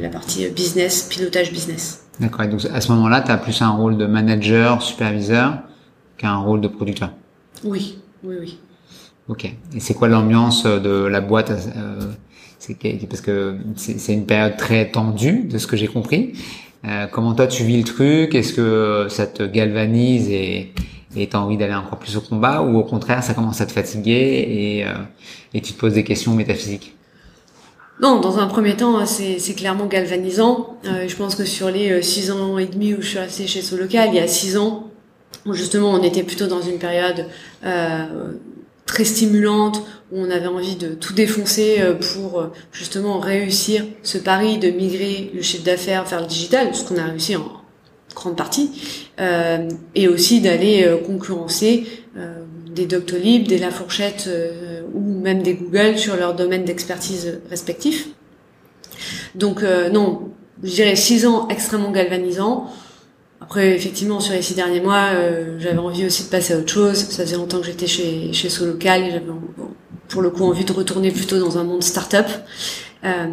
la 0.00 0.08
partie 0.08 0.48
business, 0.48 1.02
pilotage 1.10 1.52
business. 1.52 2.05
D'accord. 2.20 2.42
Et 2.42 2.48
donc 2.48 2.64
à 2.72 2.80
ce 2.80 2.92
moment-là, 2.92 3.20
tu 3.20 3.30
as 3.30 3.36
plus 3.36 3.60
un 3.62 3.70
rôle 3.70 3.96
de 3.96 4.06
manager, 4.06 4.82
superviseur 4.82 5.58
qu'un 6.16 6.36
rôle 6.36 6.60
de 6.60 6.68
producteur? 6.68 7.10
Oui, 7.64 7.98
oui, 8.24 8.36
oui. 8.40 8.58
Ok. 9.28 9.44
Et 9.44 9.80
c'est 9.80 9.94
quoi 9.94 10.08
l'ambiance 10.08 10.64
de 10.64 11.04
la 11.04 11.20
boîte 11.20 11.50
euh, 11.50 12.00
C'est 12.58 12.76
parce 13.08 13.20
que 13.20 13.56
c'est 13.76 14.14
une 14.14 14.26
période 14.26 14.56
très 14.56 14.90
tendue, 14.90 15.44
de 15.44 15.58
ce 15.58 15.66
que 15.66 15.76
j'ai 15.76 15.88
compris. 15.88 16.32
Euh, 16.86 17.06
comment 17.10 17.34
toi 17.34 17.46
tu 17.46 17.64
vis 17.64 17.78
le 17.78 17.84
truc? 17.84 18.34
Est-ce 18.34 18.52
que 18.54 19.06
ça 19.10 19.26
te 19.26 19.42
galvanise 19.42 20.28
et 20.30 20.72
et 21.18 21.28
t'as 21.28 21.38
envie 21.38 21.56
d'aller 21.56 21.74
encore 21.74 21.98
plus 21.98 22.16
au 22.16 22.20
combat? 22.20 22.62
Ou 22.62 22.76
au 22.76 22.84
contraire 22.84 23.22
ça 23.22 23.34
commence 23.34 23.60
à 23.60 23.66
te 23.66 23.72
fatiguer 23.72 24.44
et, 24.48 24.84
euh, 24.84 24.92
et 25.54 25.60
tu 25.60 25.72
te 25.72 25.78
poses 25.78 25.94
des 25.94 26.04
questions 26.04 26.34
métaphysiques? 26.34 26.95
Non, 28.00 28.20
dans 28.20 28.38
un 28.38 28.46
premier 28.46 28.76
temps, 28.76 29.04
c'est 29.06 29.54
clairement 29.54 29.86
galvanisant. 29.86 30.78
Euh, 30.84 31.08
je 31.08 31.16
pense 31.16 31.34
que 31.34 31.44
sur 31.44 31.70
les 31.70 31.90
euh, 31.90 32.02
six 32.02 32.30
ans 32.30 32.58
et 32.58 32.66
demi 32.66 32.94
où 32.94 33.00
je 33.00 33.08
suis 33.08 33.18
restée 33.18 33.46
chez 33.46 33.62
Solocal, 33.62 34.10
il 34.10 34.16
y 34.16 34.18
a 34.18 34.28
six 34.28 34.56
ans, 34.58 34.90
où 35.46 35.54
justement 35.54 35.92
on 35.92 36.02
était 36.02 36.22
plutôt 36.22 36.46
dans 36.46 36.60
une 36.60 36.78
période 36.78 37.26
euh, 37.64 38.34
très 38.84 39.04
stimulante, 39.04 39.82
où 40.12 40.20
on 40.20 40.30
avait 40.30 40.46
envie 40.46 40.76
de 40.76 40.94
tout 40.94 41.12
défoncer 41.12 41.76
euh, 41.80 41.94
pour 41.94 42.40
euh, 42.40 42.52
justement 42.72 43.18
réussir 43.18 43.84
ce 44.02 44.18
pari 44.18 44.58
de 44.58 44.70
migrer 44.70 45.32
le 45.34 45.42
chiffre 45.42 45.64
d'affaires 45.64 46.04
vers 46.04 46.20
le 46.20 46.26
digital, 46.26 46.74
ce 46.74 46.84
qu'on 46.84 46.96
a 46.96 47.04
réussi 47.04 47.36
en 47.36 47.50
grande 48.14 48.36
partie, 48.36 48.70
euh, 49.20 49.68
et 49.94 50.08
aussi 50.08 50.40
d'aller 50.40 50.88
concurrencer 51.04 51.86
des 52.76 52.86
Doctolib, 52.86 53.48
des 53.48 53.58
La 53.58 53.72
Fourchette 53.72 54.30
ou 54.94 55.00
même 55.00 55.42
des 55.42 55.54
Google 55.54 55.98
sur 55.98 56.14
leur 56.16 56.34
domaine 56.34 56.64
d'expertise 56.64 57.40
respectif. 57.50 58.08
Donc 59.34 59.64
non, 59.92 60.30
je 60.62 60.70
dirais 60.70 60.96
six 60.96 61.26
ans 61.26 61.48
extrêmement 61.48 61.90
galvanisants. 61.90 62.70
Après, 63.40 63.76
effectivement, 63.76 64.18
sur 64.20 64.32
les 64.32 64.42
six 64.42 64.54
derniers 64.54 64.80
mois, 64.80 65.10
euh, 65.12 65.58
j'avais 65.58 65.78
envie 65.78 66.06
aussi 66.06 66.24
de 66.24 66.28
passer 66.28 66.54
à 66.54 66.58
autre 66.58 66.72
chose. 66.72 66.96
Ça 66.96 67.22
faisait 67.22 67.36
longtemps 67.36 67.60
que 67.60 67.66
j'étais 67.66 67.86
chez 67.86 68.32
chez 68.32 68.48
Solocal 68.48 69.02
et 69.02 69.10
j'avais 69.10 69.24
pour 70.08 70.22
le 70.22 70.30
coup 70.30 70.44
envie 70.44 70.64
de 70.64 70.72
retourner 70.72 71.10
plutôt 71.10 71.38
dans 71.38 71.58
un 71.58 71.64
monde 71.64 71.82
start-up. 71.82 72.26
Euh, 73.04 73.26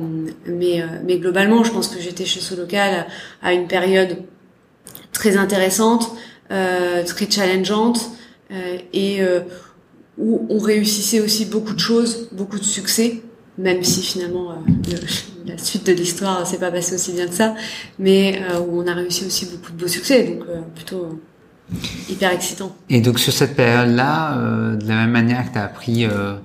mais 0.45 0.81
euh, 0.81 0.85
mais 1.05 1.17
globalement, 1.17 1.63
je 1.63 1.71
pense 1.71 1.87
que 1.87 2.01
j'étais 2.01 2.25
chez 2.25 2.41
Solocal 2.41 3.07
à 3.41 3.53
une 3.53 3.67
période 3.67 4.17
très 5.13 5.37
intéressante, 5.37 6.11
euh, 6.51 7.03
très 7.05 7.29
challengeante 7.31 7.97
euh, 7.97 8.22
et 8.93 9.21
où 10.17 10.45
on 10.49 10.59
réussissait 10.59 11.21
aussi 11.21 11.45
beaucoup 11.45 11.73
de 11.73 11.79
choses, 11.79 12.29
beaucoup 12.31 12.59
de 12.59 12.63
succès, 12.63 13.21
même 13.57 13.83
si 13.83 14.01
finalement 14.01 14.55
la 15.45 15.57
suite 15.57 15.85
de 15.87 15.93
l'histoire 15.93 16.45
s'est 16.45 16.59
pas 16.59 16.71
passée 16.71 16.95
aussi 16.95 17.13
bien 17.13 17.27
que 17.27 17.33
ça, 17.33 17.55
mais 17.99 18.41
où 18.67 18.81
on 18.81 18.87
a 18.87 18.93
réussi 18.93 19.25
aussi 19.25 19.45
beaucoup 19.47 19.71
de 19.71 19.77
beaux 19.77 19.87
succès, 19.87 20.23
donc 20.23 20.45
plutôt 20.75 21.19
hyper 22.09 22.31
excitant. 22.31 22.75
Et 22.89 23.01
donc 23.01 23.19
sur 23.19 23.33
cette 23.33 23.55
période-là, 23.55 24.37
euh, 24.37 24.75
de 24.75 24.87
la 24.87 24.95
même 24.95 25.11
manière 25.11 25.47
que 25.47 25.53
tu 25.53 25.59
as 25.59 25.63
appris 25.63 26.05
euh, 26.05 26.35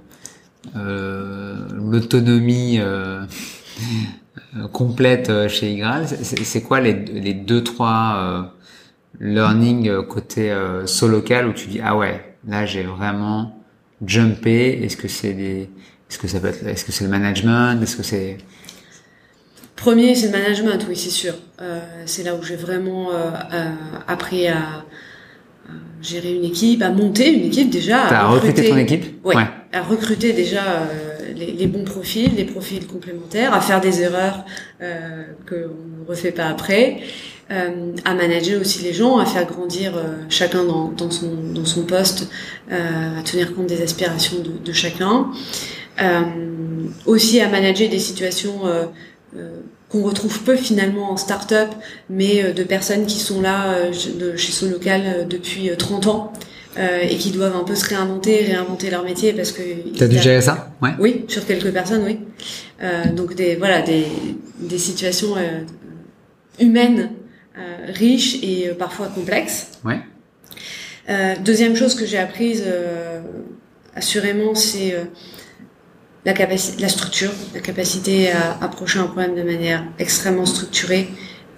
euh, 0.77 1.57
l'autonomie 1.73 2.79
euh, 2.81 3.25
euh, 4.57 4.69
complète 4.69 5.31
euh, 5.31 5.49
chez 5.49 5.73
Igral, 5.73 6.07
c'est 6.07 6.63
quoi 6.63 6.81
les, 6.81 7.35
deux 7.35 7.63
trois 7.63 8.15
euh, 8.17 8.43
learning 9.21 9.89
euh, 9.89 10.03
côté 10.03 10.51
euh, 10.51 10.87
local 11.03 11.49
où 11.49 11.53
tu 11.53 11.69
dis 11.69 11.81
ah 11.83 11.97
ouais 11.97 12.37
là 12.47 12.67
j'ai 12.67 12.83
vraiment 12.83 13.65
jumpé. 14.05 14.81
Est-ce 14.83 14.97
que 14.97 15.09
c'est 15.09 15.33
des 15.33 15.71
est-ce 16.11 16.19
que 16.19 16.29
ça 16.29 16.41
peut 16.41 16.49
être 16.49 16.67
est-ce 16.67 16.85
que 16.85 16.93
c'est 16.93 17.05
le 17.05 17.11
management? 17.11 17.81
Est-ce 17.83 17.97
que 17.97 18.03
c'est 18.03 18.39
Premier, 19.77 20.17
c'est 20.17 20.27
le 20.27 20.33
management, 20.33 20.85
oui, 20.89 20.97
c'est 20.97 21.09
sûr. 21.09 21.35
Euh, 21.63 21.79
c'est 22.05 22.25
là 22.25 22.35
où 22.35 22.43
j'ai 22.43 22.57
vraiment 22.57 23.13
euh, 23.13 23.31
appris 24.09 24.49
à, 24.49 24.85
gérer 26.03 26.35
une 26.35 26.45
équipe, 26.45 26.83
à 26.83 26.91
monter 26.91 27.33
une 27.33 27.45
équipe 27.45 27.71
déjà. 27.71 28.07
à 28.07 28.09
t'as 28.09 28.27
recruté 28.27 28.69
ton 28.69 28.77
équipe? 28.77 29.25
Ouais. 29.25 29.37
À 29.73 29.83
recruter 29.83 30.33
déjà 30.33 30.63
les, 31.35 31.67
bons 31.67 31.85
profils, 31.85 32.35
les 32.35 32.45
profils 32.45 32.87
complémentaires, 32.87 33.55
à 33.55 33.61
faire 33.61 33.81
des 33.81 34.03
erreurs 34.03 34.45
euh, 34.81 35.25
qu'on 35.49 36.03
ne 36.03 36.09
refait 36.09 36.33
pas 36.33 36.47
après, 36.47 37.01
euh, 37.51 37.93
à 38.05 38.13
manager 38.15 38.61
aussi 38.61 38.83
les 38.83 38.93
gens, 38.93 39.17
à 39.19 39.25
faire 39.25 39.47
grandir 39.47 39.97
euh, 39.97 40.17
chacun 40.29 40.65
dans, 40.65 41.11
son, 41.11 41.33
dans 41.55 41.65
son 41.65 41.83
poste, 41.85 42.29
euh, 42.71 43.19
à 43.19 43.23
tenir 43.23 43.55
compte 43.55 43.67
des 43.67 43.81
aspirations 43.83 44.37
de, 44.43 44.73
chacun. 44.73 45.29
Aussi 47.07 47.41
à 47.41 47.49
manager 47.49 47.89
des 47.89 47.99
situations 47.99 48.61
qu'on 49.89 50.03
retrouve 50.03 50.43
peu 50.43 50.57
finalement 50.57 51.11
en 51.11 51.17
start-up, 51.17 51.71
mais 52.11 52.53
de 52.53 52.63
personnes 52.63 53.07
qui 53.07 53.19
sont 53.19 53.41
là 53.41 53.91
chez 53.93 54.53
son 54.53 54.71
local 54.71 55.27
depuis 55.29 55.71
euh, 55.71 55.77
30 55.77 56.07
ans 56.07 56.33
euh, 56.77 57.01
et 57.01 57.17
qui 57.17 57.31
doivent 57.31 57.57
un 57.57 57.65
peu 57.65 57.75
se 57.75 57.87
réinventer, 57.89 58.45
réinventer 58.45 58.91
leur 58.91 59.03
métier 59.05 59.33
parce 59.33 59.53
que 59.53 59.63
T'as 59.97 60.07
dû 60.07 60.19
gérer 60.19 60.41
ça 60.41 60.71
Ouais. 60.83 60.91
oui, 60.99 61.25
sur 61.29 61.47
quelques 61.47 61.73
personnes, 61.73 62.05
oui. 62.05 62.21
Euh, 62.83 63.11
donc 63.13 63.35
des 63.35 63.57
voilà 63.57 63.83
des 63.83 64.05
des 64.61 64.79
situations 64.79 65.37
euh, 65.37 65.61
humaines 66.61 67.11
riches 67.89 68.37
et 68.43 68.69
parfois 68.79 69.09
complexes. 69.09 69.73
Ouais. 69.85 69.99
Deuxième 71.45 71.75
chose 71.75 71.97
que 71.97 72.07
j'ai 72.07 72.19
apprise 72.19 72.63
assurément, 73.97 74.55
c'est 74.55 74.95
la 76.25 76.35
capacité, 76.35 76.83
la 76.83 76.89
structure, 76.89 77.33
la 77.55 77.61
capacité 77.61 78.31
à 78.31 78.59
approcher 78.63 78.99
un 78.99 79.07
problème 79.07 79.35
de 79.35 79.43
manière 79.43 79.83
extrêmement 79.99 80.47
structurée 80.47 81.09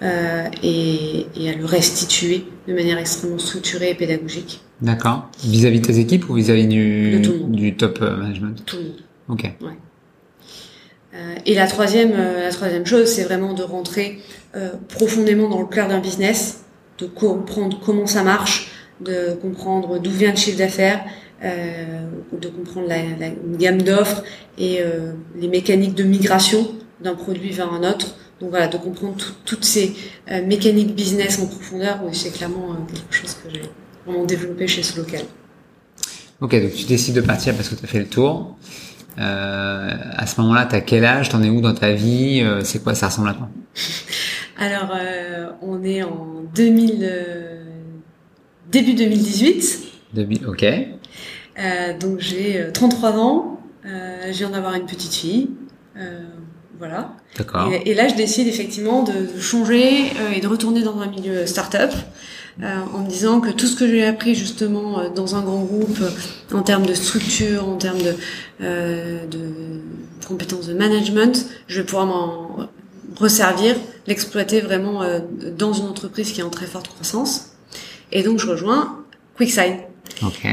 euh, 0.01 0.45
et, 0.63 1.27
et 1.35 1.49
à 1.49 1.53
le 1.53 1.65
restituer 1.65 2.45
de 2.67 2.73
manière 2.73 2.97
extrêmement 2.97 3.37
structurée 3.37 3.91
et 3.91 3.95
pédagogique. 3.95 4.61
D'accord. 4.81 5.29
Vis-à-vis 5.43 5.79
de 5.79 5.85
tes 5.85 5.99
équipes 5.99 6.29
ou 6.29 6.33
vis-à-vis 6.35 6.67
du, 6.67 7.75
top 7.77 7.99
euh, 8.01 8.17
management 8.17 8.63
Tout 8.65 8.77
le 8.77 8.83
monde. 8.83 8.93
Ok. 9.29 9.45
Euh, 11.13 11.35
et 11.45 11.55
la 11.55 11.67
troisième, 11.67 12.13
euh, 12.15 12.43
la 12.43 12.51
troisième 12.51 12.85
chose, 12.85 13.07
c'est 13.07 13.23
vraiment 13.23 13.53
de 13.53 13.63
rentrer 13.63 14.19
euh, 14.55 14.69
profondément 14.87 15.49
dans 15.49 15.59
le 15.61 15.67
cœur 15.67 15.87
d'un 15.87 15.99
business, 15.99 16.63
de 16.99 17.05
comprendre 17.05 17.79
comment 17.83 18.07
ça 18.07 18.23
marche, 18.23 18.71
de 19.01 19.33
comprendre 19.41 19.99
d'où 19.99 20.09
vient 20.11 20.31
le 20.31 20.37
chiffre 20.37 20.57
d'affaires, 20.57 21.03
de 21.43 22.47
comprendre 22.49 22.87
la, 22.87 22.97
la 23.19 23.27
une 23.27 23.57
gamme 23.57 23.81
d'offres 23.81 24.23
et 24.59 24.79
les 25.39 25.47
mécaniques 25.47 25.95
de 25.95 26.03
migration 26.03 26.67
d'un 27.03 27.15
produit 27.15 27.49
vers 27.49 27.73
un 27.73 27.81
autre. 27.89 28.15
Donc 28.39 28.51
voilà, 28.51 28.67
de 28.67 28.77
comprendre 28.77 29.15
tout- 29.17 29.33
toutes 29.43 29.63
ces 29.65 29.95
mécaniques 30.45 30.93
business 30.93 31.39
en 31.39 31.47
profondeur, 31.47 31.99
oui, 32.03 32.11
c'est 32.13 32.29
clairement 32.31 32.75
quelque 32.93 33.11
chose 33.15 33.33
que 33.43 33.49
j'ai 33.51 33.61
vraiment 34.05 34.25
développé 34.25 34.67
chez 34.67 34.83
ce 34.83 34.97
local. 34.97 35.21
Ok, 36.41 36.59
donc 36.61 36.73
tu 36.73 36.85
décides 36.85 37.15
de 37.15 37.21
partir 37.21 37.55
parce 37.55 37.69
que 37.69 37.75
tu 37.75 37.83
as 37.85 37.87
fait 37.87 37.99
le 37.99 38.07
tour. 38.07 38.55
Euh, 39.19 39.89
à 40.15 40.25
ce 40.25 40.39
moment-là, 40.41 40.65
t'as 40.65 40.81
quel 40.81 41.05
âge? 41.05 41.29
T'en 41.29 41.43
es 41.43 41.49
où 41.49 41.61
dans 41.61 41.73
ta 41.73 41.91
vie? 41.91 42.41
Euh, 42.43 42.61
C'est 42.63 42.81
quoi 42.81 42.95
Ça 42.95 43.07
ressemble 43.07 43.29
à 43.29 43.33
quoi? 43.33 43.49
Alors, 44.57 44.91
euh, 44.95 45.49
on 45.61 45.83
est 45.83 46.01
en 46.03 46.43
2000, 46.55 46.99
euh, 47.01 47.63
début 48.71 48.93
2018. 48.93 49.79
Demi- 50.13 50.41
Ok. 50.47 50.65
Donc, 51.99 52.19
j'ai 52.19 52.59
euh, 52.61 52.71
33 52.71 53.19
ans. 53.19 53.59
Je 53.83 54.31
viens 54.37 54.49
d'avoir 54.49 54.73
une 54.75 54.85
petite 54.85 55.13
fille. 55.13 55.49
Voilà. 56.79 57.13
D'accord. 57.37 57.71
Et, 57.71 57.91
et 57.91 57.93
là, 57.93 58.07
je 58.07 58.15
décide 58.15 58.47
effectivement 58.47 59.03
de, 59.03 59.11
de 59.35 59.39
changer 59.39 60.05
et 60.35 60.39
de 60.39 60.47
retourner 60.47 60.81
dans 60.81 60.97
un 60.99 61.07
milieu 61.07 61.45
start-up. 61.45 61.91
Euh, 62.61 62.79
en 62.93 62.99
me 62.99 63.09
disant 63.09 63.39
que 63.39 63.49
tout 63.49 63.67
ce 63.67 63.75
que 63.75 63.87
j'ai 63.87 64.05
appris 64.05 64.35
justement 64.35 64.99
euh, 64.99 65.09
dans 65.09 65.35
un 65.35 65.41
grand 65.41 65.63
groupe 65.63 65.99
euh, 66.01 66.57
en 66.57 66.61
termes 66.61 66.85
de 66.85 66.93
structure, 66.93 67.67
en 67.67 67.77
termes 67.77 68.01
de, 68.01 68.15
euh, 68.61 69.25
de 69.27 69.39
compétences 70.27 70.67
de 70.67 70.73
management, 70.73 71.45
je 71.67 71.79
vais 71.79 71.85
pouvoir 71.85 72.05
m'en 72.05 72.69
resservir, 73.17 73.75
l'exploiter 74.07 74.61
vraiment 74.61 75.01
euh, 75.01 75.19
dans 75.57 75.73
une 75.73 75.87
entreprise 75.87 76.31
qui 76.31 76.41
est 76.41 76.43
en 76.43 76.49
très 76.49 76.65
forte 76.65 76.87
croissance. 76.87 77.51
Et 78.11 78.23
donc 78.23 78.39
je 78.39 78.47
rejoins 78.47 79.03
QuickSign. 79.37 79.77
Ok. 80.23 80.47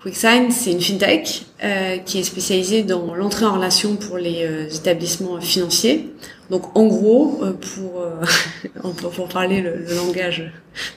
QuickSign, 0.00 0.50
c'est 0.50 0.72
une 0.72 0.80
fintech 0.80 1.46
euh, 1.64 1.96
qui 1.98 2.18
est 2.18 2.22
spécialisée 2.22 2.82
dans 2.84 3.14
l'entrée 3.14 3.46
en 3.46 3.54
relation 3.54 3.96
pour 3.96 4.16
les 4.16 4.44
euh, 4.44 4.68
établissements 4.68 5.40
financiers. 5.40 6.10
Donc 6.50 6.76
en 6.76 6.86
gros, 6.86 7.40
euh, 7.42 7.52
pour, 7.52 8.00
euh, 8.00 8.90
pour 9.14 9.28
parler 9.28 9.60
le, 9.60 9.76
le 9.86 9.94
langage 9.96 10.50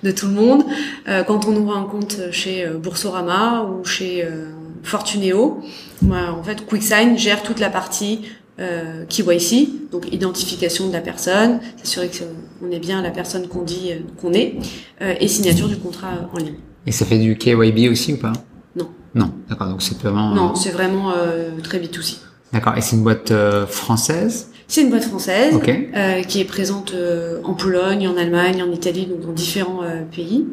de 0.03 0.11
tout 0.11 0.27
le 0.27 0.33
monde, 0.33 0.63
euh, 1.09 1.23
quand 1.23 1.45
on 1.45 1.55
ouvre 1.55 1.75
un 1.75 1.83
compte 1.83 2.17
chez 2.31 2.65
euh, 2.65 2.77
Boursorama 2.77 3.63
ou 3.63 3.83
chez 3.83 4.23
euh, 4.23 4.51
Fortuneo, 4.83 5.61
bah, 6.01 6.33
en 6.37 6.43
fait 6.43 6.65
QuickSign 6.65 7.17
gère 7.17 7.43
toute 7.43 7.59
la 7.59 7.69
partie 7.69 8.21
euh, 8.59 9.05
KYC, 9.05 9.89
donc 9.91 10.11
identification 10.13 10.87
de 10.87 10.93
la 10.93 11.01
personne, 11.01 11.59
s'assurer 11.77 12.09
qu'on 12.09 12.71
est 12.71 12.79
bien 12.79 13.01
la 13.01 13.11
personne 13.11 13.47
qu'on 13.47 13.63
dit 13.63 13.91
qu'on 14.21 14.33
est, 14.33 14.57
euh, 15.01 15.15
et 15.19 15.27
signature 15.27 15.67
du 15.67 15.77
contrat 15.77 16.29
en 16.33 16.37
ligne. 16.37 16.55
Et 16.85 16.91
ça 16.91 17.05
fait 17.05 17.17
du 17.17 17.37
KYB 17.37 17.91
aussi 17.91 18.13
ou 18.13 18.17
pas? 18.17 18.33
Non. 18.75 18.89
Non. 19.15 19.31
D'accord. 19.49 19.67
Donc 19.67 19.81
c'est 19.81 19.97
vraiment. 19.97 20.33
Non, 20.33 20.55
c'est 20.55 20.71
vraiment 20.71 21.11
euh, 21.15 21.51
très 21.63 21.79
B2C. 21.79 22.17
D'accord. 22.53 22.77
Et 22.77 22.81
c'est 22.81 22.95
une 22.95 23.03
boîte 23.03 23.31
euh, 23.31 23.65
française? 23.67 24.50
C'est 24.71 24.83
une 24.83 24.89
boîte 24.89 25.03
française 25.03 25.59
euh, 25.67 26.23
qui 26.23 26.39
est 26.39 26.45
présente 26.45 26.93
euh, 26.93 27.41
en 27.43 27.55
Pologne, 27.55 28.07
en 28.07 28.15
Allemagne, 28.15 28.63
en 28.63 28.71
Italie, 28.71 29.05
donc 29.05 29.19
dans 29.19 29.33
différents 29.33 29.83
euh, 29.83 30.03
pays, 30.09 30.47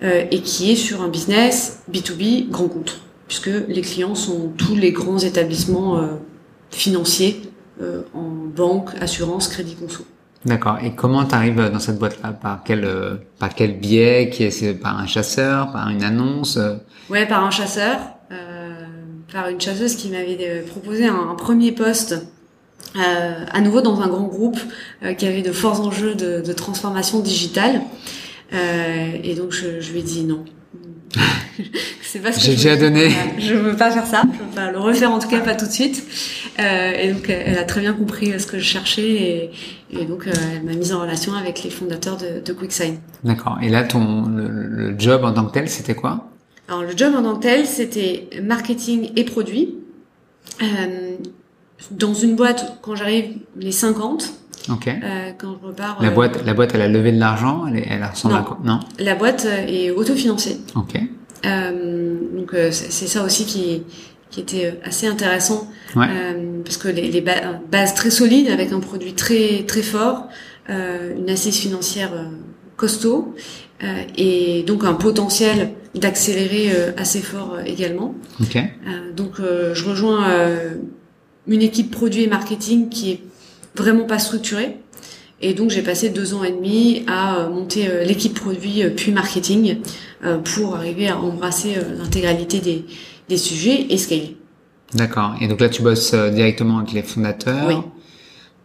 et 0.00 0.42
qui 0.42 0.70
est 0.70 0.76
sur 0.76 1.02
un 1.02 1.08
business 1.08 1.82
B2B 1.90 2.50
grand 2.50 2.68
compte, 2.68 3.00
puisque 3.26 3.50
les 3.66 3.80
clients 3.80 4.14
sont 4.14 4.52
tous 4.56 4.76
les 4.76 4.92
grands 4.92 5.18
établissements 5.18 6.08
financiers 6.70 7.42
en 7.80 8.46
banque, 8.54 8.90
assurance, 9.00 9.48
crédit 9.48 9.74
conso. 9.74 10.04
D'accord. 10.44 10.78
Et 10.84 10.94
comment 10.94 11.24
t'arrives 11.24 11.68
dans 11.72 11.80
cette 11.80 11.98
boîte-là? 11.98 12.30
Par 12.30 12.62
quel 12.64 12.86
par 13.40 13.54
quel 13.56 13.80
biais? 13.80 14.30
Qui 14.30 14.44
est 14.44 14.50
c'est 14.50 14.74
par 14.74 14.98
un 14.98 15.06
chasseur 15.06 15.72
Par 15.72 15.88
une 15.88 16.04
annonce 16.04 16.60
Ouais, 17.10 17.26
par 17.26 17.42
un 17.44 17.50
chasseur, 17.50 17.98
par 19.32 19.48
une 19.48 19.60
chasseuse 19.60 19.96
qui 19.96 20.10
m'avait 20.10 20.64
proposé 20.68 21.06
un, 21.06 21.30
un 21.30 21.34
premier 21.34 21.72
poste, 21.72 22.22
euh, 22.96 23.44
à 23.50 23.60
nouveau 23.60 23.80
dans 23.80 24.00
un 24.00 24.08
grand 24.08 24.24
groupe 24.28 24.58
euh, 25.02 25.14
qui 25.14 25.26
avait 25.26 25.42
de 25.42 25.52
forts 25.52 25.80
enjeux 25.80 26.14
de, 26.14 26.40
de 26.40 26.52
transformation 26.52 27.20
digitale. 27.20 27.80
Euh, 28.52 29.10
et 29.22 29.34
donc 29.34 29.52
je, 29.52 29.80
je 29.80 29.92
lui 29.92 30.00
ai 30.00 30.02
dit 30.02 30.24
non. 30.24 30.44
C'est 32.02 32.20
pas 32.20 32.30
ce 32.32 32.38
que 32.38 32.44
J'ai 32.44 32.52
je 32.52 32.56
déjà 32.56 32.74
veux. 32.76 32.80
donné. 32.82 33.10
Je 33.38 33.54
veux 33.54 33.76
pas 33.76 33.90
faire 33.90 34.06
ça. 34.06 34.22
Je 34.32 34.38
veux 34.44 34.50
pas 34.54 34.70
le 34.70 34.78
refaire 34.78 35.10
en 35.10 35.18
tout 35.18 35.28
cas 35.28 35.40
pas 35.40 35.54
tout 35.54 35.66
de 35.66 35.70
suite. 35.72 36.04
Euh, 36.60 36.92
et 36.92 37.12
donc 37.12 37.28
elle 37.28 37.58
a 37.58 37.64
très 37.64 37.80
bien 37.80 37.92
compris 37.92 38.32
euh, 38.32 38.38
ce 38.38 38.46
que 38.46 38.58
je 38.58 38.64
cherchais 38.64 39.02
et, 39.10 39.50
et 39.90 40.04
donc 40.04 40.26
euh, 40.26 40.32
elle 40.56 40.62
m'a 40.64 40.74
mise 40.74 40.92
en 40.92 41.00
relation 41.00 41.32
avec 41.34 41.64
les 41.64 41.70
fondateurs 41.70 42.16
de, 42.16 42.40
de 42.44 42.52
QuickSign. 42.52 42.98
D'accord. 43.24 43.58
Et 43.62 43.68
là, 43.68 43.82
ton 43.82 44.26
le, 44.28 44.48
le 44.48 44.98
job 44.98 45.24
en 45.24 45.32
tant 45.32 45.44
que 45.46 45.52
tel, 45.52 45.68
c'était 45.68 45.94
quoi? 45.96 46.28
Alors 46.68 46.82
le 46.82 46.96
job 46.96 47.14
en 47.16 47.22
tant 47.22 47.34
que 47.36 47.42
tel, 47.42 47.66
c'était 47.66 48.28
marketing 48.42 49.10
et 49.16 49.24
produit. 49.24 49.74
Euh, 50.62 51.16
dans 51.90 52.14
une 52.14 52.34
boîte, 52.36 52.78
quand 52.82 52.94
j'arrive 52.96 53.36
les 53.56 53.72
50, 53.72 54.32
Ok. 54.70 54.88
euh, 54.88 55.30
quand 55.38 55.56
je 55.60 55.66
repars, 55.66 55.98
La 56.00 56.08
euh, 56.08 56.10
boîte, 56.10 56.44
la 56.44 56.54
boîte, 56.54 56.70
elle 56.74 56.82
a 56.82 56.88
levé 56.88 57.12
de 57.12 57.18
l'argent. 57.18 57.64
Elle, 57.66 57.84
elle 57.88 58.04
ressemble 58.04 58.34
Non. 58.34 58.40
à 58.40 58.42
quoi? 58.44 58.58
Non? 58.64 58.80
la 58.98 59.14
boîte 59.14 59.46
euh, 59.46 59.66
est 59.66 59.90
autofinancée. 59.90 60.58
Ok. 60.74 60.94
Euh, 61.44 62.14
donc 62.36 62.54
c'est 62.70 63.06
ça 63.06 63.22
aussi 63.22 63.44
qui, 63.44 63.82
qui 64.30 64.40
était 64.40 64.80
assez 64.82 65.06
intéressant 65.06 65.68
Ouais. 65.94 66.06
parce 66.64 66.78
que 66.78 66.88
les, 66.88 67.10
les 67.10 67.20
ba- 67.20 67.60
bases 67.70 67.94
très 67.94 68.10
solides 68.10 68.48
avec 68.48 68.72
un 68.72 68.80
produit 68.80 69.12
très 69.12 69.64
très 69.66 69.82
fort, 69.82 70.28
une 70.68 71.28
assise 71.28 71.56
financière 71.56 72.10
costaud 72.76 73.34
et 74.16 74.64
donc 74.66 74.84
un 74.84 74.94
potentiel 74.94 75.70
d'accélérer 75.94 76.70
assez 76.96 77.20
fort 77.20 77.58
également. 77.66 78.14
Ok. 78.40 78.56
Donc 79.14 79.34
je 79.38 79.84
rejoins 79.84 80.24
une 81.46 81.62
équipe 81.62 81.90
produit 81.90 82.22
et 82.22 82.26
marketing 82.26 82.88
qui 82.88 83.12
est 83.12 83.20
vraiment 83.74 84.04
pas 84.04 84.18
structurée 84.18 84.78
Et 85.40 85.52
donc 85.52 85.70
j'ai 85.70 85.82
passé 85.82 86.08
deux 86.08 86.32
ans 86.34 86.42
et 86.44 86.52
demi 86.52 87.04
à 87.06 87.48
monter 87.48 88.04
l'équipe 88.06 88.34
produit 88.34 88.82
puis 88.96 89.12
marketing 89.12 89.78
pour 90.44 90.76
arriver 90.76 91.08
à 91.08 91.18
embrasser 91.18 91.74
l'intégralité 91.98 92.60
des, 92.60 92.86
des 93.28 93.36
sujets 93.36 93.86
et 93.90 93.98
scaler. 93.98 94.36
D'accord. 94.94 95.34
Et 95.40 95.48
donc 95.48 95.60
là, 95.60 95.68
tu 95.68 95.82
bosses 95.82 96.14
directement 96.14 96.78
avec 96.78 96.92
les 96.92 97.02
fondateurs. 97.02 97.66
Oui. 97.68 97.74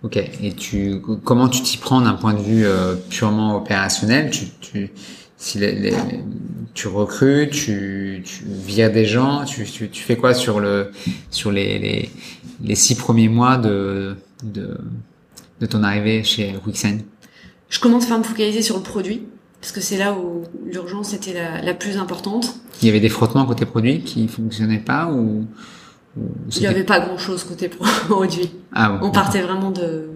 Ok. 0.04 0.18
Et 0.18 0.54
tu, 0.54 1.02
comment 1.24 1.50
tu 1.50 1.62
t'y 1.62 1.78
prends 1.78 2.02
d'un 2.02 2.14
point 2.14 2.34
de 2.34 2.42
vue 2.42 2.66
purement 3.10 3.58
opérationnel? 3.58 4.30
Tu, 4.30 4.46
tu, 4.62 4.92
si 5.38 5.58
les, 5.58 5.94
tu 6.74 6.88
recrutes, 6.88 7.52
tu, 7.52 8.24
tu 8.24 8.44
vires 8.46 8.92
des 8.92 9.06
gens, 9.06 9.46
tu, 9.46 9.66
tu, 9.66 9.90
tu, 9.90 10.04
fais 10.04 10.16
quoi 10.16 10.34
sur 10.34 10.60
le 10.60 10.92
sur 11.32 11.52
les, 11.52 11.80
les, 11.80 12.10
les 12.64 12.76
six 12.76 12.96
premiers 12.96 13.30
mois 13.30 13.58
de, 13.58 14.16
de, 14.44 14.78
de 15.60 15.66
ton 15.66 15.84
arrivée 15.84 16.24
chez 16.24 16.56
Wixen? 16.66 17.02
Je 17.70 17.80
commence 17.80 18.06
par 18.06 18.18
me 18.18 18.24
focaliser 18.24 18.62
sur 18.62 18.78
le 18.78 18.84
produit 18.84 19.24
parce 19.62 19.72
que 19.72 19.82
c'est 19.82 19.98
là 19.98 20.14
où 20.14 20.44
l'urgence 20.66 21.14
était 21.14 21.34
la, 21.34 21.62
la, 21.62 21.74
plus 21.74 21.98
importante. 21.98 22.56
Il 22.82 22.86
y 22.88 22.90
avait 22.90 23.02
des 23.02 23.10
frottements 23.10 23.46
côté 23.46 23.66
produit 23.66 24.02
qui 24.02 24.28
fonctionnaient 24.28 24.80
pas 24.80 25.08
ou, 25.12 25.46
il 26.56 26.60
n'y 26.60 26.68
avait 26.68 26.84
pas 26.84 27.00
grand 27.00 27.18
chose 27.18 27.44
côté 27.44 27.70
produit. 28.10 28.52
Ah 28.74 28.90
bon, 28.90 29.08
On 29.08 29.12
partait 29.12 29.42
vraiment 29.42 29.72
de 29.72 30.10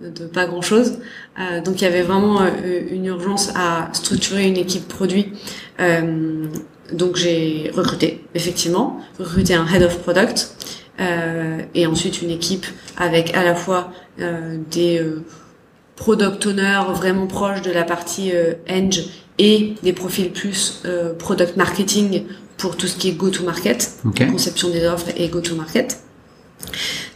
de 0.00 0.26
pas 0.26 0.46
grand 0.46 0.62
chose. 0.62 0.98
Euh, 1.38 1.60
donc 1.60 1.80
il 1.80 1.84
y 1.84 1.86
avait 1.86 2.02
vraiment 2.02 2.40
euh, 2.42 2.48
une 2.90 3.06
urgence 3.06 3.50
à 3.54 3.88
structurer 3.92 4.46
une 4.46 4.56
équipe 4.56 4.88
produit. 4.88 5.32
Euh, 5.80 6.46
donc 6.92 7.16
j'ai 7.16 7.70
recruté, 7.74 8.24
effectivement, 8.34 9.00
recruté 9.18 9.54
un 9.54 9.66
head 9.66 9.82
of 9.82 9.98
product 9.98 10.56
euh, 11.00 11.60
et 11.74 11.86
ensuite 11.86 12.22
une 12.22 12.30
équipe 12.30 12.66
avec 12.96 13.34
à 13.34 13.44
la 13.44 13.54
fois 13.54 13.92
euh, 14.20 14.58
des 14.70 15.00
product 15.96 16.46
owners 16.46 16.82
vraiment 16.94 17.26
proches 17.26 17.62
de 17.62 17.70
la 17.70 17.84
partie 17.84 18.32
eng 18.68 18.90
et 19.38 19.74
des 19.82 19.92
profils 19.92 20.30
plus 20.30 20.82
product 21.18 21.56
marketing 21.56 22.24
pour 22.56 22.76
tout 22.76 22.86
ce 22.86 22.96
qui 22.96 23.10
est 23.10 23.12
go 23.12 23.30
to 23.30 23.44
market, 23.44 23.98
conception 24.30 24.70
des 24.70 24.86
offres 24.86 25.08
et 25.16 25.28
go 25.28 25.40
to 25.40 25.54
market. 25.54 25.98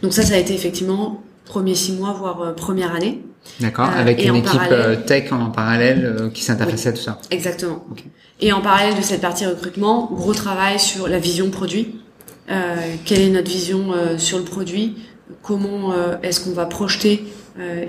Donc 0.01 0.13
ça, 0.13 0.23
ça 0.23 0.35
a 0.35 0.37
été 0.37 0.53
effectivement 0.53 1.23
premiers 1.47 1.75
six 1.75 1.93
mois, 1.93 2.13
voire 2.13 2.41
euh, 2.41 2.53
première 2.53 2.93
année. 2.93 3.23
D'accord, 3.59 3.89
euh, 3.89 3.99
avec 3.99 4.23
une 4.23 4.35
équipe 4.35 4.61
euh, 4.71 4.95
tech 4.95 5.31
en 5.31 5.49
parallèle 5.49 6.29
qui 6.33 6.43
s'intéressait 6.43 6.89
à 6.89 6.93
tout 6.93 7.01
ça. 7.01 7.19
Exactement. 7.31 7.85
Et 8.39 8.51
en 8.53 8.61
parallèle 8.61 8.95
de 8.95 9.01
cette 9.01 9.21
partie 9.21 9.45
recrutement, 9.45 10.09
gros 10.11 10.33
travail 10.33 10.79
sur 10.79 11.07
la 11.07 11.17
vision 11.17 11.49
produit. 11.49 11.95
quelle 13.05 13.21
est 13.21 13.29
notre 13.29 13.49
vision 13.49 13.93
sur 14.17 14.37
le 14.37 14.43
produit? 14.43 14.95
Comment 15.41 15.93
est-ce 16.21 16.41
qu'on 16.41 16.53
va 16.53 16.67
projeter 16.67 17.25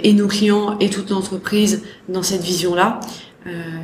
et 0.02 0.12
nos 0.14 0.26
clients 0.26 0.78
et 0.78 0.88
toute 0.88 1.10
l'entreprise 1.10 1.82
dans 2.08 2.22
cette 2.22 2.42
vision-là? 2.42 3.00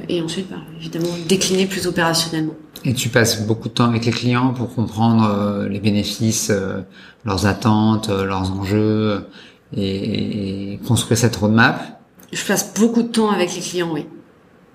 Et 0.09 0.23
ensuite, 0.23 0.49
bah, 0.49 0.57
évidemment, 0.81 1.15
décliner 1.29 1.67
plus 1.67 1.87
opérationnellement. 1.87 2.55
Et 2.87 2.95
tu 2.95 3.11
passes 3.11 3.47
beaucoup 3.47 3.69
de 3.69 3.75
temps 3.75 3.89
avec 3.91 4.07
les 4.07 4.13
clients 4.13 4.55
pour 4.55 4.75
comprendre 4.75 5.67
les 5.69 5.81
bénéfices, 5.81 6.51
leurs 7.27 7.47
attentes, 7.47 8.09
leurs 8.09 8.53
enjeux 8.53 9.27
et, 9.77 10.79
construire 10.87 11.19
cette 11.19 11.37
roadmap 11.37 12.01
Je 12.33 12.45
passe 12.45 12.75
beaucoup 12.75 13.03
de 13.03 13.09
temps 13.09 13.31
avec 13.31 13.55
les 13.55 13.61
clients, 13.61 13.91
oui. 13.93 14.07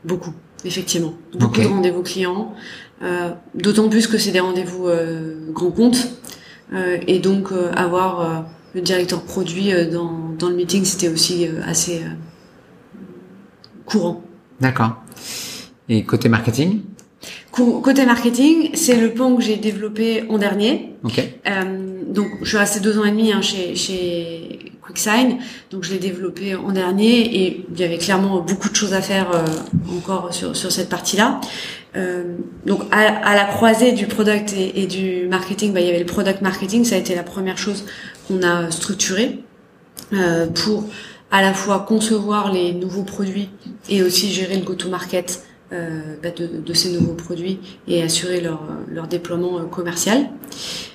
Beaucoup, 0.04 0.34
effectivement. 0.66 1.14
Beaucoup 1.38 1.62
de 1.62 1.68
rendez-vous 1.68 2.04
clients. 2.04 2.54
Euh, 3.02 3.32
D'autant 3.56 3.90
plus 3.90 4.08
que 4.08 4.18
c'est 4.18 4.32
des 4.32 4.40
rendez-vous 4.40 4.88
euh, 4.88 5.52
grands 5.52 5.72
comptes. 5.72 6.08
Euh, 6.74 6.98
et 7.08 7.20
donc, 7.20 7.52
euh, 7.52 7.72
avoir 7.74 8.46
le 8.74 8.82
directeur 8.82 9.24
produit 9.24 9.72
dans, 9.92 10.30
dans 10.38 10.50
le 10.50 10.56
meeting, 10.56 10.86
c'était 10.86 11.10
aussi 11.10 11.48
assez 11.66 12.02
courant. 13.86 14.24
D'accord. 14.60 14.98
Et 15.88 16.04
côté 16.04 16.30
marketing? 16.30 16.82
Côté 17.52 18.06
marketing, 18.06 18.70
c'est 18.76 18.96
le 18.96 19.14
pan 19.14 19.36
que 19.36 19.42
j'ai 19.42 19.58
développé 19.58 20.24
en 20.30 20.38
dernier. 20.38 20.94
Ok. 21.04 21.22
Donc, 22.08 22.28
je 22.42 22.48
suis 22.48 22.58
restée 22.58 22.80
deux 22.80 22.98
ans 23.00 23.06
et 23.06 23.12
demi 23.12 23.32
hein, 23.32 23.42
chez, 23.42 23.76
chez 23.76 24.72
Donc 25.72 25.84
je 25.84 25.92
l'ai 25.92 26.00
développé 26.00 26.56
en 26.56 26.72
dernier 26.72 27.44
et 27.44 27.66
il 27.72 27.80
y 27.80 27.84
avait 27.84 27.98
clairement 27.98 28.40
beaucoup 28.42 28.70
de 28.70 28.76
choses 28.76 28.94
à 28.94 29.02
faire 29.02 29.32
euh, 29.34 29.46
encore 29.98 30.34
sur, 30.34 30.56
sur 30.56 30.72
cette 30.72 30.90
partie-là. 30.90 31.40
Euh, 31.96 32.36
donc, 32.66 32.82
à, 32.92 33.00
à, 33.00 33.36
la 33.36 33.46
croisée 33.46 33.94
du 33.94 34.06
product 34.06 34.54
et, 34.54 34.86
du 34.86 35.28
marketing, 35.28 35.74
bah, 35.74 35.82
il 35.82 35.88
y 35.88 35.90
avait 35.90 36.00
le 36.00 36.06
product 36.06 36.42
marketing, 36.42 36.86
ça 36.86 36.96
a 36.96 36.98
été 37.00 37.16
la 37.16 37.24
première 37.24 37.58
chose 37.58 37.86
qu'on 38.28 38.44
a 38.44 38.70
structurée 38.70 39.40
euh, 40.14 40.48
pour 40.48 40.86
à 41.32 41.42
la 41.42 41.54
fois 41.54 41.86
concevoir 41.88 42.52
les 42.52 42.74
nouveaux 42.74 43.04
produits 43.04 43.50
et 43.90 44.04
aussi 44.04 44.32
gérer 44.32 44.58
le 44.58 44.64
go-to-market 44.64 45.44
de, 45.72 46.62
de, 46.62 46.74
ces 46.74 46.92
nouveaux 46.92 47.14
produits 47.14 47.60
et 47.88 48.02
assurer 48.02 48.42
leur, 48.42 48.62
leur 48.88 49.08
déploiement 49.08 49.60
euh, 49.60 49.64
commercial. 49.66 50.30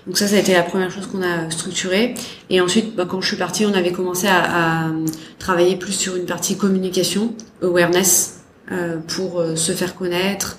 Donc 0.07 0.19
ça, 0.19 0.27
ça 0.27 0.37
a 0.37 0.39
été 0.39 0.53
la 0.53 0.63
première 0.63 0.91
chose 0.91 1.07
qu'on 1.07 1.23
a 1.23 1.51
structurée. 1.51 2.15
Et 2.51 2.61
ensuite, 2.61 2.97
bah, 2.97 3.07
quand 3.09 3.21
je 3.21 3.29
suis 3.29 3.37
partie, 3.37 3.67
on 3.67 3.73
avait 3.75 3.93
commencé 3.93 4.27
à, 4.27 4.87
à, 4.87 4.91
travailler 5.39 5.77
plus 5.77 5.93
sur 5.93 6.17
une 6.17 6.27
partie 6.27 6.57
communication, 6.57 7.35
awareness, 7.63 8.41
euh, 8.73 8.99
pour 9.07 9.41
euh, 9.41 9.57
se 9.57 9.73
faire 9.73 9.95
connaître 9.95 10.59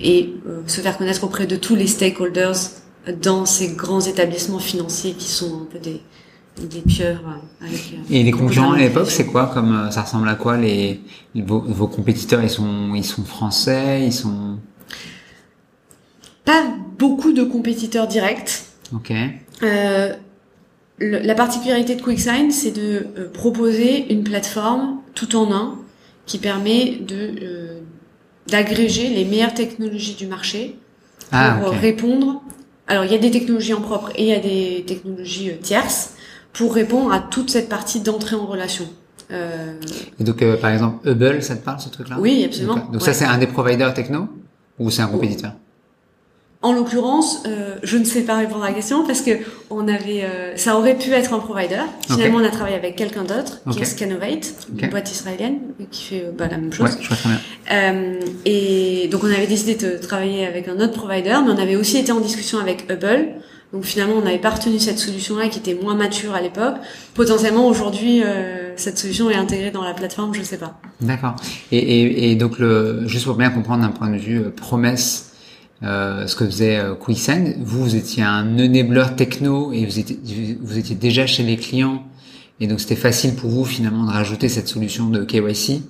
et 0.00 0.34
se 0.66 0.82
faire 0.82 0.98
connaître 0.98 1.24
auprès 1.24 1.46
de 1.46 1.56
tous 1.56 1.74
les 1.74 1.86
stakeholders 1.86 2.56
dans 3.22 3.46
ces 3.46 3.68
grands 3.68 4.02
établissements 4.02 4.58
financiers 4.58 5.12
qui 5.12 5.30
sont 5.30 5.62
un 5.62 5.66
peu 5.72 5.78
des, 5.78 6.02
des 6.66 6.80
pieuvres 6.80 7.40
avec. 7.60 7.92
Euh, 7.92 7.96
et 8.10 8.22
les 8.22 8.30
concurrents 8.30 8.72
à 8.72 8.78
l'époque, 8.78 9.10
c'est 9.10 9.26
quoi 9.26 9.46
comme 9.46 9.74
euh, 9.74 9.90
ça 9.90 10.02
ressemble 10.02 10.28
à 10.28 10.34
quoi 10.34 10.56
les 10.56 11.00
vos, 11.34 11.60
vos, 11.60 11.86
compétiteurs 11.86 12.42
Ils 12.42 12.50
sont 12.50 12.94
ils 12.94 13.04
sont 13.04 13.24
français, 13.24 14.04
ils 14.04 14.12
sont 14.12 14.58
pas 16.48 16.64
beaucoup 16.98 17.32
de 17.32 17.44
compétiteurs 17.44 18.06
directs. 18.06 18.62
Ok. 18.94 19.12
Euh, 19.62 20.14
le, 20.98 21.18
la 21.18 21.34
particularité 21.34 21.94
de 21.94 22.00
QuickSign, 22.00 22.50
c'est 22.50 22.70
de 22.70 23.06
euh, 23.18 23.28
proposer 23.30 24.10
une 24.10 24.24
plateforme 24.24 25.00
tout 25.14 25.36
en 25.36 25.52
un 25.52 25.76
qui 26.24 26.38
permet 26.38 26.96
de 26.96 27.34
euh, 27.42 27.80
d'agréger 28.46 29.10
les 29.10 29.26
meilleures 29.26 29.52
technologies 29.52 30.14
du 30.14 30.26
marché 30.26 30.78
ah, 31.32 31.58
pour 31.62 31.72
répondre. 31.72 32.40
Alors 32.86 33.04
il 33.04 33.12
y 33.12 33.14
a 33.14 33.18
des 33.18 33.30
technologies 33.30 33.74
en 33.74 33.82
propre 33.82 34.10
et 34.16 34.22
il 34.22 34.28
y 34.28 34.32
a 34.32 34.40
des 34.40 34.84
technologies 34.86 35.52
tierces 35.60 36.14
pour 36.58 36.74
répondre 36.74 37.12
à 37.12 37.20
toute 37.20 37.50
cette 37.50 37.68
partie 37.68 38.00
d'entrée 38.00 38.34
en 38.34 38.44
relation. 38.44 38.84
Euh... 39.30 39.74
Et 40.18 40.24
donc, 40.24 40.42
euh, 40.42 40.56
par 40.56 40.70
exemple, 40.70 41.08
Hubble, 41.08 41.40
ça 41.40 41.54
te 41.54 41.64
parle 41.64 41.78
ce 41.78 41.88
truc-là? 41.88 42.16
Oui, 42.18 42.42
absolument. 42.44 42.88
Donc, 42.92 43.00
ça, 43.00 43.14
c'est 43.14 43.24
un 43.24 43.38
des 43.38 43.46
providers 43.46 43.94
techno 43.94 44.26
ou 44.80 44.90
c'est 44.90 45.02
un 45.02 45.06
compétiteur? 45.06 45.52
En 46.60 46.72
l'occurrence, 46.72 47.44
euh, 47.46 47.76
je 47.84 47.96
ne 47.96 48.02
sais 48.02 48.22
pas 48.22 48.36
répondre 48.36 48.64
à 48.64 48.70
la 48.70 48.74
question 48.74 49.06
parce 49.06 49.20
que 49.20 49.30
on 49.70 49.86
avait, 49.86 50.26
ça 50.56 50.76
aurait 50.76 50.96
pu 50.96 51.12
être 51.12 51.32
un 51.32 51.38
provider. 51.38 51.82
Finalement, 52.10 52.38
on 52.38 52.44
a 52.44 52.50
travaillé 52.50 52.74
avec 52.74 52.96
quelqu'un 52.96 53.22
d'autre, 53.22 53.60
qui 53.70 53.80
est 53.80 53.84
Scanovate, 53.84 54.66
une 54.76 54.90
boîte 54.90 55.12
israélienne 55.12 55.60
qui 55.92 56.02
fait 56.06 56.32
bah, 56.36 56.48
la 56.50 56.58
même 56.58 56.72
chose. 56.72 56.90
Ouais, 56.90 56.98
je 57.00 57.08
très 57.08 57.28
bien. 57.28 58.18
Et 58.44 59.06
donc, 59.12 59.22
on 59.22 59.30
avait 59.30 59.46
décidé 59.46 59.76
de 59.76 59.96
travailler 59.98 60.44
avec 60.44 60.66
un 60.66 60.80
autre 60.80 60.94
provider, 60.94 61.36
mais 61.46 61.52
on 61.52 61.58
avait 61.58 61.76
aussi 61.76 61.98
été 61.98 62.10
en 62.10 62.18
discussion 62.18 62.58
avec 62.58 62.90
Hubble 62.90 63.34
donc 63.72 63.84
finalement, 63.84 64.14
on 64.14 64.22
n'avait 64.22 64.38
pas 64.38 64.50
retenu 64.50 64.78
cette 64.78 64.98
solution-là 64.98 65.48
qui 65.48 65.58
était 65.58 65.74
moins 65.74 65.94
mature 65.94 66.34
à 66.34 66.40
l'époque. 66.40 66.76
Potentiellement 67.14 67.66
aujourd'hui, 67.66 68.22
euh, 68.24 68.72
cette 68.76 68.98
solution 68.98 69.28
est 69.30 69.36
intégrée 69.36 69.70
dans 69.70 69.84
la 69.84 69.92
plateforme, 69.94 70.34
je 70.34 70.42
sais 70.42 70.56
pas. 70.56 70.80
D'accord. 71.00 71.36
Et, 71.70 71.78
et, 71.78 72.30
et, 72.30 72.36
donc 72.36 72.58
le, 72.58 73.06
juste 73.06 73.26
pour 73.26 73.36
bien 73.36 73.50
comprendre 73.50 73.82
d'un 73.82 73.90
point 73.90 74.08
de 74.10 74.16
vue 74.16 74.40
euh, 74.40 74.50
promesse, 74.50 75.28
euh, 75.82 76.26
ce 76.26 76.34
que 76.34 76.44
faisait 76.44 76.76
euh, 76.76 76.94
Quicksend, 76.94 77.54
vous, 77.60 77.84
vous 77.84 77.94
étiez 77.94 78.22
un 78.24 78.58
enabler 78.58 79.04
techno 79.16 79.72
et 79.72 79.84
vous 79.84 79.98
étiez, 79.98 80.58
vous 80.60 80.76
étiez 80.76 80.96
déjà 80.96 81.26
chez 81.26 81.44
les 81.44 81.56
clients 81.56 82.02
et 82.58 82.66
donc 82.66 82.80
c'était 82.80 82.96
facile 82.96 83.36
pour 83.36 83.50
vous 83.50 83.64
finalement 83.64 84.04
de 84.04 84.10
rajouter 84.10 84.48
cette 84.48 84.66
solution 84.66 85.08
de 85.08 85.22
KYC. 85.22 85.82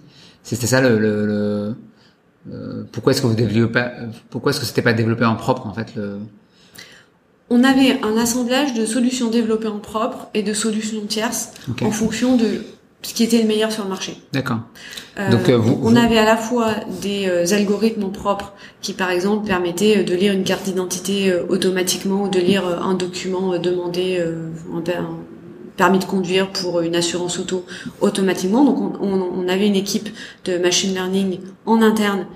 C'était 0.42 0.66
ça 0.66 0.82
le, 0.82 0.98
le, 0.98 1.26
le 1.26 1.74
euh, 2.52 2.84
pourquoi 2.92 3.12
est-ce 3.12 3.22
que 3.22 3.26
vous 3.26 3.34
développez, 3.34 3.86
pourquoi 4.28 4.50
est-ce 4.50 4.60
que 4.60 4.66
c'était 4.66 4.82
pas 4.82 4.92
développé 4.92 5.24
en 5.24 5.36
propre 5.36 5.66
en 5.66 5.72
fait 5.72 5.94
le 5.96 6.18
on 7.50 7.64
avait 7.64 8.00
un 8.02 8.16
assemblage 8.16 8.74
de 8.74 8.84
solutions 8.84 9.30
développées 9.30 9.68
en 9.68 9.78
propre 9.78 10.28
et 10.34 10.42
de 10.42 10.52
solutions 10.52 11.00
tierces 11.06 11.52
en 11.82 11.90
fonction 11.90 12.36
de 12.36 12.62
ce 13.02 13.14
qui 13.14 13.22
était 13.22 13.40
le 13.40 13.46
meilleur 13.46 13.70
sur 13.70 13.84
le 13.84 13.90
marché. 13.90 14.18
D'accord. 14.32 14.58
Euh, 15.18 15.30
Donc 15.30 15.48
euh, 15.48 15.60
on 15.82 15.94
avait 15.94 16.18
à 16.18 16.24
la 16.24 16.36
fois 16.36 16.74
des 17.00 17.26
euh, 17.28 17.54
algorithmes 17.54 18.10
propres 18.10 18.54
qui, 18.82 18.92
par 18.92 19.10
exemple, 19.10 19.46
permettaient 19.46 20.02
de 20.02 20.14
lire 20.14 20.32
une 20.32 20.44
carte 20.44 20.64
d'identité 20.64 21.32
automatiquement 21.48 22.24
ou 22.24 22.28
de 22.28 22.40
lire 22.40 22.64
un 22.66 22.94
document 22.94 23.56
demandé, 23.58 24.20
un, 24.20 25.18
permis 25.76 26.00
de 26.00 26.04
conduire 26.04 26.50
pour 26.50 26.80
une 26.80 26.96
assurance 26.96 27.38
auto 27.38 27.64
automatiquement. 28.00 28.64
Donc 28.64 29.00
on, 29.00 29.30
on 29.36 29.48
avait 29.48 29.68
une 29.68 29.76
équipe 29.76 30.08
de 30.44 30.58
machine 30.58 30.92
learning 30.92 31.38
en 31.66 31.82
interne 31.82 32.26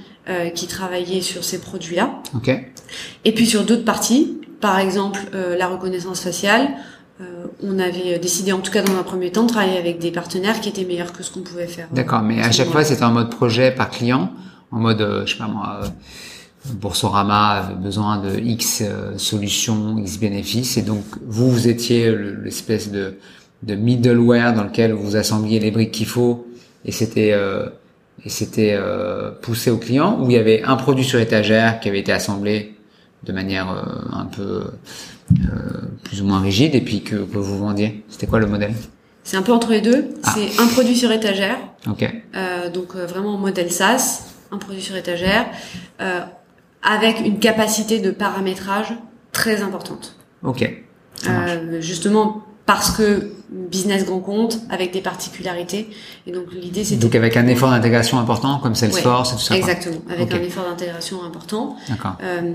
qui 0.55 0.68
travaillait 0.68 1.20
sur 1.20 1.42
ces 1.42 1.61
produits-là. 1.61 2.22
Okay. 2.37 2.68
Et 3.25 3.33
puis 3.33 3.44
sur 3.44 3.64
d'autres 3.64 3.85
parties, 3.85 4.38
par 4.62 4.79
exemple 4.79 5.20
euh, 5.35 5.59
la 5.59 5.68
reconnaissance 5.68 6.20
faciale, 6.20 6.70
on 7.62 7.79
avait 7.79 8.18
décidé, 8.18 8.51
en 8.51 8.59
tout 8.59 8.72
cas 8.72 8.83
dans 8.83 8.98
un 8.98 9.05
premier 9.05 9.31
temps, 9.31 9.44
de 9.44 9.48
travailler 9.48 9.79
avec 9.79 10.01
des 10.01 10.11
partenaires 10.11 10.61
qui 10.61 10.68
étaient 10.68 10.85
meilleurs 10.85 11.12
que 11.12 11.22
ce 11.22 11.31
qu'on 11.31 11.42
pouvait 11.42 11.68
faire. 11.68 11.87
D'accord, 11.92 12.22
mais 12.22 12.42
à 12.42 12.51
chaque 12.51 12.70
fois 12.70 12.83
c'était 12.83 13.05
en 13.05 13.12
mode 13.12 13.31
projet 13.31 13.70
par 13.70 13.90
client, 13.90 14.33
en 14.72 14.81
mode, 14.81 15.22
je 15.25 15.31
sais 15.31 15.38
pas 15.38 15.46
moi, 15.46 15.83
Boursorama 16.64 17.51
avait 17.51 17.75
besoin 17.75 18.16
de 18.18 18.40
X 18.40 18.83
solutions, 19.18 19.98
X 19.98 20.18
bénéfices, 20.18 20.77
et 20.79 20.83
donc 20.83 21.05
vous, 21.25 21.48
vous 21.48 21.68
étiez 21.68 22.12
l'espèce 22.42 22.90
de, 22.90 23.18
de 23.62 23.77
middleware 23.77 24.53
dans 24.53 24.64
lequel 24.64 24.92
vous 24.92 25.14
assembliez 25.14 25.61
les 25.61 25.70
briques 25.70 25.92
qu'il 25.92 26.07
faut, 26.07 26.48
et 26.85 26.90
c'était 26.90 27.37
et 28.25 28.29
c'était 28.29 28.75
euh, 28.75 29.31
poussé 29.31 29.70
au 29.70 29.79
client 29.79 30.18
où 30.20 30.31
il 30.31 30.35
y 30.35 30.38
avait 30.38 30.62
un 30.62 30.77
produit 30.77 31.05
sur 31.05 31.18
étagère 31.18 31.81
qui 31.81 31.88
avait 31.88 32.01
été 32.01 32.12
assemblé 32.12 32.71
de 33.24 33.32
manière 33.32 33.70
euh, 33.70 33.82
un 34.12 34.26
peu 34.26 34.42
euh, 34.42 35.46
plus 36.04 36.22
ou 36.22 36.26
moins 36.26 36.40
rigide 36.40 36.74
et 36.74 36.80
puis 36.80 37.02
que, 37.02 37.16
que 37.16 37.38
vous 37.38 37.58
vendiez 37.58 38.04
C'était 38.08 38.26
quoi 38.26 38.40
le 38.40 38.46
modèle? 38.46 38.74
C'est 39.24 39.37
un 39.37 39.42
peu 39.42 39.52
entre 39.52 39.70
les 39.70 39.80
deux. 39.80 40.14
Ah. 40.24 40.35
C'est 40.35 40.61
un 40.61 40.66
produit 40.66 40.96
sur 40.96 41.12
étagère. 41.12 41.58
Ok. 41.88 42.04
Euh, 42.35 42.70
donc 42.70 42.94
vraiment 42.96 43.38
modèle 43.38 43.70
SaaS, 43.70 44.26
un 44.50 44.58
produit 44.58 44.82
sur 44.82 44.96
étagère, 44.96 45.46
avec 46.82 47.20
une 47.20 47.38
capacité 47.38 48.00
de 48.00 48.11
paramétrage 48.11 48.94
très 49.30 49.62
importante. 49.62 50.16
Ok. 50.42 50.68
justement 51.78 52.44
parce 52.66 52.90
que 52.90 53.33
business 53.51 54.05
grand 54.05 54.20
compte 54.20 54.61
avec 54.70 54.92
des 54.92 55.01
particularités. 55.01 55.90
Et 56.27 56.33
donc 56.33 56.53
l'idée 56.53 56.85
c'est 56.85 56.96
donc 56.96 57.14
avec 57.14 57.37
un 57.37 57.46
effort 57.46 57.70
d'intégration 57.70 58.18
important 58.18 58.59
comme 58.59 58.75
Salesforce 58.75 59.33
et 59.33 59.37
tout 59.37 59.42
ça 59.42 59.57
exactement. 59.57 59.98
Avec 60.11 60.33
un 60.33 60.42
effort 60.42 60.64
d'intégration 60.64 61.22
important. 61.25 61.77
Euh, 62.22 62.53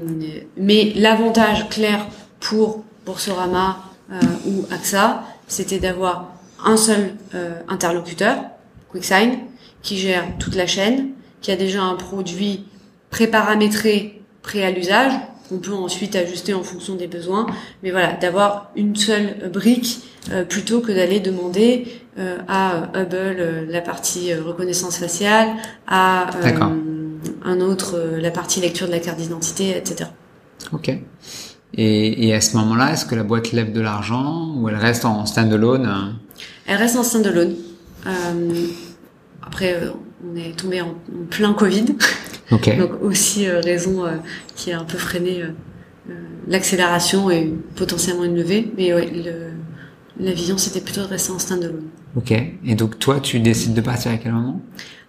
mais 0.58 0.94
l'avantage 0.96 1.70
clair 1.70 2.06
pour 2.40 2.84
Boursorama 3.06 3.78
euh, 4.12 4.20
ou 4.48 4.66
AXA 4.72 5.24
c'était 5.48 5.80
d'avoir 5.80 6.32
un 6.66 6.78
seul 6.78 7.16
euh, 7.36 7.60
interlocuteur 7.68 8.38
QuickSign 8.92 9.40
qui 9.84 9.98
gère 9.98 10.24
toute 10.40 10.56
la 10.56 10.68
chaîne 10.68 11.10
qui 11.42 11.52
a 11.52 11.56
déjà 11.56 11.84
un 11.84 11.96
produit 11.96 12.66
pré-paramétré 13.10 14.22
prêt 14.42 14.64
à 14.64 14.72
l'usage 14.72 15.14
on 15.52 15.58
peut 15.58 15.74
ensuite 15.74 16.16
ajuster 16.16 16.54
en 16.54 16.64
fonction 16.64 16.96
des 16.96 17.08
besoins. 17.08 17.48
Mais 17.84 17.92
voilà, 17.92 18.14
d'avoir 18.14 18.72
une 18.76 18.96
seule 18.96 19.50
brique 19.52 20.02
euh, 20.32 20.44
plutôt 20.44 20.82
que 20.82 20.92
d'aller 20.92 21.20
demander 21.20 21.88
euh, 22.20 22.38
à 22.48 22.90
Hubble 22.96 23.16
euh, 23.16 23.66
la 23.70 23.82
partie 23.82 24.34
reconnaissance 24.34 24.98
faciale, 24.98 25.50
à 25.88 26.30
un 27.44 27.62
autre 27.62 28.00
la 28.20 28.32
partie 28.32 28.60
lecture 28.60 28.88
de 28.88 28.92
la 28.92 29.00
carte 29.00 29.18
d'identité, 29.18 29.78
etc. 29.78 30.10
Ok. 30.74 30.90
Et, 31.74 32.28
et 32.28 32.34
à 32.34 32.42
ce 32.42 32.58
moment-là, 32.58 32.94
est-ce 32.94 33.06
que 33.06 33.16
la 33.16 33.24
boîte 33.24 33.52
lève 33.52 33.72
de 33.72 33.82
l'argent 33.82 34.54
ou 34.56 34.68
elle 34.70 34.76
reste 34.76 35.06
en 35.06 35.26
stand-alone 35.26 36.16
Elle 36.66 36.78
reste 36.78 36.98
en 36.98 37.04
stand-alone. 37.04 37.56
après, 39.46 39.80
on 40.26 40.36
est 40.36 40.58
tombé 40.58 40.82
en, 40.82 40.96
plein 41.30 41.54
Covid. 41.54 41.86
Donc 42.52 43.02
aussi 43.02 43.50
raison 43.50 44.06
qui 44.56 44.72
a 44.72 44.80
un 44.80 44.86
peu 44.86 44.98
freiné 44.98 45.44
l'accélération 46.48 47.30
et 47.30 47.54
potentiellement 47.76 48.24
une 48.24 48.36
levée. 48.36 48.72
Mais 48.78 48.94
ouais, 48.94 49.12
le, 49.14 49.52
la 50.20 50.32
vision, 50.32 50.58
c'était 50.58 50.82
plutôt 50.82 51.02
de 51.02 51.08
rester 51.08 51.32
en 51.32 51.40
stand-alone. 51.40 51.88
Ok. 52.16 52.32
Et 52.32 52.76
donc, 52.76 53.00
toi, 53.00 53.20
tu 53.20 53.40
décides 53.40 53.74
de 53.74 53.82
partir 53.82 54.12
à 54.12 54.18
quel 54.18 54.32
moment? 54.32 54.62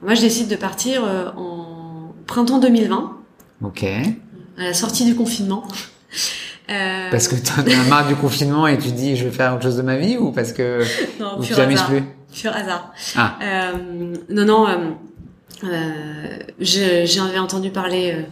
Moi, 0.03 0.15
je 0.15 0.21
décide 0.21 0.49
de 0.49 0.57
partir 0.57 1.03
euh, 1.05 1.31
en 1.37 2.13
printemps 2.27 2.59
2020. 2.59 3.17
Ok. 3.65 3.85
À 3.85 4.65
la 4.65 4.75
sortie 4.75 5.05
du 5.05 5.15
confinement. 5.15 5.65
Euh... 6.71 7.09
Parce 7.11 7.29
que 7.29 7.37
tu 7.37 7.53
as 7.71 7.85
marre 7.89 8.07
du 8.07 8.17
confinement 8.17 8.67
et 8.67 8.77
tu 8.77 8.89
dis 8.89 9.17
je 9.17 9.25
vais 9.25 9.31
faire 9.31 9.55
autre 9.55 9.63
chose 9.63 9.77
de 9.77 9.83
ma 9.83 9.97
vie 9.97 10.19
ou 10.19 10.33
parce 10.33 10.53
que 10.53 10.83
non, 11.21 11.39
ou 11.39 11.43
tu 11.43 11.55
t'amuses 11.55 11.83
plus? 11.83 12.03
Pur 12.33 12.55
hasard. 12.55 12.93
Ah. 13.17 13.39
Euh, 13.43 14.15
non, 14.29 14.45
non. 14.45 14.69
Euh, 14.69 14.75
euh 15.65 16.39
J'avais 16.61 17.39
entendu 17.39 17.71
parler 17.71 18.27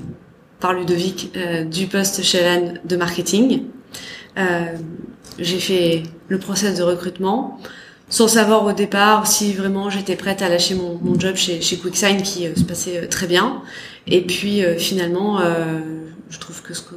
par 0.61 0.73
Ludovic 0.73 1.33
du 1.71 1.87
poste 1.87 2.23
chez 2.23 2.45
Alan 2.45 2.75
de 2.85 2.97
marketing. 2.97 3.65
J'ai 5.39 5.59
fait 5.59 6.03
le 6.29 6.39
process 6.39 6.79
de 6.79 6.83
recrutement 6.83 7.61
sans 8.09 8.29
savoir 8.29 8.65
au 8.65 8.73
départ 8.73 9.27
si 9.27 9.53
vraiment 9.53 9.91
j'étais 9.91 10.15
prête 10.15 10.41
à 10.41 10.49
lâcher 10.49 10.77
mon, 10.77 10.99
mon 11.03 11.19
job 11.19 11.35
chez, 11.35 11.61
chez 11.61 11.77
QuickSign 11.77 12.23
qui 12.23 12.47
se 12.55 12.63
passait 12.63 13.09
très 13.09 13.27
bien. 13.27 13.63
Et 14.07 14.23
puis 14.23 14.63
finalement, 14.79 15.41
je 16.31 16.39
trouve 16.39 16.63
que 16.63 16.75
ce 16.75 16.83
que 16.83 16.95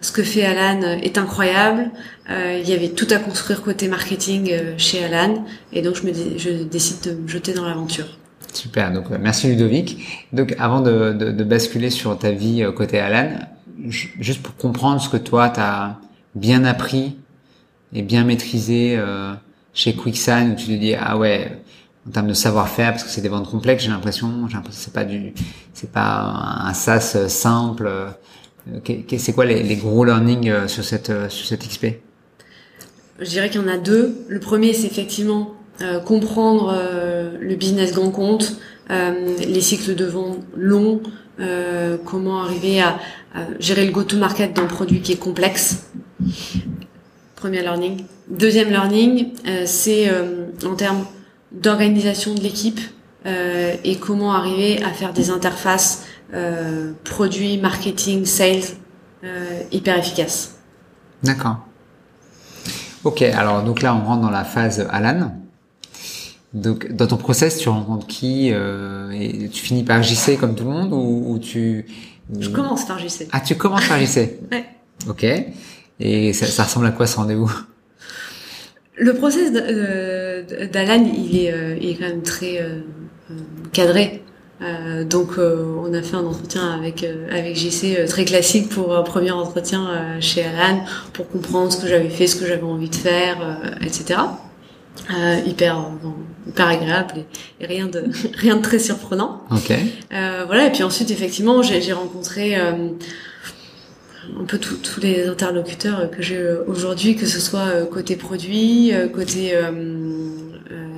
ce 0.00 0.12
que 0.12 0.22
fait 0.22 0.44
Alan 0.44 0.80
est 1.02 1.18
incroyable. 1.18 1.90
il 2.28 2.68
y 2.68 2.72
avait 2.72 2.88
tout 2.88 3.08
à 3.10 3.18
construire 3.18 3.62
côté 3.62 3.88
marketing 3.88 4.52
chez 4.78 5.04
Alan, 5.04 5.44
et 5.72 5.82
donc 5.82 5.96
je 5.96 6.06
me 6.06 6.12
je 6.38 6.62
décide 6.64 7.00
de 7.02 7.20
me 7.20 7.28
jeter 7.28 7.52
dans 7.52 7.66
l'aventure. 7.66 8.06
Super, 8.52 8.92
donc 8.92 9.10
merci 9.10 9.48
Ludovic. 9.48 10.26
Donc 10.32 10.54
avant 10.58 10.80
de, 10.80 11.12
de, 11.12 11.30
de 11.30 11.44
basculer 11.44 11.90
sur 11.90 12.18
ta 12.18 12.30
vie 12.30 12.64
côté 12.74 12.98
Alan, 12.98 13.30
juste 13.88 14.42
pour 14.42 14.56
comprendre 14.56 15.00
ce 15.00 15.08
que 15.08 15.16
toi 15.16 15.50
tu 15.50 15.60
as 15.60 15.98
bien 16.34 16.64
appris 16.64 17.16
et 17.92 18.02
bien 18.02 18.24
maîtrisé 18.24 18.96
euh, 18.96 19.32
chez 19.74 19.94
QuickSign 19.94 20.52
où 20.52 20.54
tu 20.54 20.66
te 20.66 20.72
dis 20.72 20.94
ah 20.94 21.16
ouais 21.16 21.62
en 22.06 22.10
termes 22.10 22.28
de 22.28 22.34
savoir-faire 22.34 22.92
parce 22.92 23.04
que 23.04 23.10
c'est 23.10 23.20
des 23.20 23.28
ventes 23.28 23.50
complexes 23.50 23.84
j'ai 23.84 23.90
l'impression 23.90 24.46
j'ai 24.48 24.54
l'impression 24.54 24.80
c'est 24.84 24.92
pas 24.92 25.04
du 25.04 25.32
c'est 25.72 25.90
pas 25.90 26.62
un 26.64 26.72
SaaS 26.72 27.28
simple 27.28 27.86
euh, 27.86 28.10
c'est 29.18 29.32
quoi 29.32 29.44
les, 29.44 29.76
gros 29.76 30.04
learnings 30.04 30.48
euh, 30.48 30.68
sur 30.68 30.84
cette 30.84 31.10
euh, 31.10 31.28
sur 31.28 31.46
cette 31.46 31.66
XP 31.66 31.86
je 33.18 33.28
dirais 33.28 33.50
qu'il 33.50 33.60
y 33.60 33.64
en 33.64 33.68
a 33.68 33.76
deux. 33.76 34.16
Le 34.28 34.40
premier 34.40 34.72
c'est 34.72 34.86
effectivement 34.86 35.54
comprendre 36.06 36.74
le 37.38 37.54
business 37.54 37.92
grand 37.92 38.10
compte. 38.10 38.56
Les 38.88 39.60
cycles 39.60 39.94
de 39.94 40.06
vente 40.06 40.38
longs 40.56 41.02
comment 42.06 42.42
arriver 42.42 42.80
à, 42.80 42.98
à 43.34 43.40
gérer 43.58 43.84
le 43.84 43.92
go-to-market 43.92 44.54
d'un 44.54 44.64
produit 44.64 45.02
qui 45.02 45.12
est 45.12 45.18
complexe. 45.18 45.90
Premier 47.36 47.62
learning. 47.62 48.04
Deuxième 48.28 48.68
learning, 48.68 49.32
euh, 49.46 49.62
c'est 49.64 50.08
euh, 50.08 50.46
en 50.64 50.74
termes 50.74 51.04
d'organisation 51.52 52.34
de 52.34 52.40
l'équipe 52.40 52.78
euh, 53.26 53.74
et 53.82 53.96
comment 53.96 54.34
arriver 54.34 54.82
à 54.84 54.90
faire 54.90 55.12
des 55.12 55.30
interfaces 55.30 56.04
produits, 57.04 57.58
marketing, 57.58 58.24
sales 58.24 58.76
hyper 59.70 59.98
efficaces. 59.98 60.56
D'accord. 61.22 61.58
Ok, 63.04 63.22
alors 63.22 63.62
donc 63.62 63.82
là 63.82 63.94
on 63.94 64.04
rentre 64.04 64.22
dans 64.22 64.30
la 64.30 64.44
phase 64.44 64.86
Alan. 64.90 65.32
Donc 66.52 66.90
dans 66.92 67.06
ton 67.06 67.16
process, 67.16 67.58
tu 67.58 67.68
rencontres 67.68 68.06
qui 68.06 68.48
et 68.48 69.48
tu 69.52 69.62
finis 69.62 69.84
par 69.84 70.02
JC 70.02 70.38
comme 70.38 70.54
tout 70.54 70.64
le 70.64 70.70
monde 70.70 70.92
ou, 70.92 71.38
tu 71.38 71.86
Je 72.38 72.48
commence 72.48 72.86
par 72.86 72.98
JC. 72.98 73.28
Ah, 73.32 73.40
tu 73.40 73.56
commences 73.56 73.86
par 73.86 73.98
JC. 73.98 74.38
ouais. 74.52 74.64
Ok. 75.08 75.24
Et 76.00 76.32
ça, 76.32 76.46
ça 76.46 76.64
ressemble 76.64 76.86
à 76.86 76.90
quoi 76.92 77.06
ce 77.06 77.16
rendez-vous? 77.16 77.52
Le 78.96 79.14
process 79.14 79.52
d'Alan, 79.52 81.04
il 81.16 81.38
est, 81.38 81.52
euh, 81.52 81.76
il 81.80 81.90
est 81.90 81.94
quand 81.94 82.08
même 82.08 82.22
très 82.22 82.60
euh, 82.60 82.80
euh, 84.62 84.66
cadré. 84.66 85.00
Euh, 85.00 85.04
donc 85.04 85.38
on 85.38 85.92
a 85.94 86.02
fait 86.02 86.16
un 86.16 86.24
entretien 86.24 86.70
avec 86.70 87.06
avec 87.30 87.56
JC 87.56 88.04
très 88.06 88.24
classique 88.24 88.68
pour 88.68 88.96
un 88.96 89.02
premier 89.02 89.30
entretien 89.30 90.20
chez 90.20 90.44
Alan 90.44 90.84
pour 91.12 91.28
comprendre 91.28 91.72
ce 91.72 91.80
que 91.80 91.88
j'avais 91.88 92.10
fait, 92.10 92.26
ce 92.26 92.36
que 92.36 92.46
j'avais 92.46 92.62
envie 92.62 92.90
de 92.90 92.96
faire, 92.96 93.38
etc. 93.84 94.20
hyper 95.46 95.86
hyper 96.46 96.68
agréable 96.68 97.14
et, 97.60 97.66
rien 97.66 97.86
de 97.86 98.04
rien 98.34 98.56
de 98.56 98.62
très 98.62 98.78
surprenant. 98.78 99.42
Ok. 99.50 99.72
voilà 100.10 100.66
et 100.66 100.72
puis 100.72 100.82
ensuite 100.82 101.10
effectivement 101.10 101.62
j'ai 101.62 101.92
rencontré 101.92 102.56
un 104.38 104.44
peu 104.44 104.58
tous 104.58 105.00
les 105.00 105.26
interlocuteurs 105.26 106.10
que 106.10 106.22
j'ai 106.22 106.42
aujourd'hui, 106.66 107.16
que 107.16 107.26
ce 107.26 107.40
soit 107.40 107.66
euh, 107.66 107.86
côté 107.86 108.16
produit, 108.16 108.92
euh, 108.92 109.08
côté 109.08 109.54
euh, 109.54 109.72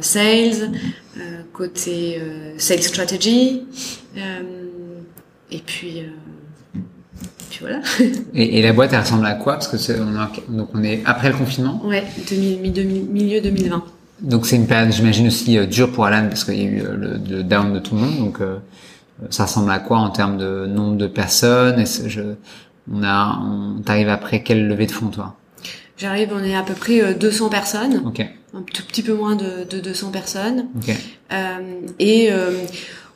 sales, 0.00 0.70
côté 1.62 2.20
sales 2.58 2.82
strategy, 2.82 3.62
et 5.50 5.58
puis 5.64 6.02
puis 7.50 7.58
voilà. 7.60 7.80
et, 8.34 8.58
et, 8.58 8.62
la 8.62 8.72
boîte, 8.72 8.92
elle 8.92 9.00
ressemble 9.00 9.26
à 9.26 9.34
quoi? 9.34 9.54
Parce 9.54 9.68
que 9.68 9.76
c'est, 9.76 9.98
on, 10.00 10.54
donc 10.56 10.70
on 10.74 10.82
est 10.82 11.02
après 11.04 11.28
le 11.28 11.36
confinement. 11.36 11.82
Ouais, 11.84 12.02
milieu 12.32 13.40
2020. 13.40 13.84
Donc 14.22 14.46
c'est 14.46 14.56
une 14.56 14.66
période, 14.66 14.92
j'imagine 14.92 15.26
aussi 15.26 15.66
dure 15.66 15.92
pour 15.92 16.06
Alan 16.06 16.28
parce 16.28 16.44
qu'il 16.44 16.54
y 16.54 16.62
a 16.62 16.64
eu 16.64 16.82
le, 16.96 17.42
down 17.42 17.72
de 17.74 17.78
tout 17.78 17.94
le 17.94 18.00
monde. 18.00 18.18
Donc 18.18 18.38
ça 19.30 19.44
ressemble 19.44 19.70
à 19.70 19.78
quoi 19.78 19.98
en 19.98 20.10
termes 20.10 20.38
de 20.38 20.66
nombre 20.66 20.96
de 20.96 21.06
personnes? 21.06 21.78
Et 21.78 21.86
je, 21.86 22.22
on 22.90 23.02
a, 23.04 23.38
on 23.40 23.82
t'arrive 23.82 24.08
après 24.08 24.42
quelle 24.42 24.66
levée 24.66 24.86
de 24.86 24.92
fonds, 24.92 25.08
toi? 25.08 25.36
J'arrive, 26.02 26.30
on 26.34 26.42
est 26.42 26.56
à 26.56 26.64
peu 26.64 26.74
près 26.74 27.14
200 27.14 27.46
euh, 27.46 27.48
personnes. 27.48 28.02
Un 28.54 28.62
tout 28.62 28.82
petit 28.88 29.02
peu 29.02 29.14
moins 29.14 29.36
de, 29.36 29.62
de 29.70 29.78
200 29.78 30.10
personnes. 30.10 30.66
Euh, 31.32 31.36
et 32.00 32.32
euh, 32.32 32.50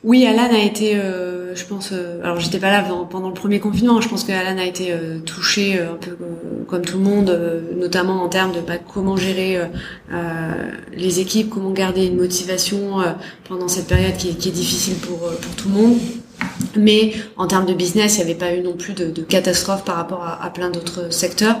oui, 0.05 0.25
Alan 0.25 0.47
a 0.55 0.63
été 0.63 0.95
euh, 0.95 1.53
je 1.53 1.65
pense. 1.65 1.91
alors 2.23 2.39
j'étais 2.39 2.59
pas 2.59 2.71
là 2.71 2.85
pendant 3.09 3.27
le 3.27 3.33
premier 3.33 3.59
confinement. 3.59 3.99
Je 3.99 4.07
pense 4.07 4.23
que 4.23 4.31
Alan 4.31 4.57
a 4.57 4.63
été 4.63 4.93
touché 5.25 5.81
un 5.81 5.95
peu 5.95 6.15
comme 6.65 6.81
tout 6.81 6.97
le 6.97 7.03
monde, 7.03 7.37
notamment 7.77 8.23
en 8.23 8.29
termes 8.29 8.53
de 8.53 8.61
bah, 8.61 8.77
comment 8.77 9.17
gérer 9.17 9.59
les 10.95 11.19
équipes, 11.19 11.49
comment 11.49 11.71
garder 11.71 12.05
une 12.05 12.15
motivation 12.15 13.03
pendant 13.49 13.67
cette 13.67 13.87
période 13.87 14.15
qui, 14.15 14.33
qui 14.35 14.47
est 14.47 14.53
difficile 14.53 14.95
pour 14.95 15.17
pour 15.19 15.55
tout 15.57 15.67
le 15.67 15.75
monde. 15.75 15.97
Mais 16.77 17.13
en 17.35 17.47
termes 17.47 17.65
de 17.65 17.73
business, 17.73 18.15
il 18.15 18.25
n'y 18.25 18.31
avait 18.31 18.39
pas 18.39 18.53
eu 18.53 18.61
non 18.61 18.73
plus 18.73 18.93
de, 18.93 19.09
de 19.11 19.21
catastrophe 19.23 19.83
par 19.83 19.95
rapport 19.95 20.23
à, 20.23 20.41
à 20.43 20.49
plein 20.51 20.69
d'autres 20.69 21.11
secteurs. 21.11 21.57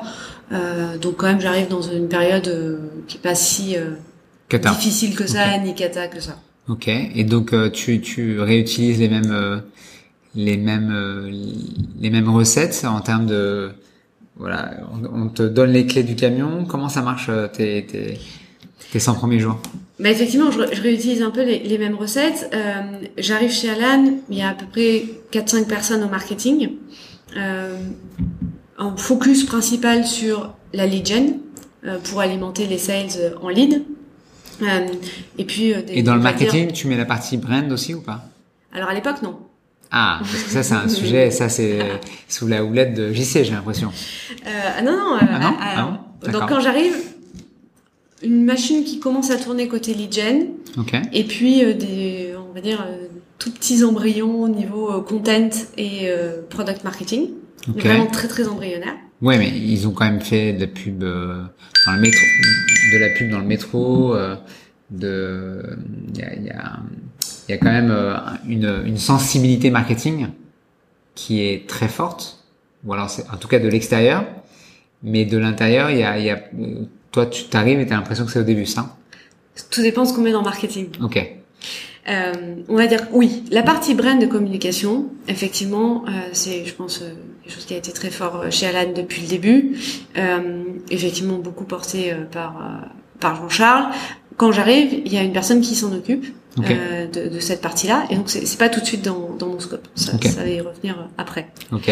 Euh, 0.51 0.97
donc 0.97 1.17
quand 1.17 1.27
même, 1.27 1.41
j'arrive 1.41 1.67
dans 1.67 1.81
une 1.81 2.07
période 2.07 2.47
euh, 2.47 2.77
qui 3.07 3.17
est 3.17 3.21
pas 3.21 3.35
si 3.35 3.75
euh, 3.75 3.91
difficile 4.51 5.15
que 5.15 5.27
ça, 5.27 5.57
ni 5.57 5.75
cata 5.75 6.07
que 6.07 6.19
ça. 6.19 6.39
Ok. 6.67 6.87
Et 6.87 7.23
donc 7.23 7.53
tu, 7.71 8.01
tu 8.01 8.39
réutilises 8.39 8.99
les 8.99 9.09
mêmes 9.09 9.61
les 10.35 10.57
mêmes 10.57 11.31
les 11.99 12.09
mêmes 12.09 12.29
recettes 12.29 12.85
en 12.85 12.99
termes 12.99 13.25
de 13.25 13.71
voilà, 14.35 14.71
on, 15.13 15.29
te 15.29 15.41
donne 15.41 15.71
les 15.71 15.85
clés 15.87 16.03
du 16.03 16.15
camion. 16.15 16.65
Comment 16.65 16.89
ça 16.89 17.01
marche 17.01 17.31
tes 17.53 17.85
tes 17.85 18.19
tes 18.91 18.99
100 18.99 19.15
premiers 19.15 19.39
jours? 19.39 19.59
Bah 19.99 20.11
effectivement, 20.11 20.51
je, 20.51 20.59
je, 20.75 20.81
réutilise 20.81 21.23
un 21.23 21.31
peu 21.31 21.43
les, 21.43 21.59
les 21.59 21.77
mêmes 21.77 21.95
recettes. 21.95 22.49
Euh, 22.53 22.81
J'arrive 23.17 23.51
chez 23.51 23.69
Alan, 23.69 24.13
il 24.29 24.37
y 24.37 24.41
a 24.41 24.49
à 24.49 24.53
peu 24.53 24.65
près 24.67 25.05
4-5 25.31 25.65
personnes 25.67 26.03
au 26.03 26.07
marketing. 26.07 26.69
Euh, 27.35 27.75
un 28.77 28.95
focus 28.95 29.43
principal 29.43 30.05
sur 30.05 30.53
la 30.73 30.85
lead 30.85 31.05
gen 31.05 31.39
euh, 31.85 31.97
pour 31.99 32.21
alimenter 32.21 32.67
les 32.67 32.77
sales 32.77 33.35
en 33.41 33.49
lead. 33.49 33.83
Euh, 34.61 34.87
et 35.37 35.45
puis 35.45 35.73
euh, 35.73 35.81
et 35.87 36.03
dans 36.03 36.15
le 36.15 36.21
marketing, 36.21 36.71
tu 36.71 36.87
mets 36.87 36.97
la 36.97 37.05
partie 37.05 37.37
brand 37.37 37.71
aussi 37.71 37.93
ou 37.93 38.01
pas? 38.01 38.25
Alors 38.73 38.89
à 38.89 38.93
l'époque, 38.93 39.21
non. 39.21 39.39
Ah, 39.91 40.19
parce 40.19 40.43
que 40.43 40.49
ça 40.49 40.63
c'est 40.63 40.73
un 40.73 40.89
sujet, 40.89 41.31
ça 41.31 41.49
c'est 41.49 41.79
sous 42.27 42.47
la 42.47 42.63
houlette 42.63 42.93
de 42.93 43.13
JC, 43.13 43.43
j'ai 43.43 43.51
l'impression. 43.51 43.91
Euh, 44.45 44.81
non, 44.81 44.91
non. 44.91 45.17
Ah 45.19 45.39
non, 45.39 45.57
ah 45.59 46.31
donc 46.31 46.49
quand 46.49 46.59
j'arrive, 46.59 46.95
une 48.23 48.43
machine 48.43 48.83
qui 48.83 48.99
commence 48.99 49.29
à 49.29 49.37
tourner 49.37 49.67
côté 49.67 49.93
lead 49.93 50.13
gen, 50.13 50.47
okay. 50.77 51.03
et 51.13 51.23
puis 51.23 51.63
des, 51.75 52.33
on 52.35 52.53
va 52.53 52.61
dire, 52.61 52.85
tout 53.37 53.51
petits 53.51 53.83
embryons 53.83 54.41
au 54.41 54.49
niveau 54.49 55.01
content 55.03 55.49
et 55.77 56.09
product 56.49 56.83
marketing. 56.83 57.29
Vraiment 57.67 58.07
très 58.07 58.27
très 58.27 58.47
embryonnaire. 58.47 58.95
Ouais, 59.21 59.37
mais 59.37 59.49
ils 59.49 59.87
ont 59.87 59.91
quand 59.91 60.05
même 60.05 60.21
fait 60.21 60.53
de 60.53 60.61
la 60.61 60.67
pub 60.67 61.03
euh, 61.03 61.43
dans 61.85 61.93
le 61.93 62.01
métro, 62.01 62.25
de 62.93 62.97
la 62.97 63.09
pub 63.17 63.31
dans 63.31 63.39
le 63.39 63.45
métro. 63.45 64.15
Euh, 64.15 64.35
de, 64.89 65.77
il 66.13 66.19
y 66.19 66.23
a, 66.23 66.35
y, 66.35 66.49
a, 66.49 66.79
y 67.49 67.53
a 67.53 67.57
quand 67.57 67.71
même 67.71 67.91
euh, 67.91 68.15
une, 68.47 68.83
une 68.85 68.97
sensibilité 68.97 69.69
marketing 69.69 70.27
qui 71.15 71.41
est 71.41 71.67
très 71.67 71.87
forte. 71.87 72.45
Ou 72.85 72.93
alors, 72.93 73.09
c'est 73.09 73.25
en 73.31 73.37
tout 73.37 73.47
cas 73.47 73.59
de 73.59 73.67
l'extérieur, 73.67 74.25
mais 75.03 75.25
de 75.25 75.37
l'intérieur, 75.37 75.89
il 75.89 75.97
y 75.97 76.03
a, 76.03 76.17
y 76.19 76.29
a, 76.29 76.39
toi, 77.11 77.25
tu 77.25 77.45
t'arrives 77.45 77.79
et 77.79 77.87
t'as 77.87 77.95
l'impression 77.95 78.25
que 78.25 78.31
c'est 78.31 78.39
au 78.39 78.43
début, 78.43 78.65
ça? 78.65 78.95
Tout 79.71 79.81
dépend 79.81 80.03
de 80.03 80.07
ce 80.07 80.13
qu'on 80.13 80.21
met 80.21 80.31
dans 80.31 80.43
marketing. 80.43 80.89
Ok. 81.01 81.17
Euh, 82.07 82.33
on 82.69 82.75
va 82.75 82.87
dire 82.87 83.01
oui, 83.11 83.43
la 83.51 83.63
partie 83.63 83.93
brand 83.93 84.21
de 84.21 84.27
communication, 84.27 85.07
effectivement, 85.27 86.05
euh, 86.07 86.11
c'est, 86.31 86.63
je 86.63 86.73
pense, 86.73 87.01
euh, 87.01 87.13
quelque 87.47 87.55
chose 87.55 87.65
qui 87.65 87.73
a 87.73 87.77
été 87.77 87.91
très 87.91 88.09
fort 88.09 88.41
euh, 88.43 88.51
chez 88.51 88.67
Alan 88.67 88.91
depuis 88.95 89.21
le 89.21 89.27
début. 89.27 89.77
Euh, 90.17 90.63
effectivement, 90.89 91.37
beaucoup 91.37 91.63
porté 91.63 92.13
par 92.31 92.55
par 93.19 93.35
Jean-Charles. 93.35 93.87
Quand 94.35 94.51
j'arrive, 94.51 95.01
il 95.05 95.11
y 95.11 95.17
a 95.17 95.23
une 95.23 95.33
personne 95.33 95.61
qui 95.61 95.75
s'en 95.75 95.91
occupe 95.93 96.27
de, 96.57 97.29
de, 97.29 97.39
cette 97.39 97.61
partie-là, 97.61 98.05
et 98.09 98.15
donc 98.15 98.29
c'est 98.29 98.57
pas 98.57 98.69
tout 98.69 98.79
de 98.79 98.85
suite 98.85 99.03
dans, 99.03 99.35
dans 99.37 99.47
mon 99.47 99.59
scope. 99.59 99.87
Ça, 99.95 100.11
ça 100.23 100.41
va 100.41 100.47
y 100.47 100.59
revenir 100.59 101.07
après. 101.17 101.47
Ok. 101.71 101.89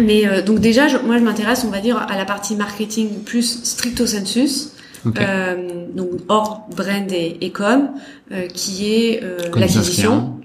mais 0.00 0.42
donc 0.42 0.60
déjà, 0.60 0.86
je, 0.86 0.98
moi, 0.98 1.18
je 1.18 1.24
m'intéresse, 1.24 1.64
on 1.64 1.70
va 1.70 1.80
dire, 1.80 1.96
à 1.96 2.16
la 2.16 2.24
partie 2.24 2.54
marketing 2.54 3.22
plus 3.24 3.64
stricto 3.64 4.06
sensus. 4.06 4.74
Euh, 5.18 5.86
donc 5.94 6.10
hors 6.28 6.66
brand 6.74 7.10
et, 7.12 7.38
et 7.40 7.50
com, 7.50 7.90
euh, 8.32 8.46
qui 8.48 8.94
est 8.94 9.22
euh, 9.22 9.38
l'acquisition, 9.54 10.40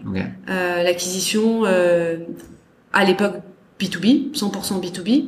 euh, 0.49 0.83
l'acquisition 0.83 1.63
euh, 1.65 2.17
à 2.93 3.05
l'époque 3.05 3.35
B2B, 3.79 4.33
100% 4.33 4.81
B2B, 4.81 5.25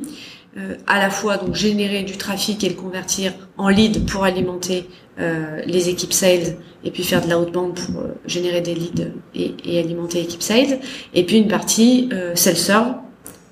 à 0.86 0.98
la 0.98 1.08
fois 1.08 1.38
donc 1.38 1.54
générer 1.54 2.02
du 2.02 2.18
trafic 2.18 2.62
et 2.62 2.68
le 2.68 2.74
convertir 2.74 3.32
en 3.56 3.70
lead 3.70 4.04
pour 4.04 4.24
alimenter 4.24 4.86
les 5.18 5.88
équipes 5.88 6.12
sales 6.12 6.58
et 6.84 6.90
puis 6.90 7.04
faire 7.04 7.24
de 7.24 7.30
l'outbound 7.30 7.74
pour 7.74 8.02
générer 8.26 8.60
des 8.60 8.74
leads 8.74 9.12
et, 9.34 9.54
et 9.64 9.78
alimenter 9.78 10.20
l'équipe 10.20 10.42
sales, 10.42 10.80
et 11.14 11.24
puis 11.24 11.38
une 11.38 11.48
partie 11.48 12.10
self-serve 12.34 12.96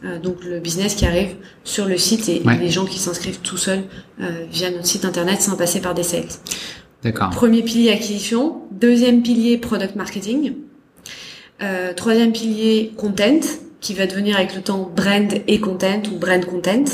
euh, 0.05 0.19
donc 0.19 0.45
le 0.45 0.61
business 0.61 0.95
qui 0.95 1.05
arrive 1.05 1.37
sur 1.63 1.87
le 1.87 1.99
site 1.99 2.29
et, 2.29 2.43
les 2.59 2.71
gens 2.71 2.87
qui 2.87 2.99
s'inscrivent 2.99 3.41
tout 3.41 3.59
seuls 3.59 3.83
euh, 4.21 4.47
via 4.51 4.71
notre 4.71 4.87
site 4.87 5.05
internet 5.05 5.43
sans 5.43 5.57
passer 5.57 5.81
par 5.81 5.95
des 5.95 6.03
sales. 6.03 6.25
D'accord. 7.03 7.31
Premier 7.31 7.63
pilier 7.63 7.91
acquisition, 7.91 8.63
deuxième 8.71 9.23
pilier 9.23 9.59
product 9.59 9.97
marketing, 9.97 10.55
euh, 11.63 11.93
troisième 11.93 12.33
pilier 12.33 12.93
content 12.97 13.41
qui 13.81 13.95
va 13.95 14.07
devenir 14.07 14.37
avec 14.37 14.55
le 14.55 14.63
temps 14.63 14.91
brand 14.95 15.33
et 15.47 15.61
content 15.61 16.03
ou 16.13 16.19
brand 16.19 16.45
content 16.45 16.85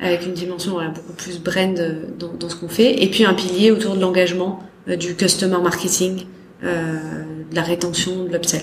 avec 0.00 0.26
une 0.26 0.32
dimension 0.34 0.72
voilà, 0.72 0.90
beaucoup 0.90 1.12
plus 1.12 1.40
brand 1.40 1.74
dans, 2.18 2.32
dans 2.32 2.48
ce 2.48 2.56
qu'on 2.56 2.68
fait 2.68 3.02
et 3.02 3.08
puis 3.10 3.24
un 3.24 3.34
pilier 3.34 3.70
autour 3.70 3.96
de 3.96 4.00
l'engagement 4.00 4.62
du 4.86 5.16
customer 5.16 5.58
marketing, 5.62 6.24
de 6.62 7.54
la 7.54 7.62
rétention, 7.62 8.24
de 8.24 8.32
l'upsell. 8.32 8.62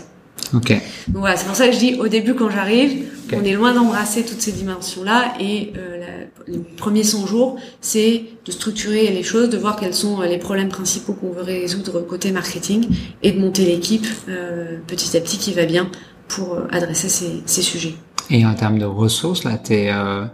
Ok. 0.53 0.69
Donc 1.07 1.17
voilà, 1.17 1.35
c'est 1.37 1.45
pour 1.45 1.55
ça 1.55 1.67
que 1.67 1.73
je 1.73 1.79
dis 1.79 1.95
au 1.95 2.07
début 2.07 2.35
quand 2.35 2.49
j'arrive, 2.49 3.05
on 3.33 3.43
est 3.43 3.53
loin 3.53 3.73
d'embrasser 3.73 4.23
toutes 4.23 4.41
ces 4.41 4.51
dimensions-là 4.51 5.33
et 5.39 5.73
euh, 5.77 5.99
la, 5.99 6.05
les 6.47 6.59
premiers 6.59 7.03
100 7.03 7.25
jours, 7.27 7.57
c'est 7.81 8.23
de 8.45 8.51
structurer 8.51 9.07
les 9.07 9.23
choses, 9.23 9.49
de 9.49 9.57
voir 9.57 9.75
quels 9.75 9.93
sont 9.93 10.21
euh, 10.21 10.27
les 10.27 10.37
problèmes 10.37 10.69
principaux 10.69 11.13
qu'on 11.13 11.31
veut 11.31 11.41
résoudre 11.41 12.01
côté 12.01 12.31
marketing 12.31 12.87
et 13.23 13.31
de 13.31 13.39
monter 13.39 13.65
l'équipe 13.65 14.05
euh, 14.29 14.77
petit 14.87 15.17
à 15.17 15.21
petit 15.21 15.37
qui 15.37 15.53
va 15.53 15.65
bien 15.65 15.89
pour 16.27 16.55
euh, 16.55 16.67
adresser 16.71 17.09
ces, 17.09 17.43
ces, 17.45 17.61
sujets. 17.61 17.95
Et 18.29 18.45
en 18.45 18.53
termes 18.53 18.79
de 18.79 18.85
ressources, 18.85 19.43
là, 19.43 19.57
t'es 19.57 19.89
euh, 19.91 20.25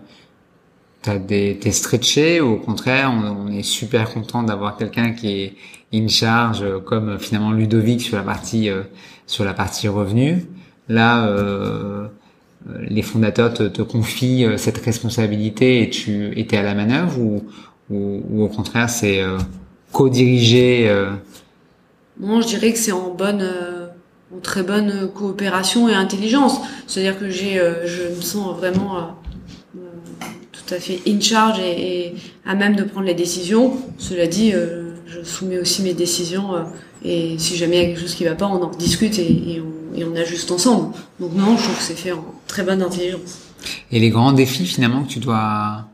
t'as 1.02 1.18
des 1.18 1.58
t'es 1.60 1.72
stretché 1.72 2.42
ou 2.42 2.54
au 2.54 2.58
contraire, 2.58 3.12
on, 3.14 3.48
on 3.48 3.52
est 3.52 3.64
super 3.64 4.14
content 4.14 4.44
d'avoir 4.44 4.78
quelqu'un 4.78 5.14
qui 5.14 5.42
est 5.42 5.56
in 5.94 6.08
charge, 6.08 6.64
comme 6.86 7.20
finalement 7.20 7.52
Ludovic 7.52 8.02
sur 8.02 8.18
la 8.18 8.24
partie 8.24 8.70
sur 9.28 9.44
la 9.44 9.54
partie 9.54 9.88
revenu. 9.88 10.46
Là, 10.88 11.28
euh, 12.70 12.80
les 12.90 13.02
fondateurs 13.02 13.54
te, 13.54 13.64
te, 13.64 13.82
confient 13.82 14.46
euh, 14.46 14.58
cette 14.58 14.78
responsabilité 14.78 15.82
et 15.82 15.90
tu 15.90 16.38
étais 16.40 16.58
à 16.58 16.64
la 16.64 16.76
manœuvre 16.76 17.20
ou, 17.20 17.44
ou, 17.90 18.22
ou 18.30 18.44
au 18.44 18.48
contraire 18.50 18.90
c'est 18.90 19.22
euh, 19.22 19.38
co-dirigé 19.92 20.88
euh... 20.88 21.10
je 22.22 22.46
dirais 22.46 22.72
que 22.72 22.78
c'est 22.78 22.92
en 22.92 23.16
bonne, 23.16 23.44
euh, 24.34 24.40
très 24.42 24.64
bonne 24.64 25.10
coopération 25.14 25.90
et 25.90 25.94
intelligence. 25.94 26.60
C'est-à-dire 26.88 27.20
que 27.20 27.30
j'ai, 27.30 27.60
euh, 27.60 27.88
je 27.88 28.16
me 28.16 28.22
sens 28.22 28.56
vraiment 28.56 29.18
tout 30.52 30.74
à 30.74 30.80
fait 30.80 31.02
in 31.08 31.20
charge 31.20 31.60
et, 31.60 32.14
à 32.46 32.56
même 32.56 32.76
de 32.76 32.84
prendre 32.84 33.08
les 33.08 33.14
décisions. 33.14 33.78
Cela 33.98 34.28
dit, 34.28 34.54
je 35.06 35.24
soumets 35.24 35.60
aussi 35.60 35.82
mes 35.84 35.94
décisions 35.94 36.54
et 37.04 37.38
si 37.40 37.58
jamais 37.58 37.78
il 37.78 37.82
y 37.82 37.84
a 37.84 37.88
quelque 37.88 38.02
chose 38.02 38.16
qui 38.16 38.24
va 38.26 38.36
pas, 38.36 38.46
on 38.46 38.62
en 38.62 38.70
discute 38.70 39.18
et, 39.18 39.62
on, 39.62 39.98
et 39.98 40.04
on, 40.04 40.16
ajuste 40.16 40.52
ensemble. 40.52 40.94
Donc 41.20 41.34
non, 41.34 41.58
je 41.58 41.64
trouve 41.64 41.78
que 41.78 41.84
c'est 41.84 41.96
fait 41.96 42.12
en 42.12 42.26
très 42.48 42.64
bonne 42.64 42.82
intelligence. 42.82 43.40
Et 43.92 44.00
les 44.00 44.10
grands 44.10 44.34
défis 44.34 44.66
finalement 44.66 45.04
que 45.04 45.10
tu 45.10 45.20
dois... 45.20 45.86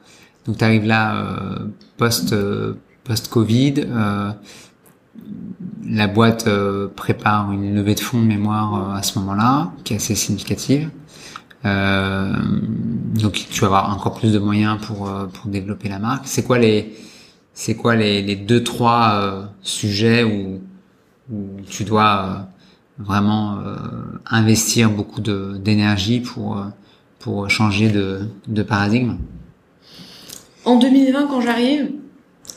Donc 0.45 0.57
tu 0.57 0.63
arrives 0.63 0.85
là 0.85 1.15
euh, 1.15 1.67
post 1.97 2.31
euh, 2.31 2.73
post 3.03 3.29
Covid, 3.29 3.73
euh, 3.79 4.31
la 5.89 6.07
boîte 6.07 6.47
euh, 6.47 6.87
prépare 6.95 7.51
une 7.51 7.75
levée 7.75 7.95
de 7.95 7.99
fonds 7.99 8.21
de 8.21 8.25
mémoire 8.25 8.91
euh, 8.91 8.95
à 8.95 9.03
ce 9.03 9.17
moment-là, 9.19 9.71
qui 9.83 9.93
est 9.93 9.97
assez 9.97 10.15
significative. 10.15 10.89
Euh, 11.65 12.33
donc 13.19 13.33
tu 13.49 13.61
vas 13.61 13.67
avoir 13.67 13.95
encore 13.95 14.13
plus 14.13 14.31
de 14.31 14.39
moyens 14.39 14.79
pour 14.85 15.11
pour 15.33 15.49
développer 15.49 15.89
la 15.89 15.99
marque. 15.99 16.27
C'est 16.27 16.43
quoi 16.43 16.59
les 16.59 16.95
c'est 17.53 17.75
quoi 17.75 17.95
les, 17.95 18.21
les 18.21 18.35
deux 18.35 18.63
trois 18.63 19.49
sujets 19.63 20.23
où 20.23 20.61
tu 21.69 21.83
dois 21.83 22.25
euh, 22.25 23.03
vraiment 23.03 23.59
euh, 23.59 23.75
investir 24.25 24.89
beaucoup 24.89 25.21
d'énergie 25.21 26.19
pour, 26.19 26.57
euh, 26.57 26.63
pour 27.19 27.49
changer 27.49 27.89
de, 27.89 28.29
de 28.47 28.63
paradigme? 28.63 29.17
En 30.65 30.77
2020, 30.77 31.27
quand 31.27 31.41
j'arrive, 31.41 31.91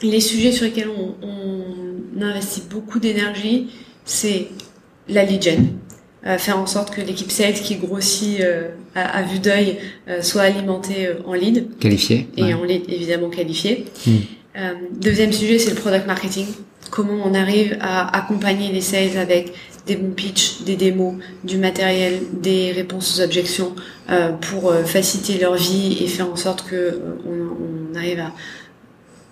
les 0.03 0.20
sujets 0.20 0.53
sur 0.53 0.64
lesquels 0.64 0.88
on, 0.88 1.14
on 1.22 2.22
investit 2.22 2.62
beaucoup 2.68 2.99
d'énergie, 2.99 3.70
c'est 4.05 4.49
la 5.09 5.24
lead 5.24 5.43
gen. 5.43 5.66
Euh, 6.26 6.36
faire 6.36 6.59
en 6.59 6.66
sorte 6.66 6.95
que 6.95 7.01
l'équipe 7.01 7.30
sales 7.30 7.55
qui 7.55 7.76
grossit 7.76 8.41
euh, 8.41 8.68
à, 8.95 9.18
à, 9.18 9.22
vue 9.22 9.38
d'œil 9.38 9.78
euh, 10.07 10.20
soit 10.20 10.43
alimentée 10.43 11.09
en 11.26 11.32
lead. 11.32 11.78
Qualifié. 11.78 12.28
Et 12.36 12.43
ouais. 12.43 12.55
en 12.55 12.62
lead 12.62 12.82
évidemment 12.88 13.30
qualifié. 13.30 13.86
Hmm. 14.07 14.18
deuxième 15.01 15.32
sujet, 15.32 15.59
c'est 15.59 15.70
le 15.70 15.76
product 15.76 16.07
marketing 16.07 16.47
comment 16.91 17.22
on 17.24 17.34
arrive 17.34 17.78
à 17.80 18.16
accompagner 18.16 18.72
les 18.72 18.80
sales 18.80 19.16
avec 19.16 19.53
des 19.86 19.95
bons 19.95 20.11
pitchs, 20.11 20.62
des 20.62 20.74
démos, 20.74 21.14
du 21.45 21.57
matériel, 21.57 22.18
des 22.32 22.72
réponses 22.72 23.16
aux 23.18 23.22
objections 23.22 23.76
pour 24.41 24.74
faciliter 24.86 25.38
leur 25.38 25.55
vie 25.55 25.99
et 26.03 26.09
faire 26.09 26.28
en 26.28 26.34
sorte 26.34 26.66
que 26.68 27.01
on, 27.24 27.97
arrive 27.97 28.20
à 28.20 28.32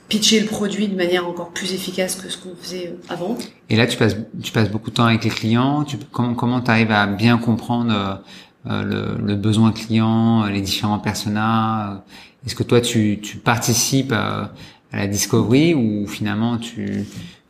pitcher 0.09 0.41
le 0.41 0.47
produit 0.47 0.89
de 0.89 0.97
manière 0.97 1.29
encore 1.29 1.51
plus 1.51 1.75
efficace 1.75 2.17
que 2.17 2.29
ce 2.29 2.39
qu'on 2.39 2.55
faisait 2.61 2.95
avant. 3.09 3.37
Et 3.69 3.77
là, 3.77 3.87
tu 3.87 3.97
passes, 3.97 4.17
tu 4.43 4.53
passes 4.53 4.71
beaucoup 4.71 4.91
de 4.91 4.95
temps 4.95 5.05
avec 5.05 5.25
les 5.25 5.31
clients. 5.31 5.85
Tu, 5.85 5.99
comment 6.11 6.35
comment 6.35 6.61
tu 6.61 6.71
arrives 6.71 6.91
à 6.91 7.07
bien 7.07 7.39
comprendre 7.39 8.23
euh, 8.67 8.83
le, 8.83 9.25
le, 9.25 9.35
besoin 9.35 9.73
client, 9.73 10.47
les 10.47 10.63
différents 10.63 10.99
personas 10.99 12.05
Est-ce 12.47 12.55
que 12.55 12.63
toi, 12.63 12.81
tu, 12.81 13.21
tu 13.23 13.37
participes 13.37 14.13
à, 14.13 14.53
à, 14.93 14.97
la 14.97 15.07
discovery 15.07 15.75
ou 15.75 16.07
finalement 16.07 16.57
tu 16.57 17.05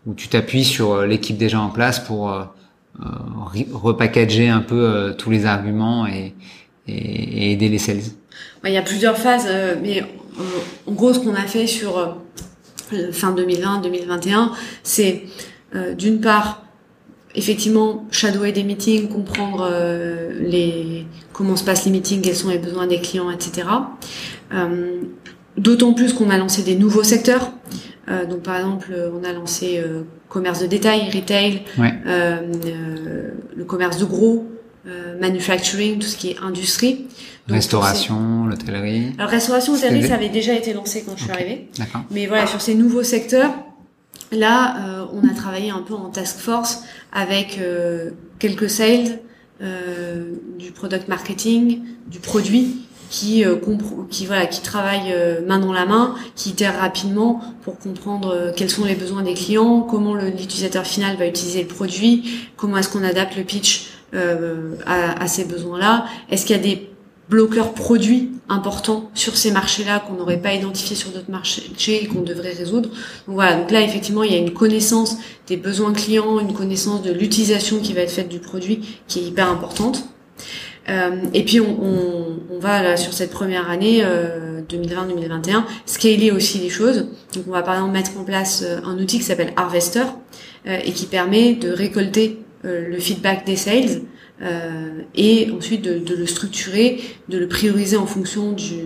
ou 0.07 0.15
tu 0.15 0.29
t'appuies 0.29 0.65
sur 0.65 1.03
l'équipe 1.03 1.37
déjà 1.37 1.61
en 1.61 1.69
place 1.69 2.01
pour 2.01 2.33
euh, 2.33 2.45
repackager 3.73 4.49
un 4.49 4.61
peu 4.61 5.15
tous 5.19 5.31
les 5.31 5.45
arguments 5.45 6.07
et, 6.07 6.35
et, 6.89 7.53
aider 7.53 7.69
les 7.69 7.79
sales? 7.79 8.01
Il 8.65 8.73
y 8.73 8.77
a 8.77 8.83
plusieurs 8.83 9.19
phases, 9.19 9.47
mais 9.83 10.03
en 10.87 10.93
gros, 10.93 11.13
ce 11.13 11.19
qu'on 11.19 11.35
a 11.35 11.47
fait 11.47 11.67
sur 11.67 12.17
fin 13.13 13.35
2020-2021, 13.35 14.51
c'est 14.83 15.25
euh, 15.75 15.95
d'une 15.95 16.21
part 16.21 16.65
effectivement 17.35 18.07
shadower 18.11 18.53
des 18.53 18.65
meetings, 18.65 19.09
comprendre 19.09 19.69
euh, 19.71 20.33
les 20.41 21.07
comment 21.33 21.57
se 21.57 21.65
passent 21.65 21.85
les 21.85 21.93
meetings, 21.93 22.23
quels 22.23 22.35
sont 22.35 22.49
les 22.49 22.59
besoins 22.59 22.87
des 22.87 23.01
clients, 23.01 23.31
etc. 23.31 23.69
Euh, 24.55 25.03
d'autant 25.57 25.93
plus 25.93 26.13
qu'on 26.13 26.31
a 26.31 26.39
lancé 26.39 26.63
des 26.63 26.75
nouveaux 26.75 27.03
secteurs. 27.03 27.53
donc 28.29 28.43
par 28.43 28.57
exemple, 28.57 28.95
on 29.13 29.23
a 29.23 29.33
lancé 29.33 29.83
commerce 30.29 30.61
de 30.61 30.67
détail, 30.67 31.11
retail, 31.11 31.63
le 31.77 33.65
commerce 33.65 33.99
de 33.99 34.05
gros, 34.05 34.47
manufacturing, 35.21 35.99
tout 35.99 36.07
ce 36.07 36.17
qui 36.17 36.31
est 36.31 36.39
industrie. 36.39 37.07
restauration, 37.49 38.47
l'hôtellerie. 38.47 39.13
Alors 39.19 39.31
restauration, 39.31 39.75
hôtellerie, 39.75 40.07
ça 40.07 40.15
avait 40.15 40.29
déjà 40.29 40.55
été 40.55 40.73
lancé 40.73 41.05
quand 41.07 41.17
je 41.17 41.25
suis 41.25 41.33
arrivée. 41.33 41.69
Mais 42.11 42.27
voilà, 42.27 42.47
sur 42.47 42.61
ces 42.61 42.75
nouveaux 42.75 43.03
secteurs, 43.03 43.53
là, 44.33 44.77
euh, 44.77 45.07
on 45.13 45.29
a 45.29 45.35
travaillé 45.35 45.71
un 45.71 45.83
peu 45.83 45.95
en 45.95 46.11
task 46.11 46.39
force 46.39 46.83
avec 47.13 47.59
euh, 47.59 48.11
quelques 48.39 48.71
sales, 48.71 49.21
euh, 49.63 50.35
du 50.59 50.71
product 50.71 51.09
marketing, 51.09 51.81
du 52.07 52.21
produit, 52.21 52.85
qui 53.11 53.43
qui 54.11 54.27
voilà, 54.27 54.45
qui 54.47 54.61
travaillent 54.61 55.15
main 55.47 55.59
dans 55.59 55.73
la 55.73 55.87
main, 55.87 56.15
qui 56.37 56.51
itèrent 56.51 56.79
rapidement 56.79 57.41
pour 57.63 57.79
comprendre 57.79 58.53
quels 58.55 58.69
sont 58.69 58.85
les 58.85 58.95
besoins 58.95 59.23
des 59.23 59.33
clients, 59.33 59.81
comment 59.81 60.15
l'utilisateur 60.15 60.87
final 60.87 61.17
va 61.17 61.27
utiliser 61.27 61.63
le 61.63 61.69
produit, 61.69 62.51
comment 62.59 62.77
est-ce 62.77 62.91
qu'on 62.91 63.03
adapte 63.03 63.35
le 63.37 63.45
pitch 63.45 63.87
à, 64.15 65.23
à 65.23 65.27
ces 65.29 65.45
besoins-là, 65.45 66.07
est-ce 66.31 66.47
qu'il 66.47 66.57
y 66.57 66.59
a 66.59 66.63
des 66.63 66.89
bloqueurs 67.29 67.75
produits 67.75 68.31
importants 68.49 69.11
sur 69.15 69.37
ces 69.37 69.51
marchés-là 69.51 70.01
qu'on 70.01 70.15
n'aurait 70.15 70.41
pas 70.41 70.55
identifié 70.55 70.97
sur 70.97 71.11
d'autres 71.11 71.31
marchés 71.31 72.03
et 72.03 72.07
qu'on 72.07 72.23
devrait 72.23 72.53
résoudre. 72.53 72.89
Donc 72.89 73.35
voilà, 73.35 73.57
donc 73.57 73.71
là 73.71 73.83
effectivement 73.83 74.23
il 74.23 74.33
y 74.33 74.35
a 74.35 74.39
une 74.39 74.53
connaissance 74.53 75.19
des 75.47 75.57
besoins 75.57 75.93
clients, 75.93 76.41
une 76.41 76.55
connaissance 76.55 77.03
de 77.03 77.13
l'utilisation 77.13 77.81
qui 77.81 77.93
va 77.93 78.01
être 78.01 78.11
faite 78.11 78.29
du 78.29 78.39
produit 78.39 78.81
qui 79.07 79.21
est 79.21 79.23
hyper 79.25 79.49
importante. 79.51 80.05
Euh, 80.89 81.17
et 81.35 81.45
puis 81.45 81.61
on, 81.61 81.79
on, 81.83 82.39
on, 82.51 82.59
va 82.59 82.83
là 82.83 82.97
sur 82.97 83.13
cette 83.13 83.31
première 83.31 83.69
année 83.69 84.01
euh, 84.03 84.63
2020-2021 84.63 85.65
scaler 85.85 86.31
aussi 86.31 86.59
les 86.59 86.71
choses. 86.71 87.09
Donc 87.35 87.45
on 87.47 87.51
va 87.51 87.61
par 87.61 87.75
exemple 87.75 87.93
mettre 87.93 88.13
en 88.19 88.25
place 88.25 88.63
euh, 88.65 88.81
un 88.87 88.97
outil 88.99 89.19
qui 89.19 89.25
s'appelle 89.25 89.53
Harvester 89.57 90.05
euh, 90.67 90.79
et 90.83 90.93
qui 90.93 91.05
permet 91.05 91.53
de 91.53 91.71
récolter 91.71 92.39
euh, 92.39 92.48
le 92.65 92.99
feedback 92.99 93.47
des 93.47 93.57
sales 93.57 94.03
euh, 94.41 95.01
et 95.17 95.51
ensuite 95.51 95.83
de, 95.83 95.99
de, 95.99 96.15
le 96.15 96.27
structurer, 96.27 97.01
de 97.29 97.39
le 97.39 97.49
prioriser 97.49 97.97
en 97.97 98.07
fonction 98.07 98.53
du, 98.53 98.77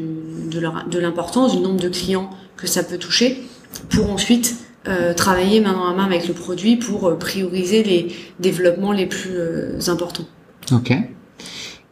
de 0.50 0.98
l'importance, 0.98 1.56
du 1.56 1.62
nombre 1.62 1.80
de 1.80 1.88
clients 1.88 2.30
que 2.56 2.66
ça 2.66 2.82
peut 2.82 2.96
toucher, 2.96 3.42
pour 3.90 4.10
ensuite 4.10 4.56
euh, 4.88 5.12
travailler 5.14 5.60
main 5.60 5.74
dans 5.74 5.88
la 5.88 5.94
main 5.94 6.04
avec 6.04 6.26
le 6.26 6.34
produit 6.34 6.76
pour 6.76 7.06
euh, 7.06 7.16
prioriser 7.16 7.82
les 7.82 8.08
développements 8.40 8.92
les 8.92 9.06
plus 9.06 9.36
euh, 9.36 9.78
importants. 9.88 10.26
Ok. 10.72 10.92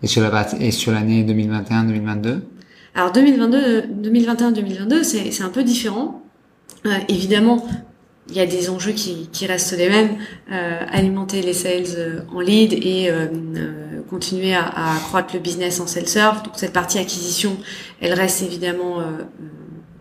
Et 0.03 0.07
sur 0.07 0.23
la 0.23 0.47
et 0.59 0.71
sur 0.71 0.93
l'année 0.93 1.23
2021-2022 1.25 2.41
Alors 2.95 3.13
2022, 3.13 3.83
2021-2022, 4.03 5.03
c'est 5.03 5.43
un 5.43 5.51
peu 5.51 5.63
différent. 5.63 6.23
Euh, 6.87 6.95
évidemment, 7.09 7.63
il 8.31 8.37
y 8.37 8.41
a 8.41 8.47
des 8.47 8.71
enjeux 8.71 8.93
qui, 8.93 9.29
qui 9.33 9.47
restent 9.47 9.77
les 9.77 9.89
mêmes, 9.89 10.17
euh, 10.53 10.81
alimenter 10.89 11.43
les 11.43 11.53
sales 11.53 11.85
euh, 11.97 12.21
en 12.33 12.41
lead 12.41 12.73
et 12.73 13.11
euh, 13.11 13.27
euh, 13.57 14.01
continuer 14.09 14.55
à, 14.55 14.65
à, 14.65 14.97
accroître 14.97 15.35
le 15.35 15.41
business 15.41 15.81
en 15.81 15.87
self-serve. 15.87 16.43
Donc 16.45 16.55
cette 16.57 16.73
partie 16.73 16.99
acquisition, 16.99 17.57
elle 18.01 18.15
reste 18.15 18.43
évidemment 18.43 19.01
euh, 19.01 19.05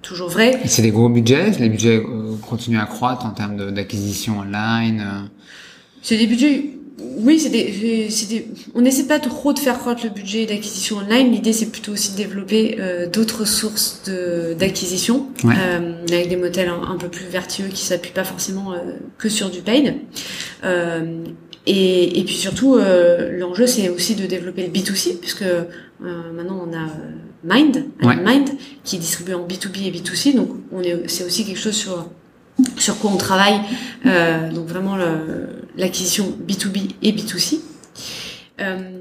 toujours 0.01 0.29
vraie. 0.29 0.59
C'est 0.65 0.81
des 0.81 0.91
gros 0.91 1.09
budgets, 1.09 1.51
les 1.59 1.69
budgets 1.69 2.01
continuent 2.47 2.79
à 2.79 2.85
croître 2.85 3.25
en 3.25 3.31
termes 3.31 3.71
d'acquisition 3.71 4.39
online. 4.39 5.29
C'est 6.01 6.17
des 6.17 6.27
budgets 6.27 6.78
oui, 7.01 7.39
c'est 7.39 7.49
des, 7.49 8.47
on 8.75 8.81
n'essaie 8.81 9.05
pas 9.05 9.19
trop 9.19 9.53
de 9.53 9.59
faire 9.59 9.79
croître 9.79 10.03
le 10.03 10.09
budget 10.09 10.45
d'acquisition 10.45 10.97
online. 10.97 11.31
L'idée, 11.31 11.53
c'est 11.53 11.67
plutôt 11.67 11.93
aussi 11.93 12.11
de 12.13 12.17
développer 12.17 12.77
euh, 12.79 13.07
d'autres 13.07 13.45
sources 13.45 14.01
d'acquisition 14.57 15.27
euh, 15.45 16.05
avec 16.07 16.29
des 16.29 16.35
modèles 16.35 16.69
un, 16.69 16.97
peu 16.97 17.07
plus 17.07 17.25
vertueux 17.25 17.67
qui 17.67 17.83
s'appuient 17.85 18.13
pas 18.13 18.23
forcément 18.23 18.73
euh, 18.73 18.77
que 19.17 19.29
sur 19.29 19.49
du 19.49 19.61
paid. 19.61 19.95
Et, 21.65 22.19
et, 22.19 22.23
puis 22.23 22.35
surtout, 22.35 22.77
l'enjeu, 22.77 23.67
c'est 23.67 23.89
aussi 23.89 24.15
de 24.15 24.25
développer 24.25 24.65
le 24.65 24.69
B2C, 24.69 25.19
puisque 25.19 25.43
maintenant 25.99 26.65
on 26.67 26.73
a 26.75 26.87
Mind, 27.43 27.85
Mind, 28.01 28.49
qui 28.83 28.95
est 28.95 28.99
distribué 28.99 29.35
en 29.35 29.45
B2B 29.45 29.85
et 29.85 29.91
B2C. 29.91 30.35
Donc, 30.35 30.49
on 30.71 30.81
est, 30.81 31.07
c'est 31.07 31.25
aussi 31.25 31.45
quelque 31.45 31.59
chose 31.59 31.75
sur 31.75 32.09
sur 32.77 32.97
quoi 32.99 33.11
on 33.11 33.17
travaille. 33.17 33.59
Euh, 34.05 34.51
donc 34.51 34.67
vraiment 34.67 34.97
l'acquisition 35.77 36.33
B2B 36.47 36.91
et 37.01 37.11
B2C. 37.11 37.59
Euh, 38.61 38.99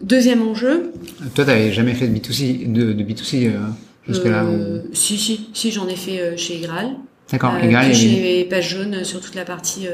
deuxième 0.00 0.46
enjeu. 0.46 0.92
Toi, 1.34 1.44
tu 1.44 1.50
n'avais 1.50 1.72
jamais 1.72 1.94
fait 1.94 2.08
de 2.08 2.16
B2C, 2.16 2.72
de, 2.72 2.92
de 2.92 3.02
B2C 3.02 3.46
euh, 3.46 3.58
jusque-là 4.06 4.44
euh, 4.44 4.82
Si, 4.92 5.18
si, 5.18 5.48
si, 5.52 5.70
j'en 5.70 5.88
ai 5.88 5.96
fait 5.96 6.36
chez 6.36 6.56
Igral. 6.56 6.92
D'accord, 7.30 7.54
Igral. 7.62 7.94
Chez 7.94 8.46
Page 8.48 8.68
Jaune 8.70 9.04
sur 9.04 9.20
toute 9.20 9.34
la 9.34 9.44
partie 9.44 9.86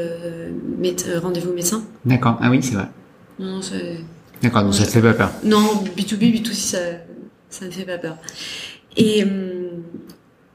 rendez-vous 1.22 1.52
médecin. 1.52 1.82
D'accord, 2.04 2.38
ah 2.40 2.50
oui, 2.50 2.60
c'est 2.62 2.74
vrai. 2.74 2.88
Non. 3.38 3.60
D'accord, 4.42 4.64
donc 4.64 4.74
ça 4.74 4.84
te 4.84 4.90
fait 4.90 5.02
pas 5.02 5.12
peur. 5.12 5.32
Non, 5.44 5.84
B2B, 5.96 6.42
B2C, 6.42 6.76
ça, 7.50 7.66
ne 7.66 7.70
fait 7.70 7.84
pas 7.84 7.98
peur. 7.98 8.16
Et, 8.96 9.22
hum, 9.22 9.82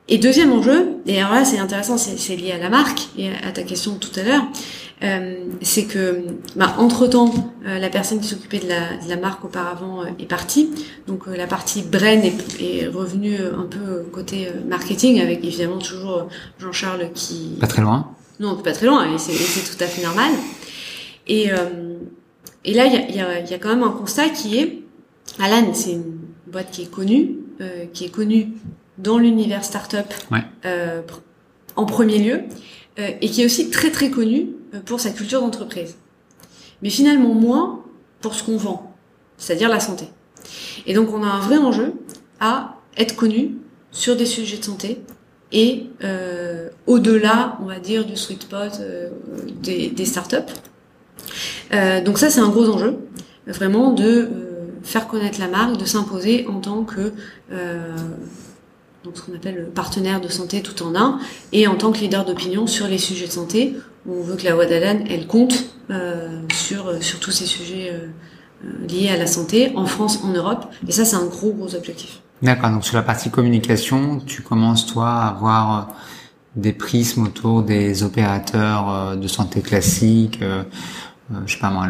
et 0.08 0.18
deuxième 0.20 0.52
enjeu, 0.52 0.98
et 1.08 1.20
alors 1.20 1.34
là 1.34 1.46
c'est 1.46 1.58
intéressant, 1.58 1.98
c'est 1.98 2.36
lié 2.36 2.52
à 2.52 2.60
la 2.60 2.70
marque 2.70 3.10
et 3.18 3.30
à 3.30 3.52
ta 3.52 3.64
question 3.64 3.96
tout 3.96 4.12
à 4.20 4.24
l'heure, 4.24 4.44
euh, 5.04 5.36
c'est 5.62 5.86
que 5.86 6.24
bah, 6.56 6.76
entre 6.78 7.08
temps 7.08 7.34
euh, 7.66 7.80
la 7.80 7.90
personne 7.90 8.20
qui 8.20 8.28
s'occupait 8.28 8.60
de 8.60 8.70
la, 8.70 8.98
de 9.04 9.10
la, 9.10 9.18
marque 9.18 9.44
auparavant 9.44 10.04
euh, 10.04 10.10
est 10.20 10.26
partie, 10.26 10.70
donc 11.06 11.28
la 11.28 11.48
partie 11.48 11.82
brain 11.82 12.22
est, 12.22 12.62
est 12.62 12.88
revenue 12.88 13.36
un 13.36 13.66
peu 13.66 14.04
côté 14.12 14.48
marketing 14.68 15.20
avec 15.22 15.44
évidemment 15.44 15.80
toujours 15.80 16.28
Jean-Charles 16.60 17.10
qui 17.14 17.58
pas 17.60 17.68
très 17.68 17.82
loin. 17.82 18.12
Non, 18.40 18.56
pas 18.58 18.74
très 18.74 18.86
loin, 18.86 19.08
c'est 19.18 19.34
tout 19.34 19.84
à 19.84 19.88
fait 19.88 20.04
normal. 20.04 20.32
Et 21.28 21.50
et 22.64 22.74
là 22.74 22.86
il 22.86 22.94
y 22.94 22.98
a, 22.98 23.12
y, 23.12 23.20
a, 23.22 23.40
y 23.40 23.54
a 23.54 23.58
quand 23.58 23.70
même 23.70 23.84
un 23.84 23.92
constat 23.92 24.30
qui 24.30 24.60
est 24.60 24.84
Alan, 25.40 25.74
c'est 25.74 25.94
une 25.94 26.20
boîte 26.48 26.72
qui 26.72 26.84
est 26.84 26.92
connue, 26.92 27.38
qui 27.92 28.06
est 28.06 28.10
connue 28.10 28.54
dans 28.98 29.18
l'univers 29.18 29.64
startup 29.64 30.14
ouais. 30.32 30.44
euh, 30.66 31.02
en 31.76 31.86
premier 31.86 32.18
lieu 32.20 32.44
euh, 33.00 33.10
et 33.22 33.30
qui 33.30 33.42
est 33.42 33.46
aussi 33.46 33.70
très 33.70 33.92
très 33.92 34.10
connu 34.10 34.50
euh, 34.74 34.80
pour 34.86 35.00
sa 35.00 35.12
culture 35.12 35.42
d'entreprise. 35.42 35.96
Mais 36.82 36.90
finalement 36.90 37.34
moins 37.34 37.84
pour 38.22 38.36
ce 38.36 38.44
qu'on 38.44 38.58
vend, 38.58 38.96
c'est-à-dire 39.38 39.70
la 39.70 39.80
santé. 39.80 40.06
Et 40.86 40.94
donc 40.94 41.14
on 41.14 41.24
a 41.24 41.28
un 41.28 41.40
vrai 41.40 41.58
enjeu 41.58 41.94
à 42.40 42.76
être 42.98 43.16
connu 43.16 43.58
sur 43.92 44.16
des 44.16 44.26
sujets 44.26 44.58
de 44.58 44.64
santé 44.64 45.02
et 45.52 45.88
euh, 46.04 46.70
au-delà, 46.88 47.58
on 47.62 47.66
va 47.66 47.80
dire, 47.80 48.06
du 48.06 48.16
sweet 48.16 48.44
spot 48.44 48.80
euh, 48.80 49.10
des, 49.62 49.90
des 49.90 50.06
startups. 50.06 50.38
Euh, 51.74 52.02
donc 52.02 52.18
ça 52.18 52.30
c'est 52.30 52.40
un 52.40 52.50
gros 52.50 52.70
enjeu, 52.70 52.98
vraiment 53.48 53.92
de 53.92 54.30
faire 54.84 55.08
connaître 55.08 55.40
la 55.40 55.48
marque, 55.48 55.78
de 55.78 55.86
s'imposer 55.86 56.46
en 56.48 56.60
tant 56.60 56.84
que 56.84 57.14
donc 59.06 59.18
ce 59.18 59.22
qu'on 59.22 59.36
appelle 59.36 59.56
le 59.56 59.66
partenaire 59.66 60.20
de 60.20 60.28
santé 60.28 60.62
tout 60.62 60.84
en 60.84 60.96
un, 60.96 61.20
et 61.52 61.68
en 61.68 61.76
tant 61.76 61.92
que 61.92 62.00
leader 62.00 62.26
d'opinion 62.26 62.66
sur 62.66 62.88
les 62.88 62.98
sujets 62.98 63.28
de 63.28 63.32
santé, 63.32 63.76
on 64.10 64.22
veut 64.22 64.36
que 64.36 64.44
la 64.44 64.56
voix 64.56 64.66
d'Alan, 64.66 65.04
elle 65.08 65.28
compte 65.28 65.66
euh, 65.92 66.42
sur, 66.52 66.88
euh, 66.88 67.02
sur 67.02 67.20
tous 67.20 67.30
ces 67.30 67.46
sujets 67.46 67.92
euh, 67.94 68.08
euh, 68.66 68.88
liés 68.88 69.10
à 69.10 69.18
la 69.18 69.28
santé, 69.28 69.72
en 69.76 69.86
France, 69.86 70.22
en 70.24 70.30
Europe, 70.30 70.66
et 70.88 70.92
ça 70.92 71.06
c'est 71.06 71.16
un 71.16 71.28
gros 71.28 71.52
gros 71.52 71.76
objectif. 71.76 72.22
D'accord, 72.42 72.72
donc 72.72 72.84
sur 72.84 72.96
la 72.96 73.04
partie 73.04 73.30
communication, 73.30 74.20
tu 74.26 74.42
commences 74.42 74.88
toi 74.88 75.10
à 75.10 75.28
avoir 75.28 75.90
des 76.56 76.74
prismes 76.74 77.24
autour 77.24 77.62
des 77.62 78.02
opérateurs 78.02 79.16
de 79.18 79.28
santé 79.28 79.62
classiques, 79.62 80.40
je 81.46 81.54
sais 81.54 81.60
pas 81.60 81.70
moi, 81.70 81.88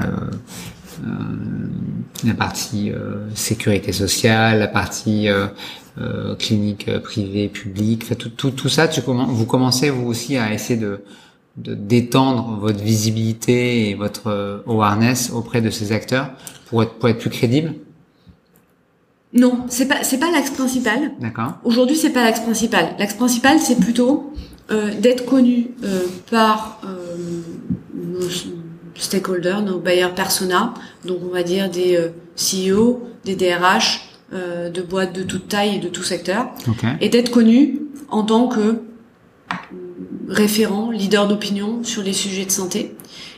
la 2.23 2.33
partie 2.33 2.91
sécurité 3.35 3.91
sociale, 3.91 4.59
la 4.59 4.67
partie 4.67 5.27
clinique 6.39 6.89
privée, 7.03 7.47
publique, 7.47 8.03
enfin, 8.03 8.15
tout, 8.15 8.29
tout, 8.29 8.51
tout 8.51 8.69
ça, 8.69 8.87
tu 8.87 9.01
vous 9.01 9.45
commencez 9.45 9.89
vous 9.89 10.07
aussi 10.07 10.37
à 10.37 10.53
essayer 10.53 10.79
de 10.79 11.01
d'étendre 11.57 12.57
votre 12.59 12.83
visibilité 12.83 13.89
et 13.89 13.95
votre 13.95 14.63
awareness 14.67 15.31
auprès 15.31 15.61
de 15.61 15.69
ces 15.69 15.93
acteurs 15.93 16.31
pour 16.67 16.83
être 16.83 16.95
pour 16.95 17.07
être 17.07 17.19
plus 17.19 17.29
crédible? 17.29 17.75
Non, 19.35 19.65
c'est 19.67 19.87
pas 19.87 20.03
c'est 20.03 20.17
pas 20.17 20.31
l'axe 20.31 20.51
principal. 20.51 21.11
D'accord. 21.19 21.53
Aujourd'hui, 21.63 21.95
c'est 21.95 22.11
pas 22.11 22.23
l'axe 22.23 22.39
principal. 22.39 22.95
L'axe 22.97 23.13
principal, 23.13 23.59
c'est 23.59 23.79
plutôt 23.79 24.33
euh, 24.71 24.93
d'être 24.99 25.25
connu 25.25 25.71
euh, 25.83 26.05
par 26.31 26.81
euh, 26.85 27.41
nos 27.93 28.27
stakeholders, 28.95 29.61
nos 29.61 29.79
buyers 29.79 30.13
persona, 30.15 30.73
donc 31.03 31.19
on 31.23 31.33
va 31.33 31.43
dire 31.43 31.69
des 31.69 31.97
euh, 31.97 32.09
CEO, 32.37 33.01
des 33.25 33.35
DRH, 33.35 34.04
euh, 34.33 34.69
de 34.69 34.81
boîtes 34.81 35.13
de 35.13 35.23
toute 35.23 35.47
taille 35.47 35.75
et 35.75 35.79
de 35.79 35.87
tout 35.87 36.03
secteur, 36.03 36.47
okay. 36.67 36.87
et 37.01 37.09
d'être 37.09 37.31
connu 37.31 37.81
en 38.09 38.23
tant 38.23 38.47
que 38.47 38.81
référent, 40.27 40.91
leader 40.91 41.27
d'opinion 41.27 41.83
sur 41.83 42.01
les 42.01 42.13
sujets 42.13 42.45
de 42.45 42.51
santé. 42.51 42.95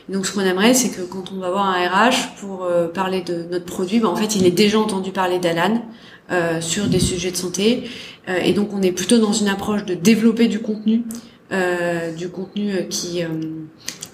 donc 0.08 0.26
ce 0.26 0.32
qu'on 0.32 0.40
aimerait, 0.40 0.72
c'est 0.72 0.88
que 0.88 1.02
quand 1.02 1.32
on 1.36 1.40
va 1.40 1.50
voir 1.50 1.66
un 1.66 1.86
RH 1.86 2.36
pour 2.40 2.64
euh, 2.64 2.88
parler 2.88 3.20
de 3.20 3.44
notre 3.50 3.66
produit, 3.66 4.00
ben, 4.00 4.08
en 4.08 4.16
fait, 4.16 4.36
il 4.36 4.46
est 4.46 4.50
déjà 4.50 4.78
entendu 4.78 5.10
parler 5.10 5.38
d'Alan 5.38 5.82
euh, 6.30 6.60
sur 6.60 6.86
des 6.86 7.00
sujets 7.00 7.30
de 7.30 7.36
santé. 7.36 7.84
Euh, 8.28 8.38
et 8.42 8.52
donc 8.52 8.72
on 8.72 8.82
est 8.82 8.92
plutôt 8.92 9.18
dans 9.18 9.32
une 9.32 9.48
approche 9.48 9.84
de 9.84 9.94
développer 9.94 10.48
du 10.48 10.60
contenu, 10.60 11.04
euh, 11.52 12.12
du 12.12 12.28
contenu 12.28 12.72
euh, 12.72 12.82
qui 12.82 13.22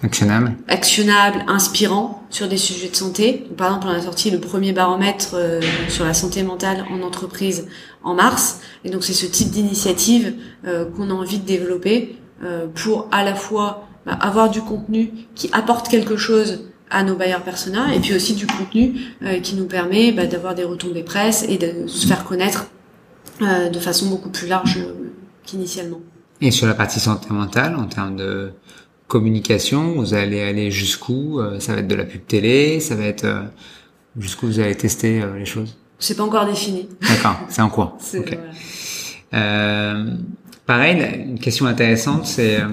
actionnable, 0.03 0.53
actionnable, 0.67 1.43
inspirant 1.47 2.23
sur 2.29 2.47
des 2.47 2.57
sujets 2.57 2.89
de 2.89 2.95
santé. 2.95 3.47
par 3.57 3.67
exemple, 3.67 3.87
on 3.89 3.97
a 3.97 4.01
sorti 4.01 4.29
le 4.29 4.39
premier 4.39 4.73
baromètre 4.73 5.35
sur 5.89 6.05
la 6.05 6.13
santé 6.13 6.43
mentale 6.43 6.85
en 6.91 7.01
entreprise 7.01 7.67
en 8.03 8.13
mars. 8.13 8.59
Et 8.83 8.89
donc 8.89 9.03
c'est 9.03 9.13
ce 9.13 9.25
type 9.25 9.49
d'initiative 9.49 10.33
qu'on 10.63 11.09
a 11.09 11.13
envie 11.13 11.39
de 11.39 11.45
développer 11.45 12.17
euh, 12.43 12.67
pour 12.67 13.07
à 13.11 13.23
la 13.23 13.33
fois 13.33 13.87
bah, 14.05 14.11
avoir 14.19 14.49
du 14.49 14.61
contenu 14.61 15.09
qui 15.35 15.49
apporte 15.53 15.87
quelque 15.87 16.17
chose 16.17 16.65
à 16.89 17.01
nos 17.01 17.15
bailleurs 17.15 17.43
persona 17.43 17.95
et 17.95 17.99
puis 18.01 18.13
aussi 18.13 18.35
du 18.35 18.45
contenu 18.45 18.93
euh, 19.23 19.39
qui 19.39 19.55
nous 19.55 19.67
permet 19.67 20.11
bah, 20.11 20.25
d'avoir 20.25 20.53
des 20.53 20.65
retombées 20.65 21.03
presse 21.03 21.45
et 21.47 21.57
de 21.57 21.87
se 21.87 22.05
faire 22.05 22.25
connaître 22.25 22.67
euh, 23.41 23.69
de 23.69 23.79
façon 23.79 24.07
beaucoup 24.07 24.29
plus 24.29 24.47
large 24.47 24.79
qu'initialement. 25.45 26.01
Et 26.41 26.51
sur 26.51 26.67
la 26.67 26.73
partie 26.73 26.99
santé 26.99 27.27
mentale, 27.29 27.77
en 27.77 27.85
termes 27.85 28.17
de 28.17 28.51
communication, 29.07 29.93
vous 29.93 30.13
allez 30.13 30.41
aller 30.41 30.71
jusqu'où 30.71 31.39
Ça 31.59 31.73
va 31.73 31.79
être 31.79 31.87
de 31.87 31.95
la 31.95 32.05
pub 32.05 32.25
télé, 32.25 32.79
ça 32.79 32.95
va 32.95 33.03
être 33.03 33.25
jusqu'où 34.17 34.47
vous 34.47 34.59
allez 34.59 34.75
tester 34.75 35.23
les 35.37 35.45
choses 35.45 35.77
C'est 35.99 36.15
pas 36.15 36.23
encore 36.23 36.45
défini. 36.45 36.89
D'accord, 37.01 37.39
c'est 37.49 37.61
en 37.61 37.69
cours. 37.69 37.97
Okay. 38.13 38.37
Voilà. 39.31 39.43
Euh, 39.45 40.15
Pareil, 40.65 40.97
une 41.27 41.37
question 41.37 41.67
intéressante, 41.67 42.25
c'est 42.25 42.59
euh, 42.59 42.69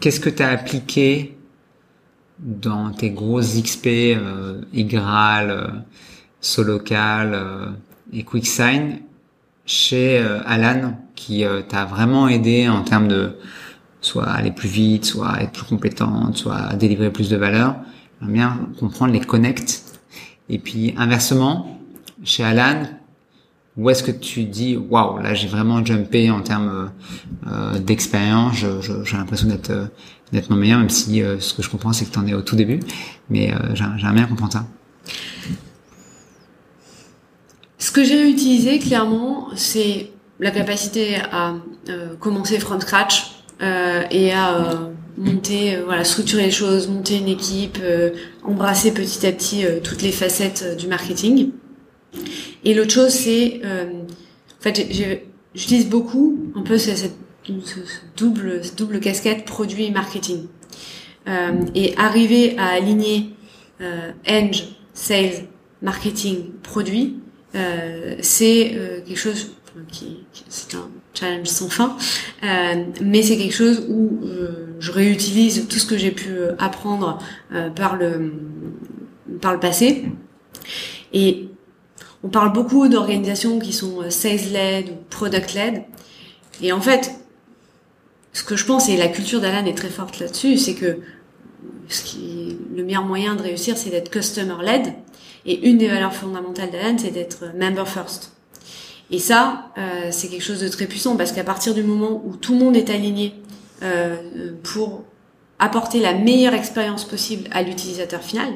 qu'est-ce 0.00 0.18
que 0.18 0.30
tu 0.30 0.42
as 0.42 0.48
appliqué 0.48 1.36
dans 2.40 2.90
tes 2.90 3.10
grosses 3.10 3.54
XP, 3.62 3.86
euh, 3.86 4.62
Igral, 4.72 5.50
euh, 5.50 5.66
Solocal 6.40 7.34
euh, 7.34 7.66
et 8.12 8.24
QuickSign 8.24 8.98
chez 9.64 10.18
euh, 10.18 10.40
Alan 10.44 10.98
qui 11.14 11.44
t'a 11.68 11.86
vraiment 11.86 12.28
aidé 12.28 12.68
en 12.68 12.82
termes 12.82 13.08
de 13.08 13.36
soit 14.00 14.28
aller 14.28 14.52
plus 14.52 14.68
vite, 14.68 15.04
soit 15.04 15.42
être 15.42 15.52
plus 15.52 15.64
compétente, 15.64 16.36
soit 16.36 16.74
délivrer 16.74 17.10
plus 17.10 17.28
de 17.28 17.36
valeur. 17.36 17.76
J'aimerais 18.20 18.34
bien 18.34 18.60
comprendre 18.78 19.12
les 19.12 19.20
connects. 19.20 19.82
Et 20.48 20.58
puis 20.58 20.94
inversement, 20.96 21.80
chez 22.24 22.44
Alan, 22.44 22.84
où 23.76 23.90
est-ce 23.90 24.02
que 24.02 24.10
tu 24.10 24.44
dis 24.44 24.76
waouh 24.76 25.18
là 25.18 25.34
j'ai 25.34 25.48
vraiment 25.48 25.84
jumpé 25.84 26.30
en 26.30 26.40
termes 26.40 26.90
euh, 27.46 27.78
d'expérience 27.78 28.54
j'ai 28.54 29.16
l'impression 29.16 29.48
d'être 29.48 29.70
euh, 29.70 30.56
meilleur 30.56 30.78
même 30.78 30.88
si 30.88 31.22
euh, 31.22 31.38
ce 31.40 31.54
que 31.54 31.62
je 31.62 31.68
comprends 31.68 31.92
c'est 31.92 32.06
que 32.06 32.12
tu 32.12 32.18
en 32.18 32.26
es 32.26 32.34
au 32.34 32.42
tout 32.42 32.56
début 32.56 32.80
mais 33.28 33.52
euh, 33.52 33.74
j'aimerais 33.74 34.14
bien 34.14 34.26
comprendre 34.26 34.52
ça 34.52 34.66
ce 37.78 37.90
que 37.90 38.02
j'ai 38.02 38.28
utilisé 38.28 38.78
clairement 38.78 39.48
c'est 39.56 40.10
la 40.40 40.50
capacité 40.50 41.16
à 41.32 41.54
commencer 42.20 42.58
from 42.58 42.80
scratch 42.80 43.35
et 43.60 44.32
à 44.32 44.90
monter 45.16 45.78
voilà 45.84 46.04
structurer 46.04 46.44
les 46.44 46.50
choses 46.50 46.88
monter 46.88 47.16
une 47.16 47.28
équipe 47.28 47.78
embrasser 48.44 48.92
petit 48.92 49.26
à 49.26 49.32
petit 49.32 49.64
toutes 49.82 50.02
les 50.02 50.12
facettes 50.12 50.76
du 50.76 50.88
marketing 50.88 51.52
et 52.64 52.74
l'autre 52.74 52.90
chose, 52.90 53.12
c'est, 53.12 53.60
euh, 53.64 53.84
en 54.58 54.62
fait, 54.62 54.86
j'utilise 55.54 55.88
beaucoup 55.88 56.52
un 56.54 56.62
peu 56.62 56.78
cette, 56.78 57.14
double, 58.16 58.60
double 58.76 58.98
casquette 58.98 59.44
produit 59.44 59.84
et 59.84 59.90
marketing. 59.90 60.46
Euh, 61.28 61.52
et 61.74 61.96
arriver 61.96 62.56
à 62.58 62.66
aligner 62.70 63.30
euh, 63.80 64.10
Eng, 64.26 64.50
sales, 64.94 65.46
marketing, 65.82 66.52
produit, 66.62 67.20
euh, 67.54 68.16
c'est 68.20 68.72
euh, 68.74 69.00
quelque 69.06 69.18
chose 69.18 69.52
qui, 69.88 70.24
c'est 70.48 70.74
un 70.74 70.88
challenge 71.14 71.46
sans 71.46 71.68
fin, 71.68 71.96
euh, 72.44 72.84
mais 73.02 73.22
c'est 73.22 73.36
quelque 73.36 73.54
chose 73.54 73.86
où 73.88 74.20
euh, 74.24 74.76
je 74.78 74.92
réutilise 74.92 75.68
tout 75.68 75.78
ce 75.78 75.86
que 75.86 75.96
j'ai 75.96 76.10
pu 76.10 76.36
apprendre 76.58 77.18
par 77.74 77.96
le 77.96 78.32
par 79.40 79.52
le 79.52 79.60
passé. 79.60 80.04
Et 81.12 81.48
on 82.22 82.28
parle 82.28 82.52
beaucoup 82.52 82.88
d'organisations 82.88 83.58
qui 83.58 83.72
sont 83.72 84.02
euh, 84.02 84.10
sales-led 84.10 84.90
ou 84.90 84.94
product-led. 85.10 85.84
Et 86.62 86.72
en 86.72 86.80
fait, 86.80 87.12
ce 88.32 88.42
que 88.42 88.56
je 88.56 88.64
pense, 88.64 88.88
et 88.88 88.96
la 88.96 89.08
culture 89.08 89.40
d'Alan 89.40 89.66
est 89.66 89.76
très 89.76 89.88
forte 89.88 90.18
là-dessus, 90.18 90.58
c'est 90.58 90.74
que 90.74 90.98
ce 91.88 92.02
qui, 92.02 92.58
le 92.74 92.84
meilleur 92.84 93.04
moyen 93.04 93.36
de 93.36 93.42
réussir, 93.42 93.76
c'est 93.78 93.90
d'être 93.90 94.10
customer-led. 94.10 94.92
Et 95.44 95.68
une 95.68 95.78
des 95.78 95.88
valeurs 95.88 96.14
fondamentales 96.14 96.70
d'Alan, 96.70 96.98
c'est 96.98 97.12
d'être 97.12 97.44
member 97.56 97.86
first. 97.86 98.35
Et 99.10 99.18
ça, 99.18 99.70
euh, 99.78 100.08
c'est 100.10 100.28
quelque 100.28 100.42
chose 100.42 100.60
de 100.60 100.68
très 100.68 100.86
puissant 100.86 101.16
parce 101.16 101.32
qu'à 101.32 101.44
partir 101.44 101.74
du 101.74 101.82
moment 101.82 102.22
où 102.24 102.36
tout 102.36 102.54
le 102.54 102.58
monde 102.58 102.76
est 102.76 102.90
aligné 102.90 103.34
euh, 103.82 104.16
pour 104.62 105.04
apporter 105.58 106.00
la 106.00 106.12
meilleure 106.12 106.54
expérience 106.54 107.04
possible 107.04 107.48
à 107.52 107.62
l'utilisateur 107.62 108.22
final, 108.22 108.48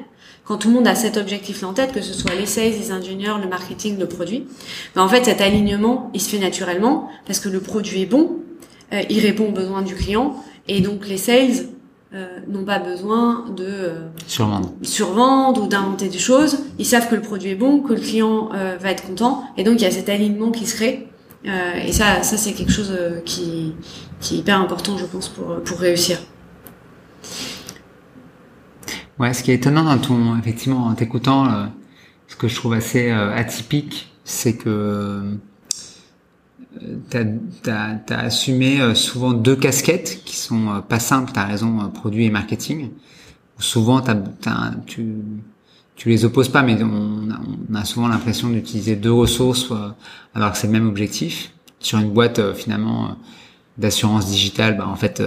quand 0.44 0.58
tout 0.58 0.68
le 0.68 0.74
monde 0.74 0.88
a 0.88 0.94
cet 0.94 1.16
objectif 1.16 1.62
en 1.62 1.72
tête, 1.72 1.92
que 1.92 2.02
ce 2.02 2.12
soit 2.12 2.34
les 2.34 2.46
sales, 2.46 2.72
les 2.72 2.90
ingénieurs, 2.90 3.38
le 3.38 3.48
marketing, 3.48 3.98
le 3.98 4.06
produit, 4.06 4.46
ben 4.94 5.02
en 5.02 5.08
fait 5.08 5.24
cet 5.24 5.40
alignement, 5.40 6.10
il 6.14 6.20
se 6.20 6.28
fait 6.28 6.38
naturellement 6.38 7.08
parce 7.26 7.38
que 7.38 7.48
le 7.48 7.60
produit 7.60 8.02
est 8.02 8.06
bon, 8.06 8.40
euh, 8.92 9.02
il 9.08 9.20
répond 9.20 9.48
aux 9.48 9.52
besoins 9.52 9.82
du 9.82 9.94
client 9.94 10.34
et 10.66 10.80
donc 10.80 11.06
les 11.06 11.18
sales 11.18 11.68
euh, 12.14 12.40
n'ont 12.48 12.64
pas 12.64 12.78
besoin 12.78 13.46
de 13.56 13.64
euh, 13.64 14.08
survendre. 14.26 14.72
survendre 14.82 15.62
ou 15.62 15.68
d'inventer 15.68 16.08
des 16.08 16.18
choses. 16.18 16.58
Ils 16.78 16.86
savent 16.86 17.08
que 17.08 17.14
le 17.14 17.22
produit 17.22 17.50
est 17.50 17.54
bon, 17.54 17.80
que 17.80 17.92
le 17.92 18.00
client 18.00 18.50
euh, 18.54 18.76
va 18.80 18.90
être 18.90 19.06
content 19.06 19.44
et 19.56 19.64
donc 19.64 19.74
il 19.76 19.82
y 19.82 19.86
a 19.86 19.90
cet 19.90 20.08
alignement 20.08 20.50
qui 20.50 20.66
se 20.66 20.74
crée. 20.76 21.08
Euh, 21.46 21.74
et 21.86 21.92
ça, 21.92 22.22
ça 22.22 22.36
c'est 22.36 22.52
quelque 22.52 22.72
chose 22.72 22.92
qui, 23.24 23.74
qui 24.20 24.34
est 24.34 24.38
hyper 24.38 24.60
important, 24.60 24.98
je 24.98 25.06
pense, 25.06 25.28
pour 25.28 25.62
pour 25.62 25.78
réussir. 25.78 26.18
Ouais, 29.20 29.34
ce 29.34 29.42
qui 29.42 29.50
est 29.50 29.56
étonnant 29.56 29.84
dans 29.84 29.98
ton, 29.98 30.38
effectivement, 30.38 30.86
en 30.86 30.94
t'écoutant, 30.94 31.46
euh, 31.46 31.66
ce 32.26 32.36
que 32.36 32.48
je 32.48 32.54
trouve 32.54 32.72
assez 32.72 33.10
euh, 33.10 33.36
atypique, 33.36 34.10
c'est 34.24 34.56
que 34.56 35.22
euh, 36.82 36.96
t'as 37.62 37.72
as, 37.72 38.14
as, 38.14 38.18
assumé 38.18 38.80
euh, 38.80 38.94
souvent 38.94 39.32
deux 39.32 39.56
casquettes 39.56 40.22
qui 40.24 40.36
sont 40.36 40.82
pas 40.88 40.98
simples. 40.98 41.32
T'as 41.32 41.44
raison, 41.44 41.90
produit 41.90 42.24
et 42.24 42.30
marketing. 42.30 42.90
Souvent, 43.58 43.98
as, 43.98 44.16
as, 44.46 44.72
tu 44.86 45.14
tu 45.96 46.08
les 46.08 46.24
opposes 46.24 46.48
pas, 46.48 46.62
mais 46.62 46.82
on, 46.82 47.28
on 47.70 47.74
a 47.74 47.84
souvent 47.84 48.08
l'impression 48.08 48.48
d'utiliser 48.48 48.96
deux 48.96 49.12
ressources 49.12 49.70
alors 50.34 50.52
que 50.52 50.56
c'est 50.56 50.66
le 50.66 50.72
même 50.72 50.88
objectif. 50.88 51.52
Sur 51.78 51.98
une 51.98 52.10
boîte 52.10 52.54
finalement 52.54 53.18
d'assurance 53.76 54.26
digitale, 54.26 54.78
bah, 54.78 54.88
en 54.88 54.96
fait, 54.96 55.22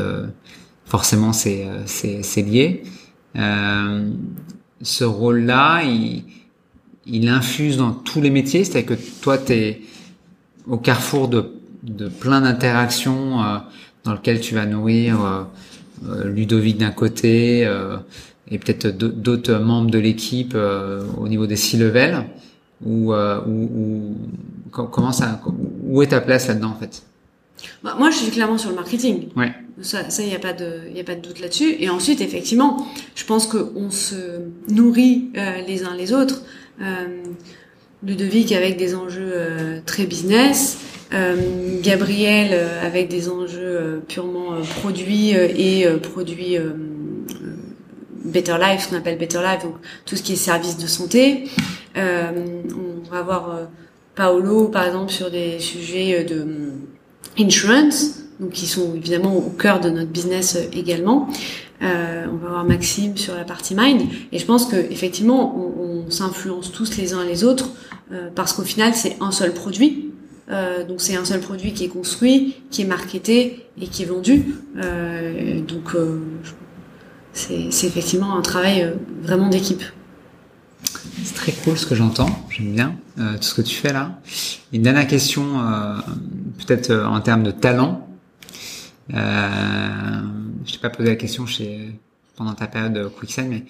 forcément 0.86 1.32
c'est 1.32 1.68
c'est 1.86 2.42
lié. 2.42 2.84
Euh, 3.36 4.10
ce 4.82 5.04
rôle-là, 5.04 5.84
il, 5.84 6.24
il 7.06 7.28
infuse 7.30 7.78
dans 7.78 7.92
tous 7.92 8.22
les 8.22 8.30
métiers, 8.30 8.64
c'est-à-dire 8.64 8.98
que 8.98 9.04
toi, 9.22 9.38
tu 9.38 9.54
es 9.54 9.82
au 10.68 10.78
carrefour 10.78 11.28
de, 11.28 11.52
de 11.84 12.08
plein 12.08 12.42
d'interactions 12.42 13.42
euh, 13.42 13.58
dans 14.04 14.14
lesquelles 14.14 14.42
tu 14.42 14.56
vas 14.56 14.66
nourrir 14.66 15.24
euh, 15.24 15.44
euh 16.08 16.30
Ludovic 16.30 16.78
d'un 16.78 16.92
côté 16.92 17.66
euh, 17.66 17.98
et 18.50 18.58
peut-être 18.58 18.88
d'autres 18.88 19.54
membres 19.56 19.90
de 19.90 20.00
l'équipe 20.00 20.56
au 21.18 21.28
niveau 21.28 21.48
des 21.48 21.56
six 21.56 21.78
levels 21.78 22.26
ou, 22.86 23.14
comment 24.72 25.14
ça 25.14 25.40
où 25.84 26.02
est 26.02 26.08
ta 26.08 26.20
place 26.20 26.50
là-dedans 26.50 26.72
en 26.72 26.76
fait? 26.76 27.04
Bah, 27.84 27.96
moi, 27.98 28.10
je 28.10 28.18
suis 28.18 28.32
clairement 28.32 28.58
sur 28.58 28.70
le 28.70 28.76
marketing. 28.76 29.30
Ouais. 29.36 29.54
Ça, 29.82 30.10
ça, 30.10 30.24
y 30.24 30.36
a 30.36 30.40
pas 30.40 30.54
de, 30.54 30.82
y 30.94 31.00
a 31.00 31.04
pas 31.04 31.16
de 31.16 31.22
doute 31.22 31.40
là-dessus. 31.40 31.76
Et 31.80 31.90
ensuite, 31.90 32.22
effectivement, 32.22 32.88
je 33.16 33.26
pense 33.26 33.48
qu'on 33.48 33.92
se 33.92 34.16
nourrit 34.70 35.30
euh, 35.38 35.62
les 35.68 35.84
uns 35.84 35.96
les 35.96 36.14
autres. 36.14 36.44
Euh, 36.82 37.24
Ludovic 38.06 38.52
avec 38.52 38.78
des 38.78 38.96
enjeux 38.96 39.32
euh, 39.34 39.80
très 39.86 40.06
business, 40.06 40.80
euh, 41.14 41.36
Gabriel 41.82 42.50
euh, 42.52 42.86
avec 42.86 43.08
des 43.08 43.30
enjeux 43.30 44.02
purement 44.08 44.62
produits 44.82 45.30
et 45.32 45.88
produits 46.02 46.58
Better 48.26 48.56
Life, 48.60 48.84
ce 48.84 48.90
qu'on 48.90 48.98
appelle 48.98 49.18
Better 49.18 49.40
Life, 49.40 49.64
donc 49.64 49.76
tout 50.06 50.16
ce 50.16 50.24
qui 50.24 50.34
est 50.34 50.38
service 50.38 50.78
de 50.78 50.88
santé. 50.88 51.46
on 51.96 53.10
va 53.12 53.20
avoir 53.20 53.60
Paolo, 54.16 54.68
par 54.68 54.86
exemple, 54.86 55.12
sur 55.12 55.32
des 55.32 55.60
sujets 55.60 56.24
de 56.24 56.72
insurance, 57.40 58.20
donc 58.40 58.52
qui 58.52 58.68
sont 58.68 58.94
évidemment 58.96 59.36
au 59.36 59.50
cœur 59.50 59.80
de 59.80 59.90
notre 59.90 60.10
business 60.10 60.58
également. 60.74 61.30
Euh, 61.84 62.26
on 62.32 62.38
va 62.38 62.50
voir 62.50 62.64
Maxime 62.64 63.18
sur 63.18 63.36
la 63.36 63.44
partie 63.44 63.76
mind. 63.76 64.02
Et 64.32 64.40
je 64.40 64.46
pense 64.46 64.66
que 64.66 64.76
effectivement, 64.76 65.56
on, 65.58 66.06
on 66.08 66.12
s'influence 66.12 66.72
tous 66.72 66.98
les 66.98 67.14
uns 67.14 67.26
les 67.26 67.44
autres 67.44 67.70
parce 68.36 68.54
qu'au 68.54 68.64
final, 68.64 68.94
c'est 68.94 69.18
un 69.22 69.32
seul 69.32 69.54
produit. 69.54 70.14
Euh, 70.50 70.84
donc 70.84 71.00
c'est 71.02 71.16
un 71.16 71.26
seul 71.26 71.40
produit 71.40 71.74
qui 71.74 71.86
est 71.86 71.90
construit, 71.90 72.56
qui 72.70 72.82
est 72.82 72.86
marketé 72.86 73.66
et 73.80 73.88
qui 73.88 74.04
est 74.04 74.06
vendu. 74.06 74.56
Euh, 74.78 75.62
donc 75.62 75.96
euh, 75.96 76.20
c'est 77.34 77.88
effectivement 77.88 78.38
un 78.38 78.42
travail 78.42 78.94
vraiment 79.22 79.50
d'équipe. 79.50 79.84
C'est 81.24 81.36
très 81.36 81.52
cool 81.52 81.78
ce 81.78 81.86
que 81.86 81.96
j'entends, 81.96 82.30
j'aime 82.50 82.74
bien 82.74 82.96
tout 83.16 83.44
ce 83.44 83.54
que 83.54 83.62
tu 83.62 83.76
fais 83.76 83.94
là. 83.94 84.20
Une 84.74 84.82
dernière 84.82 85.08
question, 85.08 85.44
peut-être 86.60 86.92
en 86.94 87.20
termes 87.22 87.44
de 87.44 87.52
talent. 87.52 88.08
Euh, 89.14 89.18
je 90.66 90.74
t'ai 90.74 90.80
pas 90.80 90.90
posé 90.90 91.10
la 91.10 91.16
question 91.16 91.46
chez 91.46 92.00
pendant 92.36 92.54
ta 92.54 92.68
période 92.68 93.12
Quicksand, 93.18 93.48
mais 93.48 93.66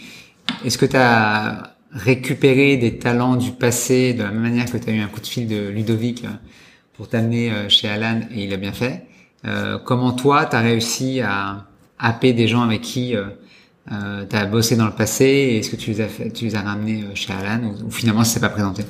est-ce 0.66 0.78
que 0.78 0.86
tu 0.86 0.96
as 0.96 1.76
récupéré 1.94 2.78
des 2.78 2.98
talents 2.98 3.36
du 3.36 3.52
passé 3.52 4.14
de 4.14 4.24
la 4.24 4.32
même 4.32 4.42
manière 4.42 4.72
que 4.72 4.78
tu 4.78 4.90
as 4.90 4.94
eu 4.94 5.00
un 5.00 5.08
coup 5.08 5.22
de 5.22 5.28
fil 5.28 5.48
de 5.48 5.70
Ludovic 5.70 6.26
euh, 6.26 6.30
pour 6.94 7.08
t'amener 7.08 7.52
euh, 7.52 7.70
chez 7.70 7.88
Alan 7.88 8.22
et 8.34 8.44
il 8.46 8.54
a 8.54 8.58
bien 8.58 8.74
fait 8.74 9.06
euh, 9.46 9.78
Comment 9.84 10.14
toi, 10.14 10.46
tu 10.46 10.56
as 10.56 10.62
réussi 10.62 11.22
à 11.22 11.66
happer 12.00 12.34
des 12.34 12.48
gens 12.48 12.62
avec 12.62 12.82
qui 12.82 13.16
euh, 13.16 13.26
euh 13.92 14.26
tu 14.30 14.36
as 14.36 14.46
bossé 14.46 14.76
dans 14.76 14.86
le 14.86 14.94
passé 14.94 15.26
et 15.26 15.60
est-ce 15.60 15.70
que 15.70 15.76
tu 15.76 15.92
les 15.92 16.02
as, 16.02 16.08
fait, 16.08 16.32
tu 16.32 16.46
les 16.46 16.56
as 16.56 16.62
ramenés 16.62 17.04
chez 17.16 17.34
Alan 17.34 17.76
ou, 17.86 17.92
finalement 17.92 18.24
ça 18.24 18.36
s'est 18.36 18.40
pas 18.40 18.50
présenté? 18.50 18.84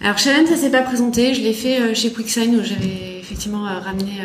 Alors 0.00 0.18
chez 0.18 0.30
Alan 0.30 0.46
ça 0.46 0.56
s'est 0.56 0.70
pas 0.70 0.82
présenté, 0.82 1.34
je 1.34 1.40
l'ai 1.40 1.54
fait 1.54 1.94
chez 1.94 2.12
Quicksign 2.12 2.54
où 2.56 2.62
j'avais 2.62 3.18
effectivement 3.20 3.64
ramené 3.64 4.20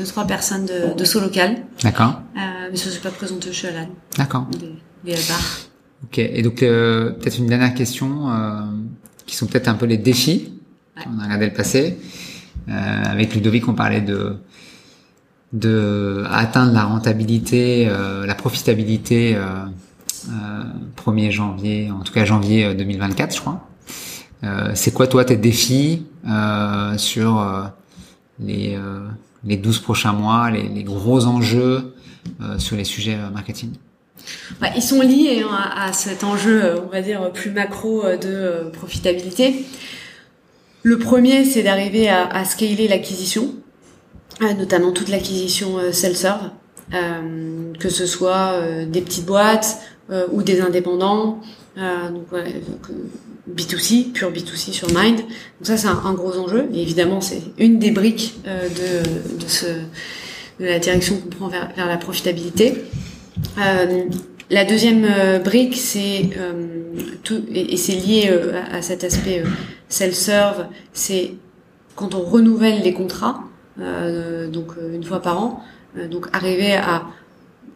deux 0.00 0.04
trois 0.04 0.26
personnes 0.26 0.66
de, 0.66 0.94
de 0.96 1.04
saut 1.04 1.20
local. 1.20 1.56
D'accord. 1.82 2.20
Euh, 2.36 2.68
mais 2.70 2.76
ça 2.76 2.90
s'est 2.90 3.00
pas 3.00 3.10
présenté 3.10 3.52
chez 3.52 3.68
Alan. 3.68 3.88
D'accord. 4.16 4.46
Des, 4.50 4.74
des 5.04 5.16
Ok. 6.04 6.18
Et 6.18 6.42
donc 6.42 6.62
euh, 6.62 7.10
peut-être 7.10 7.38
une 7.38 7.46
dernière 7.46 7.74
question, 7.74 8.30
euh, 8.30 8.60
qui 9.26 9.36
sont 9.36 9.46
peut-être 9.46 9.68
un 9.68 9.74
peu 9.74 9.86
les 9.86 9.98
défis. 9.98 10.52
On 11.06 11.18
a 11.18 11.24
regardé 11.24 11.46
le 11.46 11.52
passé. 11.52 11.98
Euh, 12.68 13.04
avec 13.04 13.34
Ludovic, 13.34 13.68
on 13.68 13.74
parlait 13.74 14.00
de 14.00 14.36
de 15.52 16.24
atteindre 16.30 16.72
la 16.72 16.84
rentabilité, 16.84 17.88
euh, 17.88 18.24
la 18.24 18.36
profitabilité 18.36 19.36
1er 20.96 21.30
janvier, 21.32 21.90
en 21.90 22.00
tout 22.00 22.12
cas 22.12 22.24
janvier 22.24 22.74
2024, 22.74 23.34
je 23.34 23.40
crois. 23.40 23.68
c'est 24.74 24.94
quoi 24.94 25.06
toi 25.08 25.24
tes 25.24 25.36
défis 25.36 26.06
sur 26.96 27.72
les 28.38 28.78
les 29.44 29.56
12 29.56 29.80
prochains 29.80 30.12
mois, 30.12 30.50
les, 30.50 30.68
les 30.68 30.84
gros 30.84 31.24
enjeux 31.26 31.94
euh, 32.40 32.58
sur 32.58 32.76
les 32.76 32.84
sujets 32.84 33.16
euh, 33.16 33.30
marketing? 33.30 33.70
Ils 34.76 34.82
sont 34.82 35.00
liés 35.00 35.44
hein, 35.48 35.70
à, 35.74 35.92
cet 35.92 36.24
enjeu, 36.24 36.64
euh, 36.64 36.80
on 36.84 36.88
va 36.88 37.02
dire, 37.02 37.32
plus 37.32 37.50
macro 37.50 38.02
de 38.20 38.70
profitabilité. 38.72 39.64
Le 40.82 40.98
premier, 40.98 41.44
c'est 41.44 41.62
d'arriver 41.62 42.08
à, 42.08 42.44
scaler 42.44 42.88
l'acquisition, 42.88 43.54
notamment 44.40 44.92
toute 44.92 45.08
l'acquisition 45.08 45.92
self-serve, 45.92 46.50
que 47.78 47.90
ce 47.90 48.06
soit 48.06 48.54
des 48.86 49.02
petites 49.02 49.26
boîtes 49.26 49.76
ou 50.32 50.42
des 50.42 50.62
indépendants. 50.62 51.42
donc, 51.76 52.30
donc 52.30 52.90
B2C, 53.54 54.12
pure 54.12 54.30
B2C 54.30 54.72
sur 54.72 54.88
Mind. 54.88 55.18
Donc 55.18 55.26
ça, 55.62 55.76
c'est 55.76 55.88
un, 55.88 56.12
gros 56.14 56.36
enjeu. 56.38 56.68
Et 56.74 56.82
évidemment, 56.82 57.20
c'est 57.20 57.42
une 57.58 57.78
des 57.78 57.90
briques 57.90 58.40
euh, 58.46 58.68
de, 58.68 60.64
la 60.64 60.78
direction 60.78 61.16
qu'on 61.16 61.28
prend 61.28 61.48
vers, 61.48 61.70
la 61.76 61.96
profitabilité. 61.96 62.84
Euh, 63.58 64.04
la 64.50 64.64
deuxième 64.64 65.04
euh, 65.04 65.38
brique, 65.38 65.76
c'est 65.76 66.30
tout, 67.22 67.42
et, 67.52 67.76
c'est 67.76 67.94
lié 67.94 68.30
à, 68.72 68.82
cet 68.82 69.04
aspect 69.04 69.44
self-serve, 69.88 70.66
c'est 70.92 71.34
quand 71.94 72.14
on 72.14 72.22
renouvelle 72.22 72.82
les 72.82 72.92
contrats, 72.92 73.44
donc 73.76 74.72
une 74.92 75.04
fois 75.04 75.20
par 75.20 75.42
an, 75.42 75.62
donc 76.10 76.26
arriver 76.32 76.74
à 76.74 77.04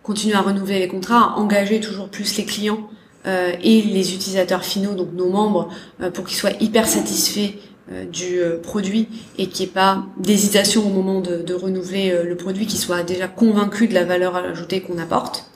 continuer 0.05 0.35
à 0.35 0.43
renouveler 0.43 0.79
les 0.79 0.89
contrats, 0.89 1.35
engager 1.37 1.81
toujours 1.81 2.09
plus 2.09 2.37
les 2.37 2.45
clients 2.45 2.89
euh, 3.27 3.53
et 3.63 3.81
les 3.81 4.15
utilisateurs 4.15 4.65
finaux, 4.65 4.95
donc 4.95 5.13
nos 5.15 5.31
membres, 5.31 5.71
euh, 6.03 6.11
pour 6.11 6.27
qu'ils 6.27 6.37
soient 6.37 6.53
hyper 6.61 6.87
satisfaits 6.87 7.55
euh, 7.91 8.05
du 8.05 8.39
produit 8.63 9.09
et 9.39 9.47
qu'il 9.49 9.65
n'y 9.65 9.71
ait 9.71 9.75
pas 9.75 10.05
d'hésitation 10.19 10.87
au 10.87 10.91
moment 10.91 11.21
de 11.21 11.55
renouveler 11.55 12.23
le 12.23 12.37
produit, 12.37 12.67
qu'ils 12.67 12.79
soient 12.79 13.03
déjà 13.03 13.27
convaincus 13.27 13.89
de 13.89 13.95
la 13.95 14.05
valeur 14.05 14.37
ajoutée 14.37 14.83
qu'on 14.83 14.99
apporte. 14.99 15.51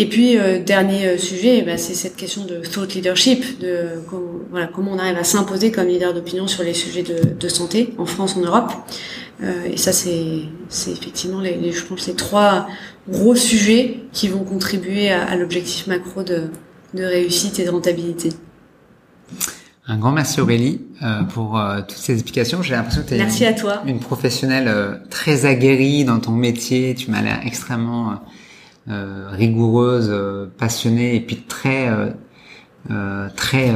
Et 0.00 0.08
puis 0.08 0.38
dernier 0.64 1.18
sujet, 1.18 1.62
bah, 1.62 1.76
c'est 1.76 1.94
cette 1.94 2.14
question 2.14 2.44
de 2.44 2.60
thought 2.60 2.94
leadership, 2.94 3.58
de 3.58 4.00
voilà, 4.50 4.68
comment 4.68 4.92
on 4.92 4.98
arrive 4.98 5.16
à 5.16 5.24
s'imposer 5.24 5.72
comme 5.72 5.88
leader 5.88 6.14
d'opinion 6.14 6.46
sur 6.46 6.62
les 6.62 6.72
sujets 6.72 7.02
de, 7.02 7.34
de, 7.34 7.48
santé 7.48 7.94
en 7.98 8.06
France, 8.06 8.36
en 8.36 8.40
Europe. 8.40 8.72
Euh, 9.42 9.68
et 9.72 9.76
ça, 9.76 9.92
c'est 9.92 10.42
effectivement 10.90 11.40
les, 11.40 11.56
les, 11.56 11.72
je 11.72 11.84
pense 11.84 12.06
les 12.06 12.14
trois 12.14 12.66
gros 13.08 13.36
sujets 13.36 14.00
qui 14.12 14.28
vont 14.28 14.44
contribuer 14.44 15.10
à, 15.10 15.36
l'objectif 15.36 15.86
macro 15.86 16.22
de, 16.22 16.50
de, 16.94 17.04
réussite 17.04 17.58
et 17.58 17.64
de 17.64 17.70
rentabilité. 17.70 18.30
Un 19.86 19.96
grand 19.96 20.12
merci 20.12 20.40
Aurélie 20.40 20.82
euh, 21.02 21.22
pour 21.22 21.58
euh, 21.58 21.80
toutes 21.80 21.96
ces 21.96 22.12
explications. 22.12 22.62
J'ai 22.62 22.74
l'impression 22.74 23.02
que 23.02 23.08
tu 23.08 23.14
es 23.14 23.90
une, 23.90 24.00
professionnelle 24.00 24.68
euh, 24.68 24.96
très 25.08 25.46
aguerrie 25.46 26.04
dans 26.04 26.18
ton 26.18 26.32
métier. 26.32 26.94
Tu 26.94 27.10
m'as 27.10 27.22
l'air 27.22 27.40
extrêmement 27.44 28.10
euh, 28.10 28.14
rigoureuse, 28.88 30.12
passionnée 30.58 31.14
et 31.14 31.20
puis 31.20 31.42
très 31.42 31.88
très 33.36 33.72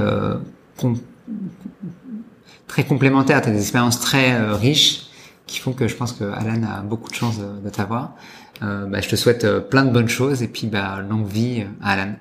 très 2.67 2.85
complémentaire. 2.85 3.43
Tu 3.43 3.49
as 3.49 3.53
des 3.53 3.61
expériences 3.61 4.01
très 4.01 4.39
riches 4.55 5.03
qui 5.47 5.59
font 5.59 5.73
que 5.73 5.87
je 5.87 5.95
pense 5.95 6.13
que 6.13 6.25
Alan 6.25 6.63
a 6.63 6.81
beaucoup 6.81 7.11
de 7.11 7.15
chance 7.15 7.39
de, 7.39 7.61
de 7.63 7.69
t'avoir. 7.69 8.15
Euh, 8.63 8.87
bah, 8.87 9.01
je 9.01 9.09
te 9.09 9.17
souhaite 9.17 9.45
euh, 9.45 9.61
plein 9.61 9.85
de 9.85 9.91
bonnes 9.91 10.09
choses 10.09 10.43
et 10.43 10.49
puis 10.49 10.67
bah, 10.67 11.01
longue 11.09 11.27
vie 11.27 11.65
à 11.83 11.93
Alan. 11.93 12.13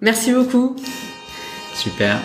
Merci 0.00 0.32
beaucoup. 0.32 0.76
Super. 1.74 2.18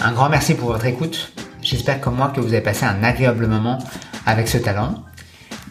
Un 0.00 0.12
grand 0.12 0.28
merci 0.28 0.54
pour 0.54 0.72
votre 0.72 0.86
écoute. 0.86 1.32
J'espère 1.62 2.00
comme 2.00 2.16
moi 2.16 2.32
que 2.34 2.40
vous 2.40 2.52
avez 2.52 2.62
passé 2.62 2.84
un 2.84 3.02
agréable 3.04 3.46
moment 3.46 3.78
avec 4.26 4.48
ce 4.48 4.58
talent. 4.58 5.04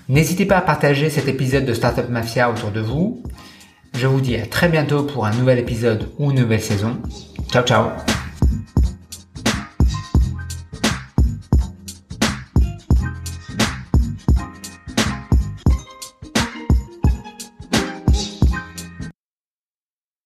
N'hésitez 0.09 0.45
pas 0.45 0.57
à 0.57 0.61
partager 0.61 1.09
cet 1.09 1.27
épisode 1.27 1.65
de 1.65 1.73
Startup 1.73 2.09
Mafia 2.09 2.49
autour 2.49 2.71
de 2.71 2.81
vous. 2.81 3.23
Je 3.93 4.07
vous 4.07 4.21
dis 4.21 4.35
à 4.37 4.45
très 4.45 4.67
bientôt 4.67 5.03
pour 5.03 5.25
un 5.25 5.31
nouvel 5.31 5.59
épisode 5.59 6.09
ou 6.17 6.31
une 6.31 6.41
nouvelle 6.41 6.61
saison. 6.61 6.97
Ciao 7.51 7.63
ciao 7.63 8.18